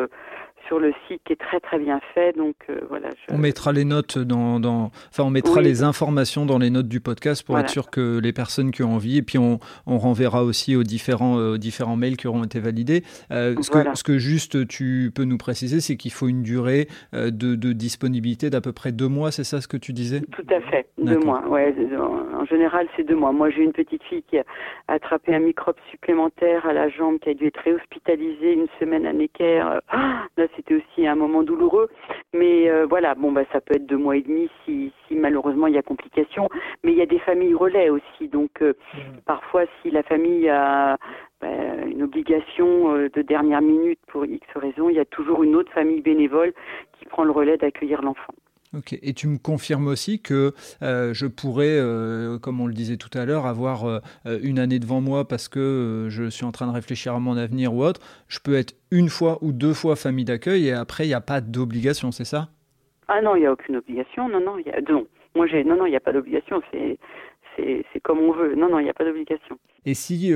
sur 0.67 0.79
le 0.79 0.93
site 1.07 1.21
qui 1.25 1.33
est 1.33 1.39
très 1.39 1.59
très 1.59 1.79
bien 1.79 1.99
fait. 2.13 2.35
Donc 2.35 2.55
euh, 2.69 2.79
voilà. 2.89 3.09
On 3.29 3.37
mettra 3.37 3.71
les 3.71 3.85
notes 3.85 4.17
dans, 4.17 4.59
dans... 4.59 4.91
enfin 5.09 5.23
on 5.23 5.29
mettra 5.29 5.61
les 5.61 5.83
informations 5.83 6.45
dans 6.45 6.57
les 6.57 6.69
notes 6.69 6.87
du 6.87 6.99
podcast 6.99 7.45
pour 7.45 7.57
être 7.59 7.69
sûr 7.69 7.89
que 7.89 8.19
les 8.19 8.33
personnes 8.33 8.71
qui 8.71 8.83
ont 8.83 8.93
envie 8.93 9.17
et 9.17 9.21
puis 9.21 9.37
on, 9.37 9.59
on 9.87 9.97
renverra 9.97 10.43
aussi 10.43 10.75
aux 10.75 10.83
différents 10.83 11.39
euh, 11.39 11.57
différents 11.57 11.95
mails 11.95 12.17
qui 12.17 12.27
auront 12.27 12.43
été 12.43 12.59
validés. 12.59 13.03
Euh, 13.31 13.55
ce, 13.61 13.69
que, 13.69 13.79
ce 13.95 14.03
que 14.03 14.17
juste 14.17 14.67
tu 14.67 15.11
peux 15.13 15.23
nous 15.23 15.37
préciser, 15.37 15.81
c'est 15.81 15.97
qu'il 15.97 16.11
faut 16.11 16.27
une 16.27 16.43
durée 16.43 16.87
de, 17.13 17.29
de, 17.29 17.73
disponibilité 17.73 18.49
d'à 18.49 18.61
peu 18.61 18.71
près 18.71 18.91
deux 18.91 19.07
mois. 19.07 19.31
C'est 19.31 19.43
ça 19.43 19.61
ce 19.61 19.67
que 19.67 19.77
tu 19.77 19.93
disais? 19.93 20.21
Tout 20.31 20.53
à 20.53 20.61
fait, 20.61 20.87
deux 20.97 21.19
mois. 21.19 21.47
Ouais, 21.47 21.73
en 22.35 22.45
général 22.45 22.87
c'est 22.95 23.03
deux 23.03 23.15
mois. 23.15 23.31
Moi 23.31 23.49
j'ai 23.49 23.63
une 23.63 23.73
petite 23.73 24.03
fille 24.03 24.23
qui 24.29 24.37
a 24.37 24.43
attrapé 24.87 25.33
un 25.33 25.39
microbe 25.39 25.77
supplémentaire 25.89 26.65
à 26.65 26.73
la 26.73 26.89
jambe, 26.89 27.19
qui 27.19 27.29
a 27.29 27.33
dû 27.33 27.47
être 27.47 27.61
réhospitalisée 27.63 28.53
une 28.53 28.67
semaine 28.79 29.05
à 29.05 29.13
Necker. 29.13 29.79
Ah, 29.89 30.25
c'était 30.55 30.75
aussi 30.75 31.07
un 31.07 31.15
moment 31.15 31.43
douloureux. 31.43 31.89
Mais 32.33 32.69
euh, 32.69 32.85
voilà, 32.85 33.15
bon 33.15 33.31
bah 33.31 33.43
ça 33.51 33.61
peut 33.61 33.75
être 33.75 33.85
deux 33.85 33.97
mois 33.97 34.17
et 34.17 34.21
demi 34.21 34.49
si, 34.65 34.91
si 35.07 35.15
malheureusement 35.15 35.67
il 35.67 35.75
y 35.75 35.77
a 35.77 35.81
complications. 35.81 36.49
Mais 36.83 36.91
il 36.91 36.97
y 36.97 37.01
a 37.01 37.05
des 37.05 37.19
familles 37.19 37.53
relais 37.53 37.89
aussi, 37.89 38.27
donc 38.27 38.61
euh, 38.61 38.73
mmh. 38.93 38.97
parfois 39.25 39.63
si 39.81 39.91
la 39.91 40.03
famille 40.03 40.49
a 40.49 40.97
bah, 41.41 41.47
une 41.87 42.03
obligation 42.03 42.95
euh, 42.95 43.09
de 43.09 43.21
dernière 43.21 43.61
minute 43.61 43.99
pour 44.07 44.25
X 44.25 44.45
raison, 44.55 44.89
il 44.89 44.95
y 44.95 44.99
a 44.99 45.05
toujours 45.05 45.43
une 45.43 45.55
autre 45.55 45.71
famille 45.71 46.01
bénévole 46.01 46.53
qui 46.97 47.05
prend 47.05 47.23
le 47.23 47.31
relais 47.31 47.57
d'accueillir 47.57 48.01
l'enfant. 48.01 48.33
Ok, 48.73 48.97
et 49.01 49.13
tu 49.13 49.27
me 49.27 49.37
confirmes 49.37 49.87
aussi 49.87 50.21
que 50.21 50.53
euh, 50.81 51.13
je 51.13 51.27
pourrais, 51.27 51.77
euh, 51.77 52.39
comme 52.39 52.61
on 52.61 52.67
le 52.67 52.73
disait 52.73 52.95
tout 52.95 53.09
à 53.13 53.25
l'heure, 53.25 53.45
avoir 53.45 53.83
euh, 53.83 53.99
une 54.41 54.59
année 54.59 54.79
devant 54.79 55.01
moi 55.01 55.27
parce 55.27 55.49
que 55.49 56.07
je 56.09 56.29
suis 56.29 56.45
en 56.45 56.53
train 56.53 56.67
de 56.67 56.71
réfléchir 56.71 57.13
à 57.13 57.19
mon 57.19 57.35
avenir 57.35 57.73
ou 57.73 57.83
autre. 57.83 57.99
Je 58.29 58.39
peux 58.39 58.53
être 58.53 58.73
une 58.89 59.09
fois 59.09 59.39
ou 59.41 59.51
deux 59.51 59.73
fois 59.73 59.97
famille 59.97 60.23
d'accueil 60.23 60.67
et 60.67 60.71
après, 60.71 61.03
il 61.03 61.09
n'y 61.09 61.13
a 61.13 61.19
pas 61.19 61.41
d'obligation, 61.41 62.13
c'est 62.13 62.23
ça? 62.23 62.47
Ah 63.09 63.21
non, 63.21 63.35
il 63.35 63.41
n'y 63.41 63.45
a 63.45 63.51
aucune 63.51 63.75
obligation. 63.75 64.29
Non, 64.29 64.39
non, 64.39 64.57
y 64.57 64.69
a, 64.69 64.79
non. 64.89 65.05
Moi, 65.35 65.47
j'ai, 65.47 65.65
non, 65.65 65.75
non, 65.75 65.85
il 65.85 65.89
n'y 65.89 65.97
a 65.97 66.01
pas 66.01 66.13
d'obligation. 66.13 66.61
C'est, 66.71 66.97
c'est, 67.57 67.99
comme 68.03 68.19
on 68.19 68.31
veut. 68.31 68.55
Non, 68.55 68.69
non, 68.69 68.79
il 68.79 68.83
n'y 68.83 68.89
a 68.89 68.93
pas 68.93 69.03
d'obligation. 69.03 69.59
Et 69.83 69.95
si, 69.95 70.31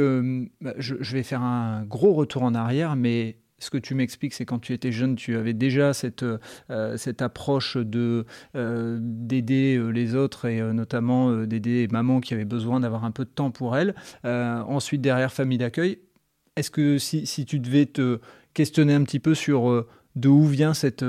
bah, 0.59 0.73
je, 0.77 0.95
je 0.99 1.13
vais 1.13 1.23
faire 1.23 1.41
un 1.41 1.85
gros 1.85 2.11
retour 2.11 2.43
en 2.43 2.53
arrière, 2.53 2.97
mais 2.97 3.37
ce 3.65 3.71
que 3.71 3.77
tu 3.77 3.95
m'expliques, 3.95 4.33
c'est 4.33 4.45
quand 4.45 4.59
tu 4.59 4.73
étais 4.73 4.91
jeune, 4.91 5.15
tu 5.15 5.35
avais 5.35 5.53
déjà 5.53 5.93
cette, 5.93 6.23
euh, 6.23 6.97
cette 6.97 7.21
approche 7.21 7.77
de 7.77 8.25
euh, 8.55 8.99
d'aider 9.01 9.75
euh, 9.75 9.89
les 9.89 10.15
autres 10.15 10.45
et 10.45 10.61
notamment 10.73 11.45
d'aider 11.45 11.87
maman 11.91 12.21
qui 12.21 12.33
avait 12.33 12.45
besoin 12.45 12.79
d'avoir 12.79 13.03
un 13.03 13.11
peu 13.11 13.25
de 13.25 13.29
temps 13.29 13.51
pour 13.51 13.75
elle. 13.75 13.95
ensuite, 14.23 15.01
derrière 15.01 15.33
famille 15.33 15.57
d'accueil, 15.57 15.99
est-ce 16.55 16.71
que 16.71 16.97
si, 16.97 17.25
si, 17.25 17.45
tu 17.45 17.59
devais 17.59 17.85
te 17.85 18.19
questionner 18.53 18.93
un 18.93 19.03
petit 19.03 19.19
peu 19.19 19.33
sur 19.33 19.85
de 20.15 20.29
où 20.29 20.45
vient 20.45 20.73
cette, 20.73 21.05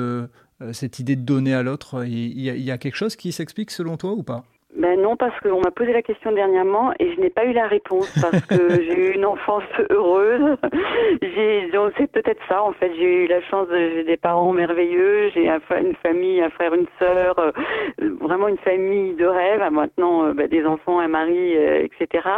cette 0.73 0.99
idée 0.99 1.17
de 1.17 1.23
donner 1.23 1.55
à 1.55 1.63
l'autre, 1.63 2.05
il 2.07 2.41
y, 2.41 2.71
a 2.71 2.79
quelque 2.79 2.97
chose 2.97 3.17
qui 3.17 3.33
s'explique 3.33 3.71
selon 3.71 3.97
toi 3.97 4.13
ou 4.13 4.23
pas? 4.23 4.45
Ben 4.77 5.01
non, 5.01 5.17
parce 5.17 5.39
qu'on 5.41 5.61
m'a 5.61 5.71
posé 5.71 5.93
la 5.93 6.03
question 6.03 6.33
dernièrement 6.33 6.93
et 6.99 7.15
je 7.15 7.21
n'ai 7.21 7.31
pas 7.31 7.47
eu 7.47 7.53
la 7.53 7.67
réponse 7.67 8.13
parce 8.21 8.45
que 8.45 8.69
j'ai 8.83 9.11
eu 9.11 9.15
une 9.15 9.25
enfance 9.25 9.65
heureuse. 9.91 10.57
J'ai, 11.23 11.71
c'est 11.97 12.11
peut-être 12.13 12.41
ça 12.47 12.63
en 12.63 12.73
fait. 12.73 12.93
J'ai 12.97 13.25
eu 13.25 13.27
la 13.27 13.41
chance, 13.43 13.69
j'ai 13.71 14.05
des 14.05 14.19
parents 14.19 14.53
merveilleux, 14.53 15.31
j'ai 15.35 15.49
une 15.49 15.95
famille, 16.03 16.43
un 16.43 16.51
frère, 16.51 16.75
une 16.75 16.87
sœur, 16.99 17.39
euh, 17.39 17.53
vraiment 18.21 18.49
une 18.49 18.59
famille 18.59 19.15
de 19.15 19.27
rêve. 19.27 19.63
Maintenant, 19.71 20.27
euh, 20.27 20.35
ben, 20.35 20.47
des 20.47 20.65
enfants, 20.67 20.99
un 21.01 21.09
mari, 21.09 21.57
euh, 21.57 21.87
etc. 21.87 22.29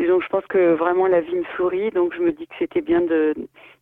Et 0.00 0.06
donc 0.08 0.22
je 0.22 0.28
pense 0.28 0.46
que 0.46 0.74
vraiment 0.74 1.06
la 1.06 1.20
vie 1.20 1.36
me 1.36 1.44
sourit. 1.56 1.90
Donc 1.90 2.14
je 2.16 2.20
me 2.20 2.32
dis 2.32 2.48
que 2.48 2.54
c'était 2.58 2.80
bien 2.80 3.00
de 3.00 3.34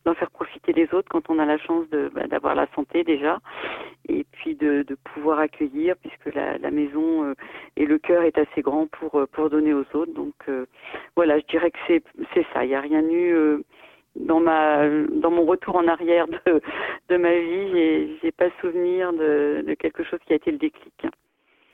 d'en 0.05 0.13
faire 0.13 0.31
profiter 0.31 0.73
les 0.73 0.93
autres 0.93 1.09
quand 1.09 1.29
on 1.29 1.39
a 1.39 1.45
la 1.45 1.57
chance 1.57 1.85
ben, 1.89 2.27
d'avoir 2.27 2.55
la 2.55 2.67
santé 2.75 3.03
déjà 3.03 3.39
et 4.07 4.25
puis 4.31 4.55
de, 4.55 4.85
pouvoir 5.13 5.39
accueillir 5.39 5.95
puisque 5.97 6.33
la, 6.35 6.71
maison 6.71 7.33
et 7.75 7.85
le 7.85 7.97
cœur 7.97 8.23
est 8.23 8.37
assez 8.37 8.61
grand 8.61 8.87
pour 8.87 9.15
euh, 9.15 9.25
pour 9.31 9.49
donner 9.49 9.73
aux 9.73 9.85
autres. 9.93 10.13
Donc 10.13 10.33
euh, 10.47 10.65
voilà, 11.15 11.39
je 11.39 11.45
dirais 11.45 11.71
que 11.71 11.77
c'est 11.87 12.03
c'est 12.33 12.45
ça. 12.53 12.65
Il 12.65 12.69
n'y 12.69 12.75
a 12.75 12.81
rien 12.81 13.01
eu 13.01 13.33
euh, 13.33 13.63
dans 14.15 14.39
ma 14.39 14.87
dans 14.87 15.31
mon 15.31 15.45
retour 15.45 15.75
en 15.75 15.87
arrière 15.87 16.27
de 16.27 16.61
de 17.09 17.17
ma 17.17 17.33
vie. 17.39 17.71
J'ai 17.71 18.19
j'ai 18.21 18.31
pas 18.31 18.49
souvenir 18.61 19.13
de, 19.13 19.63
de 19.65 19.73
quelque 19.75 20.03
chose 20.03 20.19
qui 20.25 20.33
a 20.33 20.35
été 20.35 20.51
le 20.51 20.57
déclic. 20.57 20.93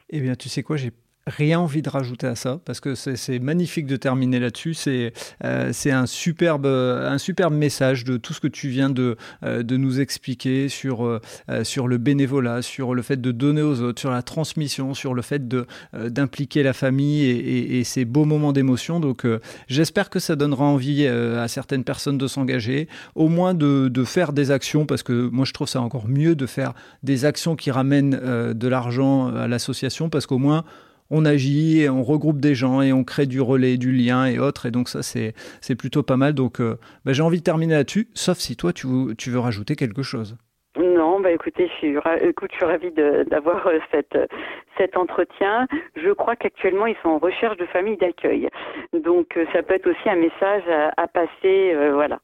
Eh 0.09 0.21
bien, 0.21 0.35
tu 0.35 0.49
sais 0.49 0.61
quoi, 0.61 0.77
j'ai 0.77 0.91
rien 1.27 1.59
envie 1.59 1.81
de 1.81 1.89
rajouter 1.89 2.27
à 2.27 2.35
ça 2.35 2.59
parce 2.65 2.79
que 2.79 2.93
c'est 2.93 3.39
magnifique 3.39 3.87
de 3.87 3.95
terminer 3.95 4.39
là-dessus. 4.39 4.75
C'est 4.75 5.13
euh, 5.43 5.71
un, 5.85 6.05
superbe, 6.05 6.67
un 6.67 7.17
superbe 7.17 7.53
message 7.53 8.03
de 8.03 8.17
tout 8.17 8.33
ce 8.33 8.39
que 8.39 8.47
tu 8.47 8.69
viens 8.69 8.89
de, 8.89 9.17
euh, 9.43 9.63
de 9.63 9.77
nous 9.77 9.99
expliquer 9.99 10.69
sur, 10.69 11.03
euh, 11.05 11.19
sur 11.63 11.87
le 11.87 11.97
bénévolat, 11.97 12.61
sur 12.61 12.93
le 12.93 13.01
fait 13.01 13.19
de 13.19 13.31
donner 13.31 13.63
aux 13.63 13.81
autres, 13.81 13.99
sur 13.99 14.11
la 14.11 14.21
transmission, 14.21 14.93
sur 14.93 15.13
le 15.13 15.21
fait 15.21 15.47
d'impliquer 15.93 16.63
la 16.63 16.73
famille 16.73 17.23
et, 17.23 17.79
et, 17.79 17.83
ces 17.83 18.05
beaux 18.05 18.25
moments 18.25 18.53
d'émotion. 18.53 18.99
Donc 18.99 19.25
j'espère 19.67 20.09
que 20.09 20.19
ça 20.19 20.35
donnera 20.35 20.65
envie 20.65 21.07
à 21.07 21.47
certaines 21.47 21.83
personnes 21.83 22.17
de 22.17 22.27
s'engager, 22.27 22.87
au 23.15 23.27
moins 23.29 23.53
de, 23.53 23.87
de, 23.87 24.03
faire 24.03 24.33
des 24.33 24.51
actions 24.51 24.85
parce 24.85 25.03
que 25.03 25.29
moi 25.29 25.45
je 25.45 25.53
trouve 25.53 25.67
ça 25.67 25.81
encore 25.81 26.07
mieux 26.07 26.35
de 26.35 26.45
faire 26.45 26.73
des 27.03 27.25
actions 27.25 27.55
qui 27.55 27.71
ramènent 27.71 28.19
de 28.53 28.67
l'argent 28.67 29.27
à 29.27 29.47
l'association 29.47 30.09
parce 30.09 30.25
qu'au 30.25 30.37
moins 30.37 30.63
on 31.09 31.25
agit, 31.25 31.81
et 31.81 31.89
on 31.89 32.03
regroupe 32.03 32.39
des 32.39 32.55
gens 32.55 32.81
et 32.81 32.93
on 32.93 33.03
crée 33.03 33.25
du 33.25 33.41
relais, 33.41 33.77
du 33.77 33.91
lien 33.91 34.25
et 34.25 34.39
autres. 34.39 34.65
Et 34.65 34.71
donc 34.71 34.89
ça, 34.89 35.03
c'est, 35.03 35.33
plutôt 35.77 36.03
pas 36.03 36.17
mal. 36.17 36.33
Donc 36.33 36.59
euh, 36.59 36.77
bah, 37.05 37.13
j'ai 37.13 37.21
envie 37.21 37.39
de 37.39 37.43
terminer 37.43 37.75
là-dessus, 37.75 38.07
sauf 38.13 38.37
si 38.37 38.55
toi, 38.55 38.73
tu, 38.73 38.87
veux 38.87 39.39
rajouter 39.39 39.75
quelque 39.75 40.03
chose. 40.03 40.37
Non, 40.77 41.21
bah 41.21 41.31
écoutez, 41.31 41.69
je 41.69 41.73
suis, 41.73 41.95
écoute, 42.21 42.49
je 42.51 42.57
suis 42.57 42.65
ravie 42.65 42.91
d'avoir 42.91 43.65
euh, 43.67 43.79
cet 44.77 44.97
entretien. 44.97 45.67
Je 45.95 46.11
crois 46.11 46.35
qu'actuellement, 46.35 46.85
ils 46.85 46.97
sont 47.01 47.09
en 47.09 47.17
recherche 47.17 47.55
de 47.57 47.65
familles 47.67 47.97
d'accueil. 47.97 48.49
Donc, 48.91 49.37
euh, 49.37 49.45
ça 49.53 49.63
peut 49.63 49.75
être 49.75 49.89
aussi 49.89 50.09
un 50.09 50.17
message 50.17 50.63
à, 50.97 51.07
passer, 51.07 51.75
voilà. 51.93 52.19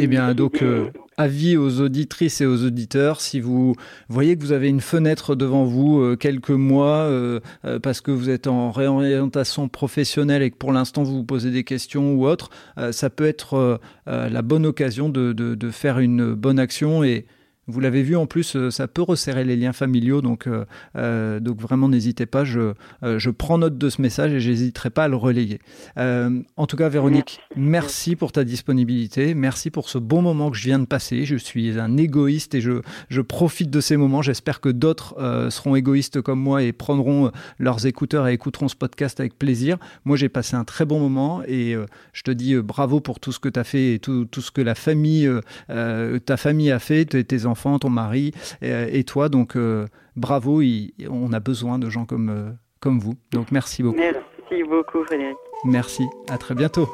Eh 0.00 0.06
bien, 0.06 0.32
donc, 0.34 0.62
euh, 0.62 0.90
avis 1.16 1.56
aux 1.56 1.80
auditrices 1.80 2.40
et 2.40 2.46
aux 2.46 2.64
auditeurs, 2.64 3.20
si 3.20 3.40
vous 3.40 3.74
voyez 4.08 4.36
que 4.36 4.42
vous 4.42 4.52
avez 4.52 4.68
une 4.68 4.80
fenêtre 4.80 5.34
devant 5.34 5.64
vous 5.64 6.00
euh, 6.00 6.16
quelques 6.16 6.50
mois 6.50 6.98
euh, 6.98 7.40
parce 7.82 8.00
que 8.00 8.12
vous 8.12 8.30
êtes 8.30 8.46
en 8.46 8.70
réorientation 8.70 9.68
professionnelle 9.68 10.42
et 10.42 10.50
que 10.52 10.56
pour 10.56 10.72
l'instant 10.72 11.02
vous 11.02 11.16
vous 11.16 11.24
posez 11.24 11.50
des 11.50 11.64
questions 11.64 12.14
ou 12.14 12.26
autre, 12.26 12.50
ça 12.92 13.10
peut 13.10 13.26
être 13.26 13.80
la 14.06 14.42
bonne 14.42 14.66
occasion 14.66 15.08
de, 15.08 15.32
de, 15.32 15.70
faire 15.70 15.98
une 15.98 16.34
bonne 16.34 16.58
action 16.58 17.02
et 17.02 17.26
vous 17.68 17.80
l'avez 17.80 18.02
vu 18.02 18.16
en 18.16 18.26
plus, 18.26 18.56
euh, 18.56 18.70
ça 18.70 18.88
peut 18.88 19.02
resserrer 19.02 19.44
les 19.44 19.54
liens 19.54 19.74
familiaux, 19.74 20.22
donc, 20.22 20.46
euh, 20.46 20.64
euh, 20.96 21.38
donc 21.38 21.60
vraiment 21.60 21.88
n'hésitez 21.88 22.24
pas. 22.24 22.44
Je, 22.44 22.72
je 23.02 23.30
prends 23.30 23.58
note 23.58 23.76
de 23.76 23.90
ce 23.90 24.00
message 24.00 24.32
et 24.32 24.40
j'hésiterai 24.40 24.90
pas 24.90 25.04
à 25.04 25.08
le 25.08 25.16
relayer. 25.16 25.60
en 25.96 26.66
tout 26.66 26.76
cas, 26.76 26.88
Véronique, 26.88 27.40
merci. 27.56 28.16
pour 28.16 28.32
ta 28.32 28.44
disponibilité, 28.44 29.34
merci 29.34 29.70
pour 29.70 29.88
ce 29.88 29.98
bon 29.98 30.22
moment 30.22 30.50
que 30.50 30.56
je 30.56 30.64
viens 30.64 30.78
de 30.78 30.86
passer. 30.86 31.24
Je 31.26 31.36
suis 31.36 31.78
un 31.78 31.96
égoïste 31.98 32.54
et 32.54 32.60
je, 32.60 32.80
je 33.10 33.20
profite 33.20 33.70
de 33.70 33.80
ces 33.80 33.96
moments. 33.96 34.22
J'espère 34.22 34.60
que 34.60 34.70
d'autres 34.70 35.14
seront 35.50 35.76
égoïstes 35.76 36.22
comme 36.22 36.40
moi 36.40 36.62
et 36.62 36.72
prendront 36.72 37.30
leurs 37.58 37.84
écouteurs 37.86 38.26
et 38.28 38.32
écouteront 38.32 38.68
ce 38.68 38.76
podcast 38.76 39.20
avec 39.20 39.38
plaisir. 39.38 39.76
Moi, 40.04 40.16
j'ai 40.16 40.30
passé 40.30 40.56
un 40.56 40.64
très 40.64 40.86
bon 40.86 41.00
moment 41.00 41.42
et 41.46 41.76
je 42.14 42.22
te 42.22 42.30
dis 42.30 42.56
bravo 42.56 43.00
pour 43.00 43.20
tout 43.20 43.32
ce 43.32 43.38
que 43.38 43.48
tu 43.48 43.60
as 43.60 43.64
fait 43.64 43.94
et 43.94 43.98
tout, 43.98 44.24
tout, 44.24 44.40
ce 44.40 44.50
que 44.50 44.62
la 44.62 44.74
famille, 44.74 45.28
ta 45.68 46.36
famille 46.36 46.70
a 46.70 46.78
fait, 46.78 47.04
tes 47.04 47.46
enfants 47.46 47.57
ton 47.78 47.90
mari 47.90 48.32
et, 48.62 49.04
toi. 49.04 49.28
Donc 49.28 49.56
euh, 49.56 49.86
bravo, 50.16 50.62
on 51.08 51.32
a 51.32 51.40
besoin 51.40 51.78
de 51.78 51.90
gens 51.90 52.04
comme, 52.04 52.30
euh, 52.30 52.50
comme 52.80 52.98
vous. 52.98 53.14
Donc 53.32 53.52
merci 53.52 53.82
beaucoup. 53.82 53.98
Merci 53.98 54.64
beaucoup 54.68 55.04
Frédéric. 55.04 55.36
Merci, 55.64 56.06
à 56.28 56.38
très 56.38 56.54
bientôt. 56.54 56.88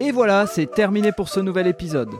Et 0.00 0.12
voilà, 0.12 0.46
c'est 0.46 0.70
terminé 0.70 1.12
pour 1.12 1.28
ce 1.28 1.40
nouvel 1.40 1.66
épisode. 1.66 2.10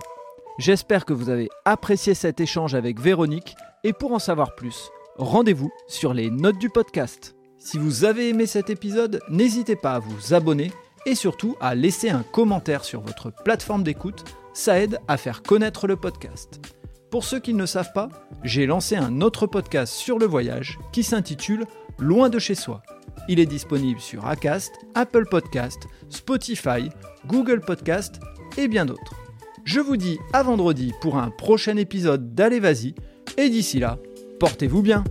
J'espère 0.58 1.04
que 1.04 1.12
vous 1.12 1.28
avez 1.28 1.50
apprécié 1.66 2.14
cet 2.14 2.40
échange 2.40 2.74
avec 2.74 2.98
Véronique 2.98 3.54
et 3.84 3.92
pour 3.92 4.12
en 4.12 4.18
savoir 4.18 4.54
plus, 4.54 4.90
rendez-vous 5.16 5.70
sur 5.86 6.14
les 6.14 6.30
notes 6.30 6.58
du 6.58 6.70
podcast. 6.70 7.36
Si 7.58 7.78
vous 7.78 8.04
avez 8.04 8.30
aimé 8.30 8.46
cet 8.46 8.70
épisode, 8.70 9.20
n'hésitez 9.28 9.76
pas 9.76 9.94
à 9.94 9.98
vous 9.98 10.32
abonner 10.32 10.72
et 11.04 11.14
surtout 11.14 11.56
à 11.60 11.74
laisser 11.74 12.08
un 12.08 12.22
commentaire 12.22 12.84
sur 12.84 13.00
votre 13.00 13.30
plateforme 13.30 13.82
d'écoute, 13.82 14.24
ça 14.54 14.80
aide 14.80 14.98
à 15.08 15.16
faire 15.16 15.42
connaître 15.42 15.86
le 15.86 15.96
podcast. 15.96 16.60
Pour 17.10 17.24
ceux 17.24 17.38
qui 17.38 17.54
ne 17.54 17.66
savent 17.66 17.92
pas, 17.92 18.08
j'ai 18.42 18.66
lancé 18.66 18.96
un 18.96 19.20
autre 19.20 19.46
podcast 19.46 19.92
sur 19.92 20.18
le 20.18 20.26
voyage 20.26 20.78
qui 20.92 21.02
s'intitule 21.02 21.64
Loin 21.98 22.28
de 22.28 22.38
chez 22.38 22.54
soi. 22.54 22.82
Il 23.28 23.40
est 23.40 23.46
disponible 23.46 24.00
sur 24.00 24.26
Acast, 24.26 24.72
Apple 24.94 25.24
Podcast, 25.30 25.78
Spotify, 26.10 26.90
Google 27.26 27.60
Podcast 27.60 28.20
et 28.58 28.68
bien 28.68 28.84
d'autres. 28.84 29.14
Je 29.64 29.80
vous 29.80 29.96
dis 29.96 30.18
à 30.32 30.42
vendredi 30.42 30.92
pour 31.00 31.16
un 31.16 31.30
prochain 31.30 31.76
épisode 31.76 32.34
d'Allez 32.34 32.60
Vas-y 32.60 32.94
et 33.38 33.48
d'ici 33.48 33.78
là, 33.78 33.98
portez-vous 34.38 34.82
bien. 34.82 35.04